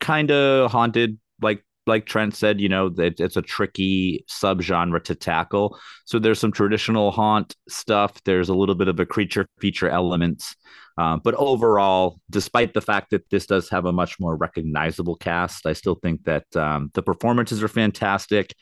kind 0.01 0.31
of 0.31 0.71
haunted, 0.71 1.19
like 1.41 1.65
like 1.87 2.07
Trent 2.07 2.35
said, 2.35 2.61
you 2.61 2.69
know, 2.69 2.89
that 2.89 3.21
it's 3.21 3.37
a 3.37 3.43
tricky 3.43 4.25
subgenre 4.29 5.03
to 5.05 5.15
tackle. 5.15 5.79
So 6.07 6.19
there's 6.19 6.39
some 6.39 6.53
traditional 6.53 7.11
haunt 7.11 7.55
stuff. 7.69 8.23
There's 8.25 8.49
a 8.49 8.55
little 8.55 8.75
bit 8.75 8.89
of 8.89 8.99
a 9.01 9.07
creature 9.07 9.47
feature 9.61 9.89
elements. 9.89 10.57
Um, 10.97 11.21
but 11.23 11.35
overall, 11.35 12.21
despite 12.31 12.73
the 12.73 12.81
fact 12.81 13.11
that 13.11 13.29
this 13.31 13.47
does 13.47 13.69
have 13.71 13.85
a 13.85 13.93
much 13.93 14.19
more 14.21 14.37
recognizable 14.37 15.17
cast, 15.17 15.67
I 15.67 15.73
still 15.73 15.97
think 15.97 16.25
that 16.25 16.45
um, 16.57 16.91
the 16.95 17.03
performances 17.03 17.63
are 17.63 17.69
fantastic. 17.69 18.55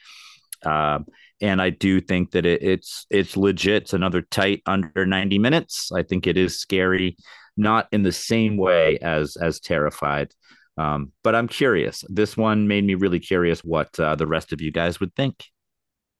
Um, 0.64 1.06
and 1.40 1.60
I 1.60 1.70
do 1.70 2.00
think 2.00 2.30
that 2.32 2.46
it, 2.46 2.62
it's 2.62 3.04
it's 3.10 3.36
legit. 3.36 3.82
It's 3.82 3.92
another 3.92 4.22
tight 4.22 4.62
under 4.64 5.04
90 5.04 5.38
minutes. 5.38 5.90
I 5.92 6.04
think 6.04 6.26
it 6.26 6.36
is 6.36 6.60
scary, 6.60 7.16
not 7.56 7.88
in 7.92 8.02
the 8.02 8.12
same 8.12 8.56
way 8.56 8.98
as 8.98 9.36
as 9.36 9.60
Terrified. 9.60 10.32
Um, 10.78 11.12
but 11.22 11.34
I'm 11.34 11.48
curious. 11.48 12.04
This 12.08 12.36
one 12.36 12.66
made 12.68 12.84
me 12.84 12.94
really 12.94 13.20
curious 13.20 13.62
what 13.62 13.98
uh, 14.00 14.14
the 14.16 14.26
rest 14.26 14.52
of 14.52 14.60
you 14.60 14.70
guys 14.70 15.00
would 15.00 15.14
think. 15.14 15.44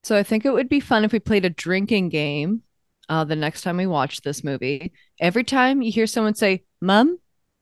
So 0.05 0.16
I 0.16 0.22
think 0.22 0.44
it 0.44 0.50
would 0.53 0.68
be 0.68 0.80
fun 0.80 1.05
if 1.05 1.12
we 1.12 1.20
played 1.20 1.44
a 1.44 1.50
drinking 1.50 2.09
game 2.11 2.62
uh, 3.09 3.24
the 3.24 3.36
next 3.36 3.62
time 3.62 3.76
we 3.78 3.86
watch 3.86 4.20
this 4.22 4.42
movie. 4.44 4.92
Every 5.20 5.44
time 5.44 5.80
you 5.82 5.90
hear 5.92 6.07
someone 6.07 6.34
say, 6.34 6.64
Mom, 6.80 7.18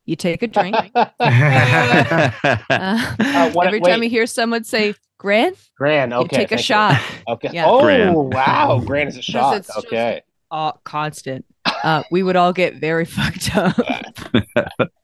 you 0.07 0.16
take 0.16 0.43
a 0.43 0.47
drink. 0.49 0.74
Uh, 0.95 2.30
Uh, 2.70 3.51
what- 3.53 3.66
every 3.66 3.80
time 3.80 4.03
you 4.03 4.11
hear 4.11 4.26
someone 4.26 4.64
say, 4.64 4.95
Gran, 5.18 5.53
Gran, 5.76 6.11
you 6.11 6.16
okay. 6.18 6.36
take 6.38 6.47
a 6.47 6.57
thank 6.57 6.61
you. 6.61 6.64
shot. 6.64 7.01
Okay. 7.28 7.51
Yeah. 7.53 7.66
Oh, 7.66 7.82
Gran. 7.82 8.14
wow. 8.14 8.82
Gran 8.84 9.09
is 9.09 9.16
a 9.18 9.22
shot. 9.32 9.57
it's 9.59 9.66
just- 9.68 9.86
Okay. 9.86 10.22
Oh, 10.51 10.72
constant. 10.84 11.45
Uh, 11.64 12.03
we 12.11 12.22
would 12.22 12.36
all 12.36 12.53
get 12.53 12.76
very 12.76 13.05
fucked 13.16 13.55
up. 13.57 13.76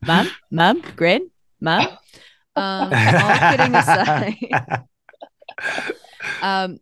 Mom, 0.07 0.28
mom, 0.51 0.82
Gran, 0.97 1.30
mom. 1.66 1.86
Um, 2.56 2.90
all 2.92 3.50
kidding 3.50 3.74
aside, 3.74 4.84
um, 6.42 6.78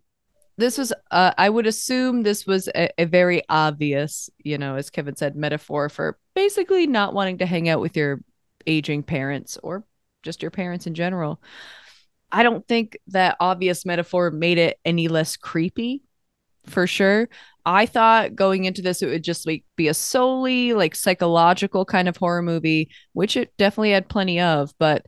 this 0.56 0.78
was 0.78 0.92
uh, 1.10 1.32
i 1.36 1.50
would 1.50 1.66
assume 1.66 2.22
this 2.22 2.46
was 2.46 2.68
a, 2.68 2.88
a, 2.96 3.06
very 3.06 3.42
obvious 3.48 4.30
you 4.38 4.56
know 4.56 4.76
as 4.76 4.88
kevin 4.88 5.16
said 5.16 5.34
metaphor 5.34 5.88
for 5.88 6.16
basically 6.36 6.86
not 6.86 7.12
wanting 7.12 7.38
to 7.38 7.46
hang 7.46 7.68
out 7.68 7.80
with 7.80 7.96
your 7.96 8.20
aging 8.66 9.02
parents 9.02 9.58
or 9.62 9.84
just 10.22 10.42
your 10.42 10.50
parents 10.50 10.86
in 10.86 10.94
general. 10.94 11.40
I 12.32 12.42
don't 12.42 12.66
think 12.66 12.98
that 13.08 13.36
obvious 13.38 13.86
metaphor 13.86 14.30
made 14.30 14.58
it 14.58 14.78
any 14.84 15.08
less 15.08 15.36
creepy 15.36 16.02
for 16.66 16.86
sure 16.86 17.28
i 17.66 17.86
thought 17.86 18.34
going 18.34 18.64
into 18.64 18.82
this 18.82 19.02
it 19.02 19.06
would 19.06 19.24
just 19.24 19.46
like 19.46 19.64
be 19.76 19.88
a 19.88 19.94
solely 19.94 20.72
like 20.72 20.94
psychological 20.94 21.84
kind 21.84 22.08
of 22.08 22.16
horror 22.16 22.42
movie 22.42 22.90
which 23.12 23.36
it 23.36 23.52
definitely 23.56 23.90
had 23.90 24.08
plenty 24.08 24.40
of 24.40 24.72
but 24.78 25.06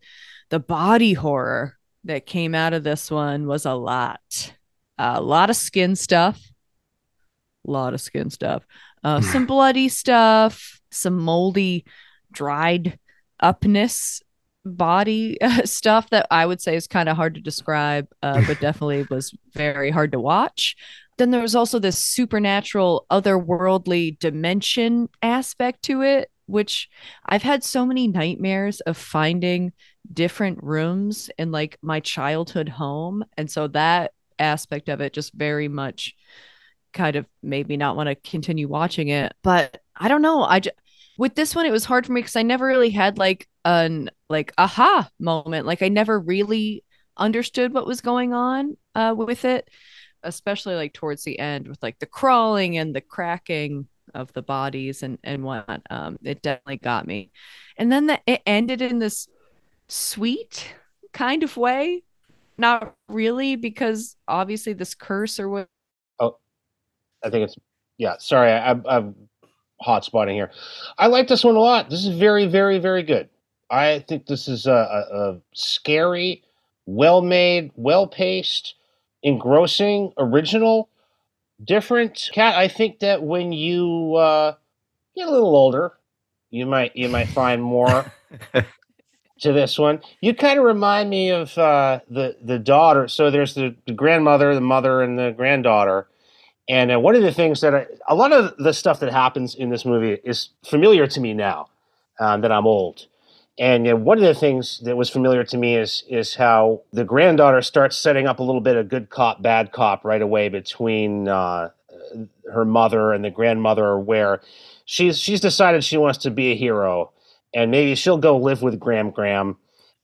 the 0.50 0.60
body 0.60 1.12
horror 1.12 1.76
that 2.04 2.26
came 2.26 2.54
out 2.54 2.72
of 2.72 2.84
this 2.84 3.10
one 3.10 3.46
was 3.46 3.66
a 3.66 3.74
lot 3.74 4.52
a 4.98 5.20
lot 5.20 5.50
of 5.50 5.56
skin 5.56 5.96
stuff. 5.96 6.40
A 7.66 7.70
lot 7.70 7.94
of 7.94 8.00
skin 8.00 8.30
stuff. 8.30 8.64
Uh, 9.02 9.20
some 9.20 9.46
bloody 9.46 9.88
stuff, 9.88 10.80
some 10.90 11.18
moldy, 11.18 11.84
dried 12.32 12.98
upness 13.42 14.22
body 14.64 15.40
uh, 15.40 15.62
stuff 15.64 16.10
that 16.10 16.26
I 16.30 16.46
would 16.46 16.60
say 16.60 16.76
is 16.76 16.86
kind 16.86 17.08
of 17.08 17.16
hard 17.16 17.34
to 17.34 17.40
describe, 17.40 18.08
uh, 18.22 18.42
but 18.46 18.60
definitely 18.60 19.06
was 19.10 19.34
very 19.52 19.90
hard 19.90 20.12
to 20.12 20.20
watch. 20.20 20.76
Then 21.18 21.30
there 21.30 21.42
was 21.42 21.54
also 21.54 21.78
this 21.78 21.98
supernatural, 21.98 23.06
otherworldly 23.10 24.18
dimension 24.18 25.08
aspect 25.22 25.82
to 25.84 26.02
it, 26.02 26.30
which 26.46 26.88
I've 27.24 27.42
had 27.42 27.64
so 27.64 27.86
many 27.86 28.06
nightmares 28.08 28.80
of 28.80 28.96
finding 28.96 29.72
different 30.12 30.62
rooms 30.62 31.30
in 31.38 31.50
like 31.50 31.78
my 31.82 32.00
childhood 32.00 32.68
home. 32.68 33.24
And 33.36 33.50
so 33.50 33.68
that 33.68 34.12
aspect 34.38 34.88
of 34.88 35.00
it 35.00 35.12
just 35.12 35.32
very 35.32 35.68
much 35.68 36.14
kind 36.92 37.16
of 37.16 37.26
made 37.42 37.68
me 37.68 37.76
not 37.76 37.96
want 37.96 38.08
to 38.08 38.14
continue 38.14 38.68
watching 38.68 39.08
it. 39.08 39.32
But 39.42 39.82
I 39.96 40.08
don't 40.08 40.22
know. 40.22 40.42
I 40.42 40.60
just, 40.60 40.76
with 41.18 41.34
this 41.34 41.54
one, 41.54 41.66
it 41.66 41.72
was 41.72 41.84
hard 41.84 42.06
for 42.06 42.12
me 42.12 42.20
because 42.20 42.36
I 42.36 42.42
never 42.42 42.66
really 42.66 42.90
had 42.90 43.18
like 43.18 43.48
an 43.64 44.10
like 44.28 44.52
aha 44.58 45.08
moment. 45.18 45.66
Like 45.66 45.82
I 45.82 45.88
never 45.88 46.18
really 46.18 46.84
understood 47.16 47.72
what 47.72 47.86
was 47.86 48.00
going 48.00 48.34
on 48.34 48.76
uh, 48.94 49.14
with 49.16 49.44
it, 49.44 49.68
especially 50.26 50.74
like 50.74 50.92
towards 50.92 51.24
the 51.24 51.38
end 51.38 51.66
with 51.68 51.82
like 51.82 51.98
the 51.98 52.06
crawling 52.06 52.78
and 52.78 52.94
the 52.94 53.00
cracking 53.00 53.86
of 54.14 54.32
the 54.34 54.42
bodies 54.42 55.02
and 55.02 55.18
and 55.24 55.42
what 55.42 55.82
um 55.90 56.18
it 56.22 56.40
definitely 56.42 56.76
got 56.76 57.06
me 57.06 57.30
and 57.76 57.90
then 57.90 58.06
the, 58.06 58.20
it 58.26 58.40
ended 58.46 58.80
in 58.80 58.98
this 58.98 59.28
sweet 59.88 60.74
kind 61.12 61.42
of 61.42 61.56
way 61.56 62.02
not 62.58 62.94
really, 63.08 63.56
because 63.56 64.16
obviously 64.26 64.72
this 64.72 64.94
curse 64.94 65.38
or 65.38 65.48
what. 65.48 65.68
Oh, 66.18 66.38
I 67.22 67.30
think 67.30 67.44
it's 67.44 67.56
yeah. 67.98 68.16
Sorry, 68.18 68.50
I, 68.50 68.70
I'm, 68.70 68.84
I'm 68.86 69.14
hot 69.80 70.04
spotting 70.04 70.34
here. 70.34 70.50
I 70.98 71.06
like 71.08 71.28
this 71.28 71.44
one 71.44 71.56
a 71.56 71.60
lot. 71.60 71.90
This 71.90 72.04
is 72.06 72.16
very, 72.16 72.46
very, 72.46 72.78
very 72.78 73.02
good. 73.02 73.28
I 73.70 74.04
think 74.08 74.26
this 74.26 74.48
is 74.48 74.66
a, 74.66 74.72
a, 74.72 75.16
a 75.16 75.40
scary, 75.52 76.44
well 76.86 77.20
made, 77.20 77.72
well 77.74 78.06
paced, 78.06 78.74
engrossing, 79.26 80.12
original, 80.16 80.88
different 81.62 82.30
cat. 82.32 82.54
I 82.54 82.68
think 82.68 83.00
that 83.00 83.24
when 83.24 83.52
you 83.52 84.14
uh, 84.14 84.54
get 85.16 85.26
a 85.26 85.30
little 85.30 85.54
older, 85.54 85.94
you 86.50 86.64
might 86.64 86.94
you 86.94 87.08
might 87.08 87.28
find 87.28 87.60
more 87.60 88.10
to 89.40 89.52
this 89.52 89.78
one. 89.78 90.00
You 90.20 90.32
kind 90.32 90.60
of 90.60 90.64
remind 90.64 91.10
me 91.10 91.30
of 91.30 91.58
uh, 91.58 92.00
the 92.08 92.36
the 92.40 92.60
daughter. 92.60 93.08
So 93.08 93.30
there's 93.30 93.54
the, 93.54 93.74
the, 93.86 93.92
grandmother, 93.92 94.54
the 94.54 94.60
mother, 94.60 95.02
and 95.02 95.18
the 95.18 95.34
granddaughter. 95.36 96.06
And 96.68 96.92
uh, 96.92 97.00
one 97.00 97.16
of 97.16 97.22
the 97.22 97.32
things 97.32 97.60
that 97.62 97.74
I, 97.74 97.86
a 98.08 98.14
lot 98.14 98.32
of 98.32 98.56
the 98.58 98.72
stuff 98.72 99.00
that 99.00 99.12
happens 99.12 99.56
in 99.56 99.70
this 99.70 99.84
movie 99.84 100.20
is 100.24 100.50
familiar 100.64 101.08
to 101.08 101.20
me 101.20 101.34
now 101.34 101.68
um, 102.20 102.42
that 102.42 102.52
I'm 102.52 102.66
old. 102.66 103.06
And 103.58 103.88
uh, 103.88 103.96
one 103.96 104.18
of 104.18 104.24
the 104.24 104.34
things 104.34 104.80
that 104.84 104.96
was 104.96 105.08
familiar 105.08 105.44
to 105.44 105.56
me 105.56 105.76
is 105.76 106.04
is 106.08 106.34
how 106.34 106.82
the 106.92 107.04
granddaughter 107.04 107.62
starts 107.62 107.96
setting 107.96 108.26
up 108.26 108.38
a 108.38 108.42
little 108.42 108.60
bit 108.60 108.76
of 108.76 108.88
good 108.88 109.10
cop, 109.10 109.42
bad 109.42 109.72
cop 109.72 110.04
right 110.04 110.22
away 110.22 110.48
between 110.48 111.28
uh, 111.28 111.70
her 112.52 112.64
mother 112.64 113.12
and 113.12 113.24
the 113.24 113.30
grandmother, 113.30 113.98
where 113.98 114.40
she's 114.84 115.18
she's 115.18 115.40
decided 115.40 115.84
she 115.84 115.96
wants 115.96 116.18
to 116.18 116.30
be 116.30 116.52
a 116.52 116.56
hero 116.56 117.12
and 117.54 117.70
maybe 117.70 117.94
she'll 117.94 118.18
go 118.18 118.36
live 118.36 118.62
with 118.62 118.78
Gram 118.78 119.10
Gram 119.10 119.56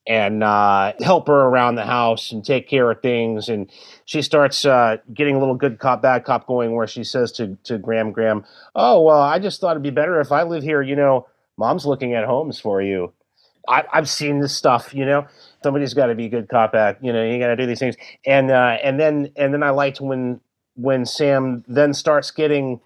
and 0.06 0.42
uh, 0.42 0.92
help 1.00 1.28
her 1.28 1.42
around 1.42 1.76
the 1.76 1.84
house 1.84 2.32
and 2.32 2.44
take 2.44 2.68
care 2.68 2.90
of 2.90 3.00
things. 3.02 3.48
And 3.48 3.70
she 4.04 4.22
starts 4.22 4.64
uh, 4.64 4.96
getting 5.14 5.36
a 5.36 5.38
little 5.38 5.54
good 5.54 5.78
cop, 5.78 6.02
bad 6.02 6.24
cop 6.24 6.46
going 6.46 6.74
where 6.74 6.86
she 6.86 7.04
says 7.04 7.30
to, 7.32 7.56
to 7.64 7.78
Graham 7.78 8.10
Gram, 8.10 8.44
Oh, 8.74 9.02
well, 9.02 9.20
I 9.20 9.38
just 9.38 9.60
thought 9.60 9.72
it'd 9.72 9.82
be 9.82 9.90
better 9.90 10.20
if 10.20 10.32
I 10.32 10.42
live 10.42 10.62
here. 10.62 10.82
You 10.82 10.96
know, 10.96 11.28
mom's 11.56 11.86
looking 11.86 12.14
at 12.14 12.24
homes 12.24 12.58
for 12.58 12.82
you. 12.82 13.12
I, 13.68 13.84
have 13.92 14.08
seen 14.08 14.40
this 14.40 14.56
stuff, 14.56 14.94
you 14.94 15.06
know. 15.06 15.26
Somebody's 15.62 15.94
got 15.94 16.06
to 16.06 16.14
be 16.14 16.26
a 16.26 16.28
good 16.28 16.48
cop, 16.48 16.72
bad. 16.72 16.96
You 17.00 17.12
know, 17.12 17.24
you 17.24 17.38
got 17.38 17.48
to 17.48 17.56
do 17.56 17.66
these 17.66 17.78
things, 17.78 17.96
and 18.26 18.50
uh, 18.50 18.78
and 18.82 18.98
then 18.98 19.32
and 19.36 19.54
then 19.54 19.62
I 19.62 19.70
liked 19.70 20.00
when 20.00 20.40
when 20.74 21.06
Sam 21.06 21.64
then 21.68 21.94
starts 21.94 22.30
getting, 22.30 22.80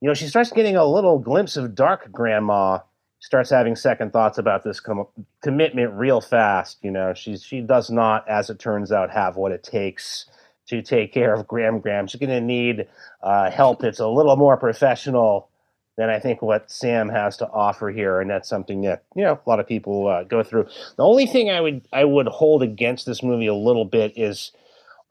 you 0.00 0.08
know, 0.08 0.14
she 0.14 0.26
starts 0.26 0.50
getting 0.50 0.76
a 0.76 0.84
little 0.84 1.18
glimpse 1.18 1.56
of 1.56 1.74
dark 1.74 2.10
grandma 2.10 2.80
starts 3.20 3.50
having 3.50 3.74
second 3.74 4.12
thoughts 4.12 4.38
about 4.38 4.64
this 4.64 4.80
com- 4.80 5.06
commitment 5.42 5.92
real 5.94 6.20
fast. 6.20 6.78
You 6.82 6.90
know, 6.90 7.14
she's 7.14 7.42
she 7.42 7.60
does 7.60 7.90
not, 7.90 8.28
as 8.28 8.50
it 8.50 8.58
turns 8.58 8.92
out, 8.92 9.10
have 9.10 9.36
what 9.36 9.52
it 9.52 9.62
takes 9.62 10.26
to 10.68 10.82
take 10.82 11.12
care 11.12 11.34
of 11.34 11.46
Gram 11.46 11.80
Gram. 11.80 12.06
She's 12.06 12.20
going 12.20 12.30
to 12.30 12.40
need 12.40 12.86
uh, 13.22 13.50
help 13.50 13.80
that's 13.80 14.00
a 14.00 14.08
little 14.08 14.36
more 14.36 14.56
professional 14.56 15.48
than 15.98 16.08
I 16.08 16.20
think 16.20 16.40
what 16.40 16.70
Sam 16.70 17.08
has 17.10 17.36
to 17.38 17.50
offer 17.50 17.90
here, 17.90 18.20
and 18.20 18.30
that's 18.30 18.48
something 18.48 18.82
that 18.82 19.02
you 19.14 19.24
know 19.24 19.38
a 19.44 19.50
lot 19.50 19.60
of 19.60 19.66
people 19.66 20.06
uh, 20.06 20.22
go 20.22 20.42
through. 20.42 20.66
The 20.96 21.04
only 21.04 21.26
thing 21.26 21.50
I 21.50 21.60
would 21.60 21.86
I 21.92 22.04
would 22.04 22.28
hold 22.28 22.62
against 22.62 23.04
this 23.04 23.22
movie 23.22 23.48
a 23.48 23.54
little 23.54 23.84
bit 23.84 24.16
is 24.16 24.52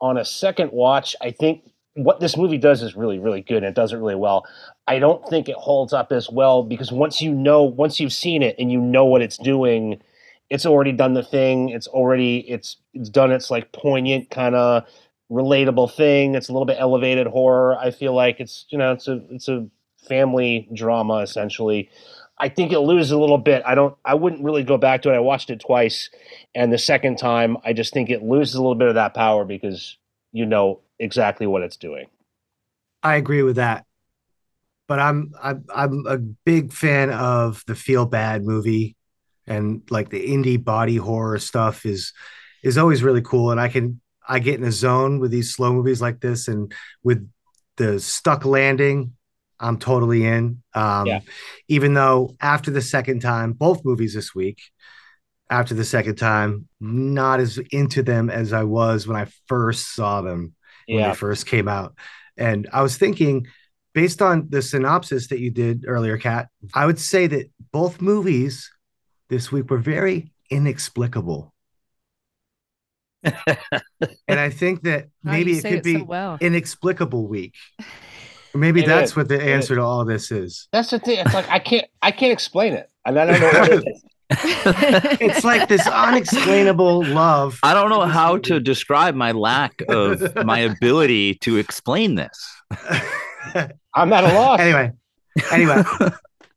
on 0.00 0.16
a 0.16 0.24
second 0.24 0.72
watch. 0.72 1.14
I 1.20 1.30
think 1.30 1.62
what 1.94 2.20
this 2.20 2.36
movie 2.36 2.58
does 2.58 2.80
is 2.80 2.94
really 2.94 3.18
really 3.18 3.40
good 3.40 3.58
and 3.58 3.66
it 3.66 3.74
does 3.74 3.92
it 3.92 3.96
really 3.96 4.14
well 4.14 4.46
i 4.86 5.00
don't 5.00 5.26
think 5.28 5.48
it 5.48 5.56
holds 5.56 5.92
up 5.92 6.12
as 6.12 6.30
well 6.30 6.62
because 6.62 6.92
once 6.92 7.20
you 7.20 7.32
know 7.32 7.64
once 7.64 7.98
you've 7.98 8.12
seen 8.12 8.40
it 8.40 8.54
and 8.56 8.70
you 8.70 8.80
know 8.80 9.04
what 9.04 9.20
it's 9.20 9.36
doing 9.36 10.00
it's 10.48 10.64
already 10.64 10.92
done 10.92 11.14
the 11.14 11.24
thing 11.24 11.70
it's 11.70 11.88
already 11.88 12.38
it's 12.48 12.76
it's 12.94 13.08
done 13.08 13.32
its 13.32 13.50
like 13.50 13.72
poignant 13.72 14.30
kind 14.30 14.54
of 14.54 14.84
relatable 15.28 15.92
thing 15.92 16.36
it's 16.36 16.48
a 16.48 16.52
little 16.52 16.66
bit 16.66 16.76
elevated 16.78 17.26
horror 17.26 17.76
i 17.78 17.90
feel 17.90 18.14
like 18.14 18.38
it's 18.38 18.64
you 18.68 18.78
know 18.78 18.92
it's 18.92 19.08
a 19.08 19.20
it's 19.30 19.48
a 19.48 19.66
family 20.08 20.68
drama 20.74 21.18
essentially 21.18 21.90
i 22.38 22.48
think 22.48 22.72
it 22.72 22.80
loses 22.80 23.10
a 23.10 23.18
little 23.18 23.38
bit 23.38 23.62
i 23.66 23.74
don't 23.74 23.96
i 24.04 24.14
wouldn't 24.14 24.42
really 24.42 24.62
go 24.62 24.76
back 24.78 25.02
to 25.02 25.10
it 25.12 25.16
i 25.16 25.20
watched 25.20 25.50
it 25.50 25.60
twice 25.60 26.10
and 26.54 26.72
the 26.72 26.78
second 26.78 27.18
time 27.18 27.56
i 27.64 27.72
just 27.72 27.92
think 27.92 28.10
it 28.10 28.22
loses 28.22 28.54
a 28.54 28.58
little 28.58 28.74
bit 28.74 28.88
of 28.88 28.94
that 28.94 29.14
power 29.14 29.44
because 29.44 29.98
you 30.32 30.46
know 30.46 30.80
exactly 30.98 31.46
what 31.46 31.62
it's 31.62 31.76
doing. 31.76 32.06
I 33.02 33.16
agree 33.16 33.42
with 33.42 33.56
that. 33.56 33.84
But 34.86 34.98
I'm 34.98 35.32
I'm 35.42 35.64
I'm 35.74 36.06
a 36.06 36.18
big 36.18 36.72
fan 36.72 37.10
of 37.10 37.62
the 37.66 37.74
feel 37.74 38.06
bad 38.06 38.44
movie 38.44 38.96
and 39.46 39.82
like 39.90 40.08
the 40.08 40.28
indie 40.28 40.62
body 40.62 40.96
horror 40.96 41.38
stuff 41.38 41.84
is 41.84 42.12
is 42.62 42.78
always 42.78 43.02
really 43.02 43.22
cool 43.22 43.50
and 43.50 43.60
I 43.60 43.68
can 43.68 44.00
I 44.26 44.38
get 44.38 44.58
in 44.58 44.64
a 44.64 44.72
zone 44.72 45.20
with 45.20 45.30
these 45.30 45.54
slow 45.54 45.72
movies 45.72 46.00
like 46.00 46.20
this 46.20 46.48
and 46.48 46.72
with 47.02 47.28
the 47.76 48.00
stuck 48.00 48.44
landing 48.44 49.12
I'm 49.60 49.78
totally 49.78 50.24
in. 50.24 50.62
Um, 50.74 51.06
yeah. 51.06 51.20
Even 51.68 51.94
though 51.94 52.36
after 52.40 52.70
the 52.70 52.82
second 52.82 53.20
time, 53.20 53.52
both 53.52 53.84
movies 53.84 54.14
this 54.14 54.34
week, 54.34 54.60
after 55.50 55.74
the 55.74 55.84
second 55.84 56.16
time, 56.16 56.68
not 56.80 57.40
as 57.40 57.58
into 57.70 58.02
them 58.02 58.30
as 58.30 58.52
I 58.52 58.64
was 58.64 59.06
when 59.06 59.16
I 59.16 59.26
first 59.46 59.94
saw 59.94 60.20
them 60.20 60.54
when 60.86 60.98
yeah. 60.98 61.08
they 61.08 61.14
first 61.14 61.46
came 61.46 61.68
out. 61.68 61.94
And 62.36 62.68
I 62.72 62.82
was 62.82 62.96
thinking, 62.96 63.46
based 63.94 64.22
on 64.22 64.46
the 64.50 64.62
synopsis 64.62 65.28
that 65.28 65.40
you 65.40 65.50
did 65.50 65.84
earlier, 65.86 66.18
Kat, 66.18 66.48
I 66.74 66.86
would 66.86 66.98
say 66.98 67.26
that 67.26 67.50
both 67.72 68.00
movies 68.00 68.70
this 69.28 69.50
week 69.50 69.70
were 69.70 69.78
very 69.78 70.32
inexplicable. 70.50 71.52
and 73.24 73.34
I 74.28 74.50
think 74.50 74.82
that 74.82 75.08
maybe 75.24 75.58
it 75.58 75.62
could 75.62 75.72
it 75.72 75.84
be 75.84 75.98
so 75.98 76.04
well. 76.04 76.38
inexplicable 76.40 77.26
week. 77.26 77.54
Maybe 78.58 78.82
it 78.82 78.86
that's 78.86 79.12
is. 79.12 79.16
what 79.16 79.28
the 79.28 79.42
answer 79.42 79.74
to 79.76 79.82
all 79.82 80.04
this 80.04 80.30
is. 80.30 80.68
That's 80.72 80.90
the 80.90 80.98
thing. 80.98 81.18
It's 81.18 81.34
like 81.34 81.48
I 81.48 81.58
can't 81.58 81.86
I 82.02 82.10
can't 82.10 82.32
explain 82.32 82.74
it. 82.74 82.90
And 83.04 83.18
I 83.18 83.26
don't 83.26 83.40
know 83.40 83.60
what 83.60 83.72
it 83.72 83.88
is. 83.88 84.04
it's 84.30 85.44
like 85.44 85.68
this 85.68 85.86
unexplainable 85.86 87.04
love. 87.06 87.58
I 87.62 87.72
don't 87.72 87.88
know 87.88 88.02
how 88.02 88.36
to 88.38 88.60
describe 88.60 89.14
my 89.14 89.32
lack 89.32 89.82
of 89.88 90.34
my 90.44 90.58
ability 90.58 91.36
to 91.36 91.56
explain 91.56 92.16
this. 92.16 92.62
I'm 93.94 94.12
at 94.12 94.24
a 94.24 94.34
loss. 94.34 94.60
Anyway, 94.60 94.92
anyway, 95.50 95.82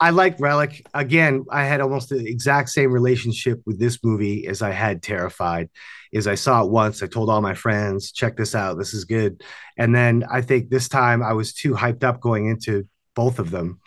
I 0.02 0.10
like 0.10 0.38
Relic. 0.40 0.86
Again, 0.94 1.46
I 1.50 1.64
had 1.64 1.80
almost 1.80 2.10
the 2.10 2.18
exact 2.18 2.70
same 2.70 2.92
relationship 2.92 3.62
with 3.66 3.80
this 3.80 4.00
movie 4.04 4.48
as 4.48 4.62
I 4.62 4.72
had 4.72 5.02
Terrified. 5.02 5.70
Is 6.12 6.28
I 6.28 6.36
saw 6.36 6.64
it 6.64 6.70
once, 6.70 7.02
I 7.02 7.08
told 7.08 7.30
all 7.30 7.42
my 7.42 7.54
friends, 7.54 8.12
check 8.12 8.36
this 8.36 8.54
out, 8.54 8.78
this 8.78 8.94
is 8.94 9.06
good. 9.06 9.44
And 9.78 9.96
then 9.96 10.26
I 10.30 10.42
think 10.42 10.70
this 10.70 10.90
time 10.90 11.24
I 11.24 11.34
was 11.34 11.54
too 11.54 11.74
hyped 11.74 12.04
up 12.04 12.20
going 12.20 12.48
into 12.48 12.88
both 13.16 13.40
of 13.40 13.50
them. 13.50 13.80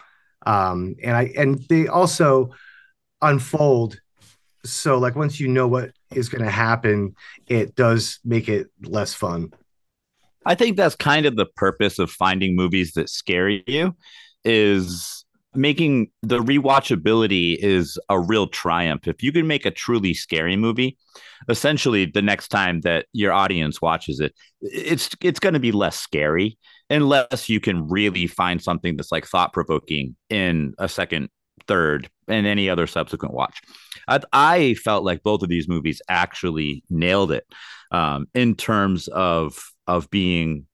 Um, 0.47 0.97
and 1.03 1.17
I 1.17 1.33
and 1.37 1.63
they 1.69 1.87
also 1.87 2.51
unfold. 3.21 3.99
So 4.65 4.99
like 4.99 5.17
once 5.17 5.39
you 5.39 5.49
know 5.49 5.69
what 5.69 5.91
is 6.15 6.29
going 6.29 6.45
to 6.45 6.51
happen, 6.51 7.15
it 7.47 7.75
does 7.75 8.21
make 8.25 8.49
it 8.49 8.69
less 8.83 9.13
fun. 9.13 9.53
I 10.47 10.55
think 10.55 10.77
that's 10.77 10.97
kind 10.97 11.27
of 11.27 11.37
the 11.37 11.47
purpose 11.47 11.99
of 11.99 12.11
finding 12.11 12.55
movies 12.55 12.93
that 12.93 13.09
scare 13.09 13.49
you 13.49 13.97
is 14.45 15.24
making 15.55 16.09
the 16.23 16.41
rewatchability 16.41 17.57
is 17.57 17.99
a 18.09 18.19
real 18.19 18.47
triumph. 18.47 19.07
If 19.07 19.23
you 19.23 19.33
can 19.33 19.47
make 19.47 19.67
a 19.67 19.71
truly 19.71 20.15
scary 20.15 20.57
movie, 20.57 20.97
essentially 21.49 22.07
the 22.07 22.23
next 22.23 22.49
time 22.49 22.81
that 22.83 23.07
your 23.13 23.33
audience 23.33 23.81
watches 23.81 24.21
it, 24.21 24.35
it's 24.61 25.11
it's 25.21 25.41
going 25.41 25.55
to 25.55 25.61
be 25.61 25.73
less 25.73 25.99
scary 25.99 26.59
unless 26.91 27.49
you 27.49 27.61
can 27.61 27.89
really 27.89 28.27
find 28.27 28.63
something 28.63 28.97
that's 28.97 29.13
like 29.13 29.27
thought 29.27 29.53
provoking 29.53 30.17
in 30.31 30.75
a 30.79 30.89
second, 30.89 31.29
third, 31.67 32.09
and 32.29 32.47
any 32.47 32.69
other 32.69 32.87
subsequent 32.87 33.35
watch. 33.35 33.61
I, 34.09 34.21
I 34.33 34.75
felt 34.75 35.05
like 35.05 35.23
both 35.23 35.43
of 35.43 35.49
these 35.49 35.69
movies 35.69 36.03
actually 36.09 36.85
nailed 36.91 37.33
it 37.33 37.45
um, 37.91 38.27
in 38.35 38.55
terms 38.55 39.09
of 39.09 39.59
of 39.87 40.11
being 40.11 40.67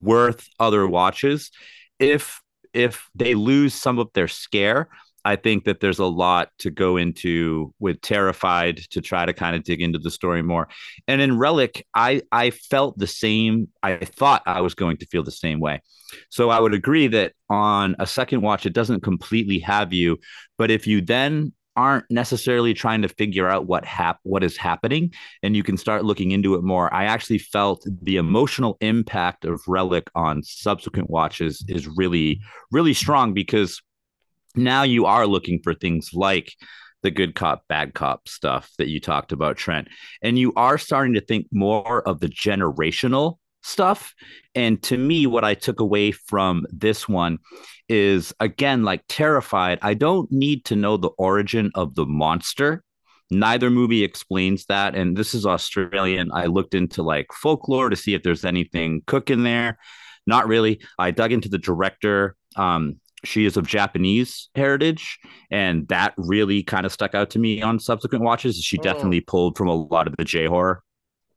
worth 0.00 0.48
other 0.58 0.86
watches. 0.86 1.50
If 1.98 2.40
if 2.76 3.08
they 3.14 3.34
lose 3.34 3.74
some 3.74 3.98
of 3.98 4.08
their 4.14 4.28
scare, 4.28 4.88
I 5.24 5.34
think 5.34 5.64
that 5.64 5.80
there's 5.80 5.98
a 5.98 6.04
lot 6.04 6.50
to 6.60 6.70
go 6.70 6.96
into 6.96 7.74
with 7.80 8.00
Terrified 8.00 8.76
to 8.90 9.00
try 9.00 9.26
to 9.26 9.32
kind 9.32 9.56
of 9.56 9.64
dig 9.64 9.82
into 9.82 9.98
the 9.98 10.10
story 10.10 10.40
more. 10.40 10.68
And 11.08 11.20
in 11.20 11.36
Relic, 11.36 11.84
I 11.94 12.22
I 12.30 12.50
felt 12.50 12.96
the 12.96 13.08
same. 13.08 13.66
I 13.82 13.96
thought 13.96 14.42
I 14.46 14.60
was 14.60 14.76
going 14.76 14.98
to 14.98 15.06
feel 15.06 15.24
the 15.24 15.32
same 15.32 15.58
way. 15.58 15.82
So 16.28 16.50
I 16.50 16.60
would 16.60 16.74
agree 16.74 17.08
that 17.08 17.32
on 17.50 17.96
a 17.98 18.06
second 18.06 18.42
watch, 18.42 18.66
it 18.66 18.72
doesn't 18.72 19.02
completely 19.02 19.58
have 19.60 19.92
you. 19.92 20.18
But 20.58 20.70
if 20.70 20.86
you 20.86 21.00
then 21.00 21.52
aren't 21.76 22.04
necessarily 22.10 22.74
trying 22.74 23.02
to 23.02 23.08
figure 23.08 23.48
out 23.48 23.66
what 23.66 23.84
hap- 23.84 24.20
what 24.22 24.42
is 24.42 24.56
happening 24.56 25.12
and 25.42 25.56
you 25.56 25.62
can 25.62 25.76
start 25.76 26.04
looking 26.04 26.30
into 26.32 26.54
it 26.54 26.62
more. 26.62 26.92
I 26.92 27.04
actually 27.04 27.38
felt 27.38 27.86
the 28.02 28.16
emotional 28.16 28.76
impact 28.80 29.44
of 29.44 29.60
relic 29.68 30.10
on 30.14 30.42
subsequent 30.42 31.10
watches 31.10 31.64
is 31.68 31.86
really 31.86 32.40
really 32.72 32.94
strong 32.94 33.34
because 33.34 33.80
now 34.54 34.82
you 34.82 35.06
are 35.06 35.26
looking 35.26 35.60
for 35.62 35.74
things 35.74 36.10
like 36.14 36.52
the 37.02 37.10
good 37.10 37.34
cop 37.34 37.62
bad 37.68 37.94
cop 37.94 38.26
stuff 38.28 38.70
that 38.78 38.88
you 38.88 39.00
talked 39.00 39.30
about 39.30 39.56
trent 39.56 39.88
and 40.22 40.38
you 40.38 40.52
are 40.56 40.78
starting 40.78 41.14
to 41.14 41.20
think 41.20 41.46
more 41.52 42.02
of 42.08 42.20
the 42.20 42.28
generational 42.28 43.38
stuff. 43.66 44.14
And 44.54 44.82
to 44.84 44.96
me, 44.96 45.26
what 45.26 45.44
I 45.44 45.54
took 45.54 45.80
away 45.80 46.12
from 46.12 46.66
this 46.70 47.08
one 47.08 47.38
is 47.88 48.32
again, 48.40 48.84
like 48.84 49.02
terrified, 49.08 49.78
I 49.82 49.94
don't 49.94 50.30
need 50.30 50.64
to 50.66 50.76
know 50.76 50.96
the 50.96 51.10
origin 51.18 51.70
of 51.74 51.94
the 51.94 52.06
monster. 52.06 52.82
Neither 53.30 53.70
movie 53.70 54.04
explains 54.04 54.66
that. 54.66 54.94
And 54.94 55.16
this 55.16 55.34
is 55.34 55.44
Australian. 55.44 56.30
I 56.32 56.46
looked 56.46 56.74
into 56.74 57.02
like 57.02 57.26
folklore 57.32 57.90
to 57.90 57.96
see 57.96 58.14
if 58.14 58.22
there's 58.22 58.44
anything 58.44 59.02
cooking 59.06 59.42
there. 59.42 59.78
Not 60.26 60.46
really. 60.46 60.80
I 60.98 61.10
dug 61.10 61.32
into 61.32 61.48
the 61.48 61.58
director. 61.58 62.36
Um, 62.54 63.00
she 63.24 63.44
is 63.44 63.56
of 63.56 63.66
Japanese 63.66 64.50
heritage, 64.54 65.18
and 65.50 65.88
that 65.88 66.14
really 66.16 66.62
kind 66.62 66.86
of 66.86 66.92
stuck 66.92 67.14
out 67.14 67.30
to 67.30 67.40
me 67.40 67.60
on 67.60 67.80
subsequent 67.80 68.24
watches. 68.24 68.56
She 68.62 68.78
mm. 68.78 68.82
definitely 68.82 69.20
pulled 69.20 69.56
from 69.56 69.68
a 69.68 69.74
lot 69.74 70.06
of 70.06 70.16
the 70.16 70.24
J 70.24 70.46
horror 70.46 70.82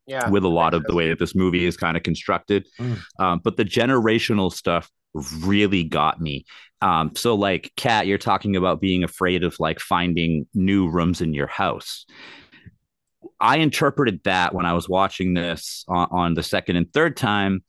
yeah, 0.09 0.29
with 0.29 0.43
a 0.43 0.49
lot 0.49 0.73
of 0.73 0.83
the 0.83 0.95
way 0.95 1.09
that 1.09 1.19
this 1.19 1.35
movie 1.35 1.65
is 1.65 1.77
kind 1.77 1.95
of 1.95 2.03
constructed. 2.03 2.67
Mm. 2.79 2.99
Um, 3.19 3.41
but 3.43 3.57
the 3.57 3.65
generational 3.65 4.51
stuff 4.51 4.89
really 5.13 5.83
got 5.83 6.21
me. 6.21 6.45
Um, 6.81 7.15
so 7.15 7.35
like 7.35 7.71
Kat, 7.75 8.07
you're 8.07 8.17
talking 8.17 8.55
about 8.55 8.81
being 8.81 9.03
afraid 9.03 9.43
of 9.43 9.59
like 9.59 9.79
finding 9.79 10.47
new 10.53 10.89
rooms 10.89 11.21
in 11.21 11.33
your 11.33 11.47
house. 11.47 12.05
I 13.39 13.57
interpreted 13.57 14.21
that 14.23 14.53
when 14.53 14.65
I 14.65 14.73
was 14.73 14.89
watching 14.89 15.33
this 15.33 15.85
on, 15.87 16.07
on 16.11 16.33
the 16.33 16.43
second 16.43 16.75
and 16.75 16.91
third 16.91 17.15
time 17.15 17.63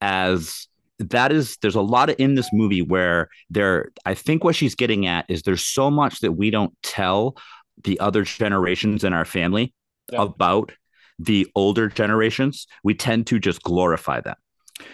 as 0.00 0.68
that 0.98 1.32
is 1.32 1.56
there's 1.58 1.74
a 1.74 1.80
lot 1.80 2.08
of 2.10 2.16
in 2.18 2.34
this 2.34 2.48
movie 2.52 2.82
where 2.82 3.28
there 3.50 3.90
I 4.04 4.14
think 4.14 4.44
what 4.44 4.54
she's 4.54 4.74
getting 4.74 5.06
at 5.06 5.26
is 5.28 5.42
there's 5.42 5.64
so 5.64 5.90
much 5.90 6.20
that 6.20 6.32
we 6.32 6.50
don't 6.50 6.72
tell 6.82 7.36
the 7.84 8.00
other 8.00 8.22
generations 8.22 9.04
in 9.04 9.12
our 9.12 9.24
family 9.24 9.74
yeah. 10.10 10.22
about 10.22 10.72
the 11.18 11.46
older 11.54 11.88
generations, 11.88 12.66
we 12.84 12.94
tend 12.94 13.26
to 13.28 13.38
just 13.38 13.62
glorify 13.62 14.20
them. 14.20 14.36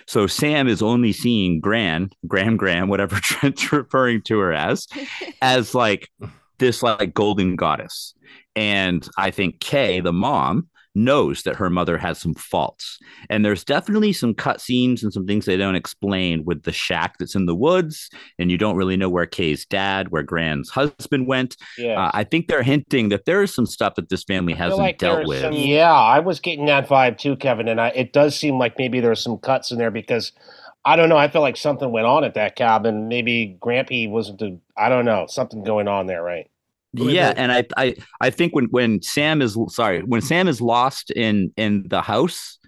So 0.07 0.27
Sam 0.27 0.69
is 0.69 0.83
only 0.83 1.13
seeing 1.13 1.61
Gran, 1.61 2.11
Gram 2.27 2.57
Gram, 2.57 2.89
whatever 2.89 3.17
Trent's 3.21 3.73
referring 3.73 4.23
to 4.23 4.39
her 4.39 4.53
as, 4.53 4.87
as 5.43 5.75
like 5.75 6.09
this 6.59 6.83
like 6.83 7.15
golden 7.15 7.57
goddess. 7.57 8.15
And 8.55 9.07
I 9.17 9.31
think 9.31 9.61
Kay, 9.61 10.01
the 10.01 10.13
mom, 10.13 10.69
knows 10.95 11.43
that 11.43 11.57
her 11.57 11.71
mother 11.71 11.99
has 11.99 12.19
some 12.19 12.35
faults. 12.35 12.99
And 13.31 13.45
there's 13.45 13.65
definitely 13.65 14.13
some 14.13 14.35
cut 14.35 14.61
scenes 14.61 15.03
and 15.03 15.13
some 15.13 15.27
things 15.27 15.47
they 15.47 15.57
don't 15.57 15.75
explain 15.75 16.45
with 16.45 16.63
the 16.65 16.73
shack 16.73 17.19
that's 17.19 17.35
in 17.35 17.47
the 17.47 17.55
woods. 17.55 18.11
And 18.39 18.51
you 18.51 18.59
don't 18.59 18.77
really 18.77 18.97
know 18.97 19.09
where 19.09 19.27
Kay's 19.27 19.65
dad, 19.65 20.09
where 20.09 20.23
Gran's 20.23 20.71
husband 20.71 21.27
went. 21.27 21.57
Yeah. 21.79 22.01
Uh, 22.01 22.11
I 22.13 22.25
think 22.25 22.49
they're 22.49 22.63
hinting 22.63 23.09
that 23.09 23.25
there 23.25 23.43
is 23.43 23.55
some 23.55 23.67
stuff 23.67 23.95
that 23.95 24.09
this 24.09 24.25
family 24.25 24.55
hasn't 24.55 24.81
like 24.81 24.99
dealt 24.99 25.27
with. 25.27 25.41
Some, 25.41 25.53
yeah, 25.53 25.93
I 25.93 26.19
was 26.21 26.41
getting 26.41 26.67
that 26.67 26.89
vibe 26.89 27.19
too, 27.19 27.37
Kevin. 27.37 27.69
And 27.69 27.81
I, 27.81 27.89
it 27.89 28.13
does 28.13 28.39
seem 28.39 28.59
like 28.59 28.79
maybe 28.79 29.01
there's 29.01 29.23
some 29.23 29.39
cuts 29.39 29.71
in 29.71 29.79
there 29.79 29.91
because 29.91 30.33
I 30.85 30.97
don't 30.97 31.09
know. 31.09 31.17
I 31.17 31.29
feel 31.29 31.43
like 31.43 31.57
something 31.57 31.93
went 31.93 32.07
on 32.07 32.25
at 32.25 32.35
that 32.35 32.57
cabin. 32.57 33.09
Maybe 33.09 33.57
Grampy 33.61 34.11
wasn't. 34.11 34.43
A, 34.43 34.59
I 34.77 34.89
don't 34.89 35.05
know. 35.05 35.27
Something 35.29 35.63
going 35.63 35.87
on 35.89 36.07
there, 36.07 36.23
right? 36.23 36.51
Yeah 36.93 37.33
and 37.37 37.53
I, 37.53 37.65
I 37.77 37.95
i 38.21 38.31
think 38.31 38.55
when 38.55 38.67
when 38.67 39.01
sam 39.03 39.41
is 39.41 39.57
sorry 39.69 40.03
when 40.03 40.21
sam 40.21 40.49
is 40.49 40.61
lost 40.61 41.11
in 41.11 41.53
in 41.57 41.85
the 41.89 42.03
house 42.03 42.59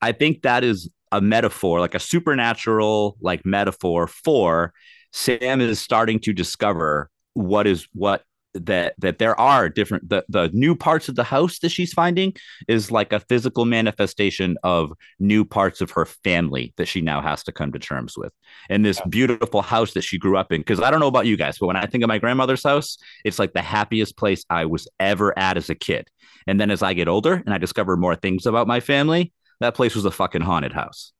i 0.00 0.12
think 0.12 0.42
that 0.42 0.64
is 0.64 0.90
a 1.12 1.20
metaphor 1.20 1.80
like 1.80 1.94
a 1.94 2.00
supernatural 2.00 3.16
like 3.20 3.44
metaphor 3.44 4.06
for 4.06 4.72
sam 5.12 5.60
is 5.60 5.80
starting 5.80 6.18
to 6.20 6.32
discover 6.32 7.10
what 7.34 7.66
is 7.66 7.86
what 7.92 8.24
that 8.54 8.94
that 8.98 9.18
there 9.18 9.38
are 9.38 9.68
different 9.68 10.08
the 10.08 10.24
the 10.28 10.50
new 10.52 10.74
parts 10.74 11.08
of 11.08 11.14
the 11.14 11.24
house 11.24 11.58
that 11.60 11.68
she's 11.68 11.92
finding 11.92 12.34
is 12.66 12.90
like 12.90 13.12
a 13.12 13.20
physical 13.20 13.64
manifestation 13.64 14.56
of 14.62 14.92
new 15.18 15.44
parts 15.44 15.80
of 15.80 15.90
her 15.90 16.06
family 16.06 16.72
that 16.76 16.88
she 16.88 17.00
now 17.00 17.20
has 17.20 17.42
to 17.44 17.52
come 17.52 17.72
to 17.72 17.78
terms 17.78 18.16
with. 18.16 18.32
And 18.70 18.84
this 18.84 19.00
beautiful 19.08 19.62
house 19.62 19.92
that 19.94 20.02
she 20.02 20.18
grew 20.18 20.36
up 20.36 20.52
in 20.52 20.60
because 20.60 20.80
i 20.80 20.90
don't 20.90 21.00
know 21.00 21.06
about 21.06 21.26
you 21.26 21.36
guys 21.36 21.58
but 21.58 21.66
when 21.66 21.76
i 21.76 21.86
think 21.86 22.02
of 22.02 22.08
my 22.08 22.18
grandmother's 22.18 22.62
house 22.62 22.98
it's 23.24 23.38
like 23.38 23.52
the 23.52 23.62
happiest 23.62 24.16
place 24.16 24.44
i 24.50 24.64
was 24.64 24.88
ever 24.98 25.38
at 25.38 25.56
as 25.56 25.70
a 25.70 25.74
kid. 25.74 26.08
And 26.46 26.60
then 26.60 26.70
as 26.70 26.82
i 26.82 26.94
get 26.94 27.08
older 27.08 27.34
and 27.34 27.52
i 27.52 27.58
discover 27.58 27.96
more 27.96 28.16
things 28.16 28.46
about 28.46 28.66
my 28.66 28.80
family 28.80 29.32
that 29.60 29.74
place 29.74 29.94
was 29.94 30.04
a 30.04 30.10
fucking 30.10 30.42
haunted 30.42 30.72
house. 30.72 31.12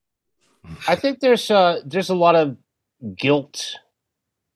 I 0.87 0.95
think 0.95 1.21
there's 1.21 1.51
uh 1.51 1.81
there's 1.85 2.11
a 2.11 2.15
lot 2.15 2.37
of 2.37 2.57
guilt 3.17 3.77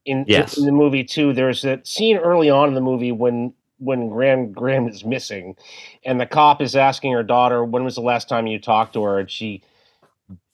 in, 0.04 0.24
yes. 0.26 0.56
in 0.58 0.66
the 0.66 0.72
movie 0.72 1.04
too. 1.04 1.32
There's 1.32 1.62
that 1.62 1.86
scene 1.86 2.16
early 2.16 2.50
on 2.50 2.68
in 2.68 2.74
the 2.74 2.80
movie 2.80 3.12
when 3.12 3.54
when 3.78 4.08
Gram 4.08 4.52
Gram 4.52 4.88
is 4.88 5.04
missing, 5.04 5.56
and 6.04 6.20
the 6.20 6.26
cop 6.26 6.62
is 6.62 6.76
asking 6.76 7.12
her 7.12 7.22
daughter, 7.22 7.64
"When 7.64 7.84
was 7.84 7.94
the 7.94 8.00
last 8.00 8.28
time 8.28 8.46
you 8.46 8.58
talked 8.58 8.94
to 8.94 9.02
her?" 9.02 9.18
And 9.18 9.30
she 9.30 9.62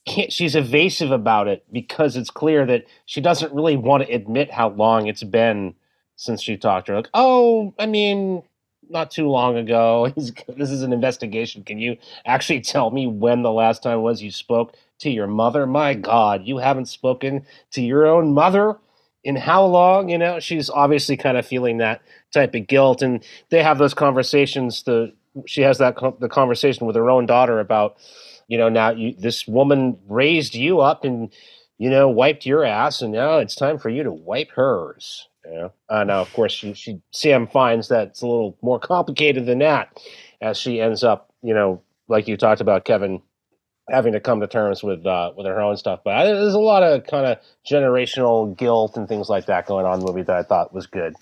can't. 0.07 0.33
She's 0.33 0.55
evasive 0.55 1.11
about 1.11 1.49
it 1.49 1.65
because 1.73 2.17
it's 2.17 2.31
clear 2.31 2.67
that 2.67 2.87
she 3.07 3.21
doesn't 3.21 3.53
really 3.53 3.77
want 3.77 4.07
to 4.07 4.13
admit 4.13 4.51
how 4.51 4.71
long 4.71 5.07
it's 5.07 5.23
been 5.23 5.75
since 6.17 6.43
she 6.43 6.57
talked 6.57 6.87
to 6.87 6.93
her. 6.93 6.99
Like, 6.99 7.11
oh, 7.15 7.75
I 7.79 7.87
mean, 7.87 8.43
not 8.91 9.11
too 9.11 9.29
long 9.29 9.57
ago. 9.57 10.13
this 10.17 10.71
is 10.71 10.83
an 10.83 10.93
investigation. 10.93 11.63
Can 11.63 11.79
you 11.79 11.97
actually 12.25 12.61
tell 12.61 12.91
me 12.91 13.07
when 13.07 13.43
the 13.43 13.53
last 13.53 13.83
time 13.83 14.03
was 14.03 14.23
you 14.23 14.31
spoke 14.31 14.75
to 15.01 15.11
your 15.11 15.27
mother? 15.27 15.67
My 15.67 15.95
God, 15.95 16.45
you 16.45 16.59
haven't 16.59 16.87
spoken 16.87 17.45
to 17.73 17.83
your 17.83 18.07
own 18.07 18.33
mother 18.33 18.77
in 19.29 19.37
how 19.37 19.63
long 19.63 20.09
you 20.09 20.17
know 20.17 20.41
she's 20.41 20.71
obviously 20.71 21.15
kind 21.15 21.37
of 21.37 21.47
feeling 21.47 21.77
that 21.77 22.01
type 22.33 22.55
of 22.55 22.67
guilt 22.67 23.03
and 23.03 23.23
they 23.51 23.63
have 23.63 23.77
those 23.77 23.93
conversations 23.93 24.83
the 24.85 25.13
she 25.47 25.61
has 25.61 25.77
that 25.77 25.95
the 26.19 26.31
conversation 26.31 26.87
with 26.87 26.97
her 26.97 27.11
own 27.11 27.27
daughter 27.27 27.61
about 27.61 27.99
you 28.49 28.57
know 28.57 28.71
now 28.71 28.89
you 28.89 29.15
this 29.19 29.47
woman 29.47 29.99
raised 30.09 30.55
you 30.55 30.81
up 30.81 31.05
and 31.05 31.31
you 31.77 31.91
know 31.91 32.09
wiped 32.09 32.47
your 32.47 32.65
ass 32.65 33.03
and 33.03 33.13
now 33.13 33.37
it's 33.37 33.55
time 33.55 33.79
for 33.79 33.91
you 33.91 34.03
to 34.03 34.11
wipe 34.11 34.51
hers. 34.51 35.29
You 35.45 35.53
know 35.53 35.73
uh, 35.91 36.05
now 36.05 36.23
of 36.23 36.33
course 36.33 36.53
she, 36.53 36.73
she 36.73 37.03
sam 37.11 37.47
finds 37.47 37.89
that 37.89 38.09
it's 38.09 38.23
a 38.23 38.27
little 38.27 38.57
more 38.63 38.81
complicated 38.81 39.45
than 39.45 39.59
that 39.59 40.01
as 40.41 40.57
she 40.57 40.81
ends 40.81 41.05
up 41.05 41.35
you 41.43 41.53
know 41.53 41.83
like 42.09 42.29
you 42.29 42.39
talked 42.39 42.63
about 42.63 42.87
kevin 42.87 43.21
having 43.91 44.13
to 44.13 44.21
come 44.21 44.41
to 44.41 44.47
terms 44.47 44.83
with 44.83 45.05
uh, 45.07 45.33
with 45.37 45.47
her 45.47 45.61
own 45.61 45.77
stuff. 45.77 46.01
But 46.05 46.15
I, 46.15 46.25
there's 46.25 46.55
a 46.55 46.59
lot 46.59 46.83
of 46.83 47.07
kind 47.07 47.27
of 47.27 47.39
generational 47.69 48.57
guilt 48.57 48.97
and 48.97 49.09
things 49.09 49.29
like 49.29 49.47
that 49.47 49.67
going 49.67 49.87
on 49.87 49.95
in 49.95 50.01
the 50.01 50.07
movie 50.07 50.23
that 50.23 50.37
I 50.37 50.43
thought 50.43 50.73
was 50.73 50.87
good. 50.87 51.15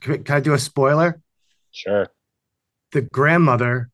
Can, 0.00 0.24
can 0.24 0.36
I 0.36 0.40
do 0.40 0.54
a 0.54 0.58
spoiler? 0.58 1.20
Sure. 1.72 2.08
The 2.92 3.02
grandmother 3.02 3.90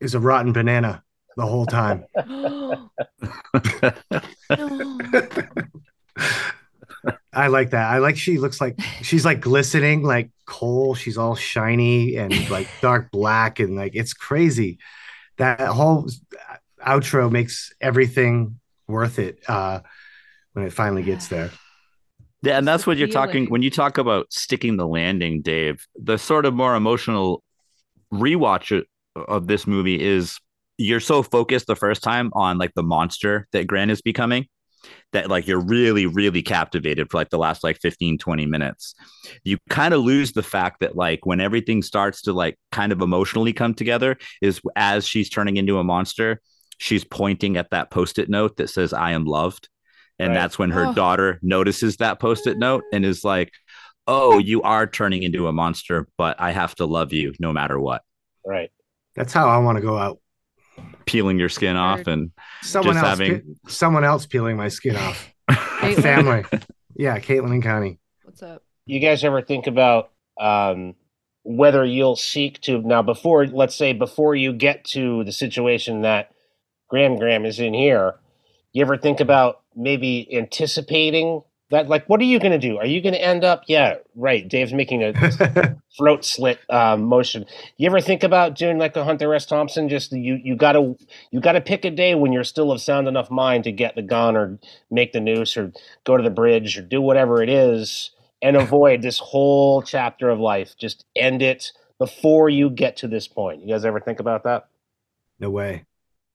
is 0.00 0.14
a 0.14 0.20
rotten 0.20 0.52
banana 0.52 1.02
the 1.36 1.46
whole 1.46 1.66
time. 1.66 2.04
I 7.32 7.48
like 7.48 7.70
that. 7.70 7.90
I 7.90 7.98
like 7.98 8.16
she 8.16 8.38
looks 8.38 8.60
like 8.60 8.80
she's 9.02 9.24
like 9.24 9.40
glistening 9.40 10.02
like 10.02 10.30
coal. 10.46 10.94
She's 10.94 11.18
all 11.18 11.34
shiny 11.34 12.16
and 12.16 12.50
like 12.50 12.68
dark 12.80 13.10
black 13.10 13.58
and 13.58 13.76
like 13.76 13.94
it's 13.94 14.14
crazy. 14.14 14.78
That 15.38 15.60
whole 15.60 16.08
outro 16.84 17.30
makes 17.30 17.72
everything 17.80 18.60
worth 18.86 19.18
it 19.18 19.38
uh 19.48 19.80
when 20.52 20.64
it 20.66 20.72
finally 20.72 21.02
gets 21.02 21.28
there. 21.28 21.50
Yeah, 22.42 22.58
and 22.58 22.68
that's 22.68 22.84
the 22.84 22.90
what 22.90 22.98
you're 22.98 23.08
talking 23.08 23.46
when 23.46 23.62
you 23.62 23.70
talk 23.70 23.96
about 23.96 24.30
sticking 24.30 24.76
the 24.76 24.86
landing, 24.86 25.40
Dave. 25.40 25.86
The 25.96 26.18
sort 26.18 26.44
of 26.44 26.52
more 26.52 26.74
emotional 26.76 27.42
rewatch 28.12 28.84
of 29.16 29.46
this 29.46 29.66
movie 29.66 29.98
is 29.98 30.38
you're 30.76 31.00
so 31.00 31.22
focused 31.22 31.66
the 31.66 31.74
first 31.74 32.02
time 32.02 32.30
on 32.34 32.58
like 32.58 32.74
the 32.74 32.82
monster 32.82 33.48
that 33.52 33.66
Gran 33.66 33.88
is 33.88 34.02
becoming 34.02 34.46
that 35.12 35.30
like 35.30 35.46
you're 35.46 35.60
really 35.60 36.06
really 36.06 36.42
captivated 36.42 37.10
for 37.10 37.16
like 37.16 37.30
the 37.30 37.38
last 37.38 37.64
like 37.64 37.78
15 37.80 38.18
20 38.18 38.46
minutes. 38.46 38.94
You 39.44 39.58
kind 39.70 39.94
of 39.94 40.00
lose 40.00 40.32
the 40.32 40.42
fact 40.42 40.80
that 40.80 40.96
like 40.96 41.24
when 41.24 41.40
everything 41.40 41.82
starts 41.82 42.22
to 42.22 42.32
like 42.32 42.58
kind 42.72 42.92
of 42.92 43.00
emotionally 43.00 43.52
come 43.52 43.74
together 43.74 44.18
is 44.42 44.60
as 44.76 45.06
she's 45.06 45.30
turning 45.30 45.56
into 45.56 45.78
a 45.78 45.84
monster, 45.84 46.40
she's 46.78 47.04
pointing 47.04 47.56
at 47.56 47.70
that 47.70 47.90
post-it 47.90 48.28
note 48.28 48.56
that 48.56 48.68
says 48.70 48.92
I 48.92 49.12
am 49.12 49.24
loved. 49.24 49.68
And 50.18 50.28
Right. 50.30 50.34
that's 50.34 50.58
when 50.58 50.70
her 50.70 50.86
Oh. 50.86 50.94
daughter 50.94 51.38
notices 51.42 51.96
that 51.96 52.20
post-it 52.20 52.56
note 52.58 52.84
and 52.92 53.04
is 53.04 53.24
like, 53.24 53.50
"Oh, 54.06 54.38
you 54.38 54.62
are 54.62 54.86
turning 54.86 55.22
into 55.24 55.48
a 55.48 55.52
monster, 55.52 56.06
but 56.16 56.40
I 56.40 56.52
have 56.52 56.74
to 56.76 56.86
love 56.86 57.12
you 57.12 57.32
no 57.40 57.52
matter 57.52 57.80
what." 57.80 58.02
Right. 58.46 58.70
That's 59.16 59.32
how 59.32 59.48
I 59.48 59.58
want 59.58 59.76
to 59.76 59.82
go 59.82 59.96
out. 59.98 60.18
Peeling 61.06 61.38
your 61.38 61.48
skin 61.48 61.76
off 61.76 62.06
and 62.06 62.30
Someone 62.62 62.94
Just 62.94 63.04
else 63.04 63.18
having- 63.18 63.40
pe- 63.40 63.46
someone 63.70 64.04
else 64.04 64.26
peeling 64.26 64.56
my 64.56 64.68
skin 64.68 64.96
off. 64.96 65.32
Caitlin, 65.50 66.02
Family. 66.02 66.44
Yeah, 66.96 67.18
Caitlin 67.18 67.52
and 67.52 67.62
Connie. 67.62 67.98
What's 68.22 68.42
up? 68.42 68.62
You 68.86 69.00
guys 69.00 69.22
ever 69.24 69.42
think 69.42 69.66
about 69.66 70.10
um, 70.40 70.94
whether 71.42 71.84
you'll 71.84 72.16
seek 72.16 72.60
to 72.62 72.80
now 72.82 73.02
before, 73.02 73.46
let's 73.46 73.74
say, 73.76 73.92
before 73.92 74.34
you 74.34 74.52
get 74.52 74.84
to 74.86 75.22
the 75.24 75.32
situation 75.32 76.02
that 76.02 76.30
Gram 76.94 77.16
Gram 77.16 77.44
is 77.44 77.58
in 77.58 77.74
here? 77.74 78.14
You 78.72 78.82
ever 78.82 78.96
think 78.96 79.18
about 79.18 79.62
maybe 79.74 80.28
anticipating 80.32 81.42
that? 81.70 81.88
Like, 81.88 82.08
what 82.08 82.20
are 82.20 82.24
you 82.24 82.38
going 82.38 82.52
to 82.52 82.58
do? 82.68 82.78
Are 82.78 82.86
you 82.86 83.02
going 83.02 83.14
to 83.14 83.20
end 83.20 83.42
up? 83.42 83.64
Yeah, 83.66 83.96
right. 84.14 84.46
Dave's 84.46 84.72
making 84.72 85.02
a 85.02 85.76
throat 85.98 86.24
slit 86.24 86.60
um, 86.70 87.02
motion. 87.02 87.46
You 87.78 87.86
ever 87.88 88.00
think 88.00 88.22
about 88.22 88.54
doing 88.54 88.78
like 88.78 88.94
a 88.94 89.02
Hunter 89.02 89.34
S. 89.34 89.44
Thompson? 89.44 89.88
Just 89.88 90.12
you, 90.12 90.36
you 90.36 90.54
gotta, 90.54 90.94
you 91.32 91.40
gotta 91.40 91.60
pick 91.60 91.84
a 91.84 91.90
day 91.90 92.14
when 92.14 92.32
you're 92.32 92.44
still 92.44 92.70
of 92.70 92.80
sound 92.80 93.08
enough 93.08 93.28
mind 93.28 93.64
to 93.64 93.72
get 93.72 93.96
the 93.96 94.02
gun 94.02 94.36
or 94.36 94.56
make 94.88 95.12
the 95.12 95.20
noose 95.20 95.56
or 95.56 95.72
go 96.04 96.16
to 96.16 96.22
the 96.22 96.30
bridge 96.30 96.78
or 96.78 96.82
do 96.82 97.02
whatever 97.02 97.42
it 97.42 97.48
is, 97.48 98.12
and 98.40 98.56
avoid 98.56 99.02
this 99.02 99.18
whole 99.18 99.82
chapter 99.82 100.30
of 100.30 100.38
life. 100.38 100.76
Just 100.78 101.04
end 101.16 101.42
it 101.42 101.72
before 101.98 102.48
you 102.48 102.70
get 102.70 102.96
to 102.98 103.08
this 103.08 103.26
point. 103.26 103.62
You 103.62 103.74
guys 103.74 103.84
ever 103.84 103.98
think 103.98 104.20
about 104.20 104.44
that? 104.44 104.68
no 105.40 105.50
way. 105.50 105.84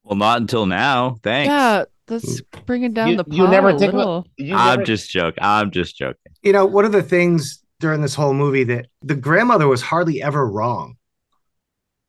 Well, 0.09 0.17
not 0.17 0.41
until 0.41 0.65
now. 0.65 1.15
Thanks. 1.23 1.47
Yeah, 1.49 1.85
that's 2.07 2.41
mm. 2.41 2.65
bringing 2.65 2.93
down 2.93 3.09
You- 3.09 3.17
the 3.17 3.25
you 3.29 3.43
pot 3.45 3.51
never 3.51 3.69
a 3.69 3.79
think 3.79 3.93
about- 3.93 3.97
little. 3.99 4.27
You 4.37 4.55
I'm 4.55 4.69
never- 4.79 4.83
just 4.83 5.09
joking. 5.09 5.43
I'm 5.43 5.71
just 5.71 5.95
joking. 5.95 6.17
You 6.43 6.51
know, 6.53 6.65
one 6.65 6.83
of 6.85 6.91
the 6.91 7.03
things 7.03 7.63
during 7.79 8.01
this 8.01 8.15
whole 8.15 8.33
movie 8.33 8.63
that 8.65 8.87
the 9.01 9.15
grandmother 9.15 9.67
was 9.67 9.81
hardly 9.81 10.21
ever 10.21 10.45
wrong. 10.49 10.95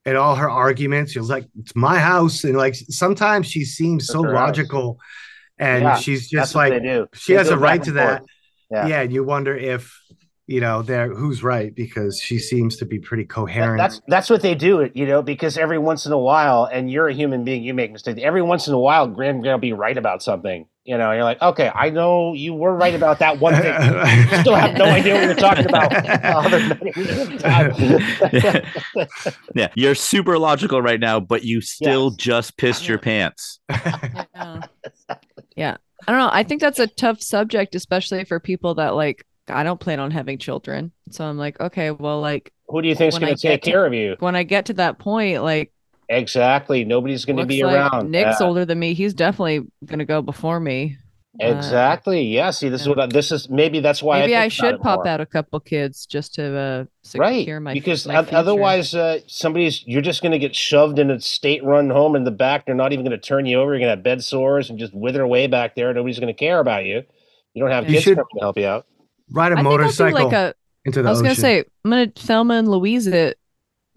In 0.05 0.15
all 0.15 0.35
her 0.35 0.49
arguments, 0.49 1.11
she 1.11 1.19
was 1.19 1.29
like, 1.29 1.45
"It's 1.59 1.75
my 1.75 1.99
house," 1.99 2.43
and 2.43 2.57
like 2.57 2.73
sometimes 2.75 3.45
she 3.47 3.63
seems 3.63 4.07
so 4.07 4.21
It's 4.23 4.31
her 4.31 4.35
house. 4.35 4.47
logical, 4.47 4.99
and 5.59 5.83
Yeah, 5.83 5.95
she's 5.97 6.27
just 6.27 6.55
like, 6.55 6.73
they 6.73 6.79
do. 6.79 7.07
she 7.13 7.33
They 7.33 7.37
has 7.37 7.49
go 7.49 7.55
a 7.55 7.57
right 7.59 7.83
to 7.83 7.89
and 7.91 7.97
that. 7.99 8.23
Yeah. 8.71 8.87
Yeah. 8.87 9.01
and 9.01 9.13
you 9.13 9.23
wonder 9.23 9.55
if 9.55 9.95
you 10.51 10.59
know 10.59 10.81
there 10.81 11.13
who's 11.13 11.43
right 11.43 11.73
because 11.73 12.19
she 12.19 12.37
seems 12.37 12.75
to 12.77 12.85
be 12.85 12.99
pretty 12.99 13.23
coherent. 13.23 13.77
That's 13.77 14.01
that's 14.07 14.29
what 14.29 14.41
they 14.41 14.53
do, 14.53 14.89
you 14.93 15.05
know, 15.05 15.21
because 15.21 15.57
every 15.57 15.79
once 15.79 16.05
in 16.05 16.11
a 16.11 16.17
while, 16.17 16.65
and 16.65 16.91
you're 16.91 17.07
a 17.07 17.13
human 17.13 17.43
being, 17.43 17.63
you 17.63 17.73
make 17.73 17.91
mistakes. 17.91 18.19
Every 18.21 18.41
once 18.41 18.67
in 18.67 18.73
a 18.73 18.79
while, 18.79 19.07
Gram 19.07 19.41
will 19.41 19.57
be 19.57 19.73
right 19.73 19.97
about 19.97 20.21
something. 20.21 20.67
You 20.83 20.97
know, 20.97 21.11
you're 21.11 21.23
like, 21.23 21.39
okay, 21.41 21.71
I 21.73 21.91
know 21.91 22.33
you 22.33 22.55
were 22.55 22.75
right 22.75 22.95
about 22.95 23.19
that 23.19 23.39
one 23.39 23.53
thing. 23.53 23.71
You 24.31 24.41
still 24.41 24.55
have 24.55 24.75
no 24.75 24.85
idea 24.85 25.13
what 25.13 25.23
you're 25.25 25.35
talking 25.35 25.67
about. 25.67 25.91
Yeah. 28.33 28.61
yeah, 29.55 29.67
you're 29.75 29.95
super 29.95 30.37
logical 30.39 30.81
right 30.81 30.99
now, 30.99 31.19
but 31.19 31.43
you 31.43 31.61
still 31.61 32.09
Yes. 32.09 32.15
just 32.17 32.57
pissed 32.57 32.87
your 32.87 32.97
pants. 32.97 33.59
Yeah. 33.69 34.61
yeah. 35.55 35.77
I 36.07 36.11
don't 36.11 36.19
know. 36.19 36.29
I 36.31 36.43
think 36.43 36.61
that's 36.61 36.79
a 36.79 36.87
tough 36.87 37.21
subject, 37.21 37.75
especially 37.75 38.23
for 38.25 38.39
people 38.39 38.75
that 38.75 38.95
like, 38.95 39.23
I 39.47 39.63
don't 39.63 39.79
plan 39.79 39.99
on 39.99 40.11
having 40.11 40.37
children. 40.37 40.91
So 41.09 41.25
I'm 41.25 41.37
like, 41.37 41.59
okay, 41.59 41.91
well, 41.91 42.21
like 42.21 42.51
Who 42.69 42.81
do 42.81 42.87
you 42.87 42.95
think's 42.95 43.15
When 43.15 43.21
going 43.23 43.35
to 43.35 43.41
take 43.41 43.61
care 43.63 43.85
of 43.85 43.93
you? 43.93 44.15
when 44.19 44.35
I 44.35 44.43
get 44.43 44.65
to 44.67 44.73
that 44.73 44.99
point, 44.99 45.43
like, 45.43 45.71
Exactly. 46.09 46.83
Nobody's 46.83 47.23
going 47.25 47.37
to 47.37 47.45
be 47.45 47.63
like 47.63 47.75
around. 47.75 48.11
Nick's 48.11 48.41
Yeah. 48.41 48.45
older 48.47 48.65
than 48.65 48.79
me. 48.79 48.93
He's 48.93 49.13
definitely 49.13 49.61
gonna 49.85 50.03
go 50.05 50.21
before 50.21 50.59
me. 50.59 50.97
Uh, 51.41 51.45
Exactly. 51.45 52.23
Yeah. 52.23 52.51
See, 52.51 52.67
this 52.67 52.81
is 52.81 52.89
what 52.89 52.99
I, 52.99 53.05
this 53.05 53.31
is. 53.31 53.49
Maybe 53.49 53.79
that's 53.79 54.03
why 54.03 54.19
maybe 54.19 54.35
I, 54.35 54.43
I, 54.43 54.47
should 54.49 54.81
pop 54.81 54.99
more. 54.99 55.07
out 55.07 55.21
a 55.21 55.25
couple 55.25 55.57
kids 55.61 56.05
just 56.05 56.33
to 56.35 56.43
uh, 56.57 56.85
right 57.17 57.39
secure 57.39 57.61
my 57.61 57.71
because 57.73 58.05
my 58.05 58.15
otherwise 58.15 58.93
uh, 58.93 59.19
somebody's 59.27 59.87
you're 59.87 60.01
just 60.01 60.21
going 60.21 60.33
to 60.33 60.39
get 60.39 60.53
shoved 60.53 60.99
in 60.99 61.09
a 61.09 61.21
state-run 61.21 61.89
home 61.89 62.17
in 62.17 62.25
the 62.25 62.31
back 62.31 62.65
they're 62.65 62.75
not 62.75 62.91
even 62.91 63.05
going 63.05 63.17
to 63.17 63.25
turn 63.25 63.45
you 63.45 63.57
over 63.61 63.71
you're 63.71 63.79
going 63.79 63.87
to 63.89 63.95
have 63.95 64.03
bed 64.03 64.21
sores 64.21 64.69
and 64.69 64.77
just 64.77 64.93
wither 64.93 65.21
away 65.21 65.47
back 65.47 65.75
there 65.75 65.93
nobody's 65.93 66.19
going 66.19 66.27
to 66.33 66.37
care 66.37 66.59
about 66.59 66.83
you 66.83 67.01
you 67.53 67.61
don't 67.61 67.71
have 67.71 67.85
You 67.85 67.93
kids 67.93 68.03
should- 68.03 68.17
coming 68.17 68.27
to 68.35 68.39
help 68.41 68.57
you 68.57 68.67
out 68.67 68.85
Ride 69.31 69.51
a 69.51 69.55
I 69.55 69.57
think 69.57 69.67
I'll 69.67 69.73
do 69.73 69.77
motorcycle 69.83 70.23
like 70.25 70.33
a. 70.33 70.53
into 70.85 71.01
the 71.01 71.07
I 71.09 71.11
was 71.11 71.21
gonna 71.21 71.35
say 71.35 71.59
I'm 71.83 71.91
gonna 71.91 72.07
Thelma 72.07 72.55
and 72.55 72.67
Louise 72.67 73.07
it 73.07 73.37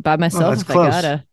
by 0.01 0.17
myself 0.17 0.51
that's 0.57 0.63
if 0.63 0.71
I 0.71 0.73
close. 0.73 0.91
got 0.91 1.05
a 1.05 1.25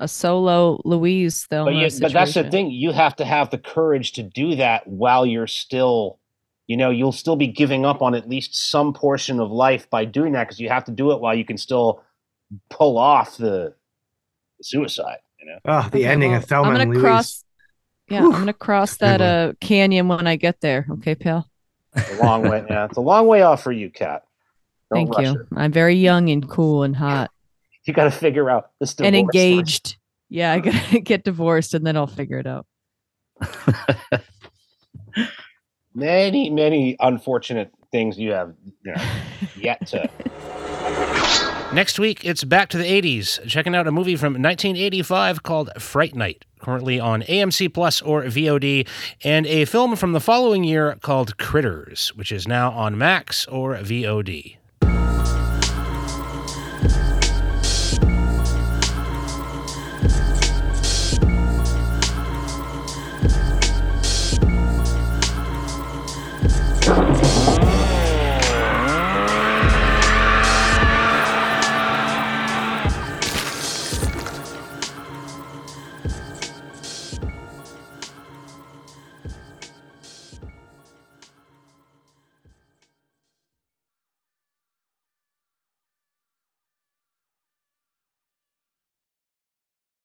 a 0.00 0.06
solo 0.08 0.80
Louise 0.84 1.44
Thelma. 1.46 1.72
but, 1.72 1.76
you, 1.76 2.00
but 2.00 2.12
that's 2.12 2.34
the 2.34 2.48
thing 2.48 2.70
you 2.70 2.92
have 2.92 3.16
to 3.16 3.24
have 3.24 3.50
the 3.50 3.58
courage 3.58 4.12
to 4.12 4.22
do 4.22 4.54
that 4.56 4.86
while 4.86 5.26
you're 5.26 5.48
still 5.48 6.18
you 6.68 6.76
know 6.76 6.90
you'll 6.90 7.10
still 7.12 7.36
be 7.36 7.48
giving 7.48 7.84
up 7.84 8.00
on 8.02 8.14
at 8.14 8.28
least 8.28 8.54
some 8.70 8.92
portion 8.92 9.40
of 9.40 9.50
life 9.50 9.90
by 9.90 10.04
doing 10.04 10.32
that 10.34 10.44
because 10.44 10.60
you 10.60 10.68
have 10.68 10.84
to 10.84 10.92
do 10.92 11.10
it 11.12 11.20
while 11.20 11.34
you 11.34 11.44
can 11.44 11.58
still 11.58 12.02
pull 12.70 12.96
off 12.96 13.36
the 13.38 13.74
suicide 14.62 15.18
you 15.40 15.46
know 15.46 15.58
oh, 15.64 15.88
the 15.90 15.98
Okay, 15.98 16.06
ending 16.06 16.30
well, 16.30 16.38
of 16.40 16.44
Thelma 16.46 16.68
I'm 16.68 16.74
gonna 16.74 16.82
and 16.82 16.90
Louise. 16.92 17.02
cross. 17.02 17.44
Yeah, 18.08 18.20
Whew. 18.20 18.32
I'm 18.32 18.40
gonna 18.40 18.52
cross 18.52 18.96
that 18.98 19.20
one. 19.20 19.28
uh 19.28 19.52
canyon 19.60 20.08
when 20.08 20.26
I 20.26 20.36
get 20.36 20.60
there. 20.60 20.86
Okay, 20.90 21.14
pal. 21.14 21.48
It's 21.98 22.18
a 22.20 22.22
long 22.24 22.42
way 22.42 22.64
yeah 22.68 22.84
it's 22.84 22.96
a 22.96 23.00
long 23.00 23.26
way 23.26 23.42
off 23.42 23.62
for 23.62 23.72
you 23.72 23.90
kat 23.90 24.24
Don't 24.92 25.06
Thank 25.06 25.16
rush 25.16 25.26
you. 25.34 25.40
it. 25.40 25.46
I'm 25.56 25.72
very 25.72 25.94
young 25.96 26.28
and 26.30 26.48
cool 26.48 26.82
and 26.82 26.94
hot 26.96 27.30
you 27.84 27.94
got 27.94 28.04
to 28.04 28.10
figure 28.10 28.50
out 28.50 28.70
this 28.80 28.94
and 29.00 29.14
divorce 29.14 29.32
first. 29.32 29.34
engaged. 29.34 29.96
Yeah, 30.28 30.52
I 30.52 30.58
gotta 30.60 31.00
get 31.04 31.24
divorced 31.24 31.72
and 31.72 31.86
then 31.86 31.96
I'll 31.96 32.06
figure 32.06 32.38
it 32.38 32.46
out. 32.46 32.66
many 35.94 36.50
many 36.50 36.96
unfortunate 37.00 37.70
things 37.90 38.18
you 38.18 38.32
have 38.32 38.54
you 38.82 38.92
know, 38.92 39.02
yet 39.56 39.86
to 39.88 40.08
Next 41.72 41.98
week, 41.98 42.24
it's 42.24 42.44
back 42.44 42.70
to 42.70 42.78
the 42.78 42.84
80s, 42.84 43.46
checking 43.46 43.74
out 43.74 43.86
a 43.86 43.92
movie 43.92 44.16
from 44.16 44.32
1985 44.32 45.42
called 45.42 45.70
Fright 45.78 46.14
Night, 46.14 46.46
currently 46.58 47.00
on 47.00 47.22
AMC 47.22 47.72
Plus 47.72 48.02
or 48.02 48.22
VOD, 48.24 48.86
and 49.24 49.46
a 49.46 49.64
film 49.64 49.96
from 49.96 50.12
the 50.12 50.20
following 50.20 50.64
year 50.64 50.96
called 51.02 51.36
Critters, 51.38 52.08
which 52.16 52.32
is 52.32 52.46
now 52.46 52.70
on 52.72 52.98
Max 52.98 53.46
or 53.46 53.74
VOD. 53.76 54.56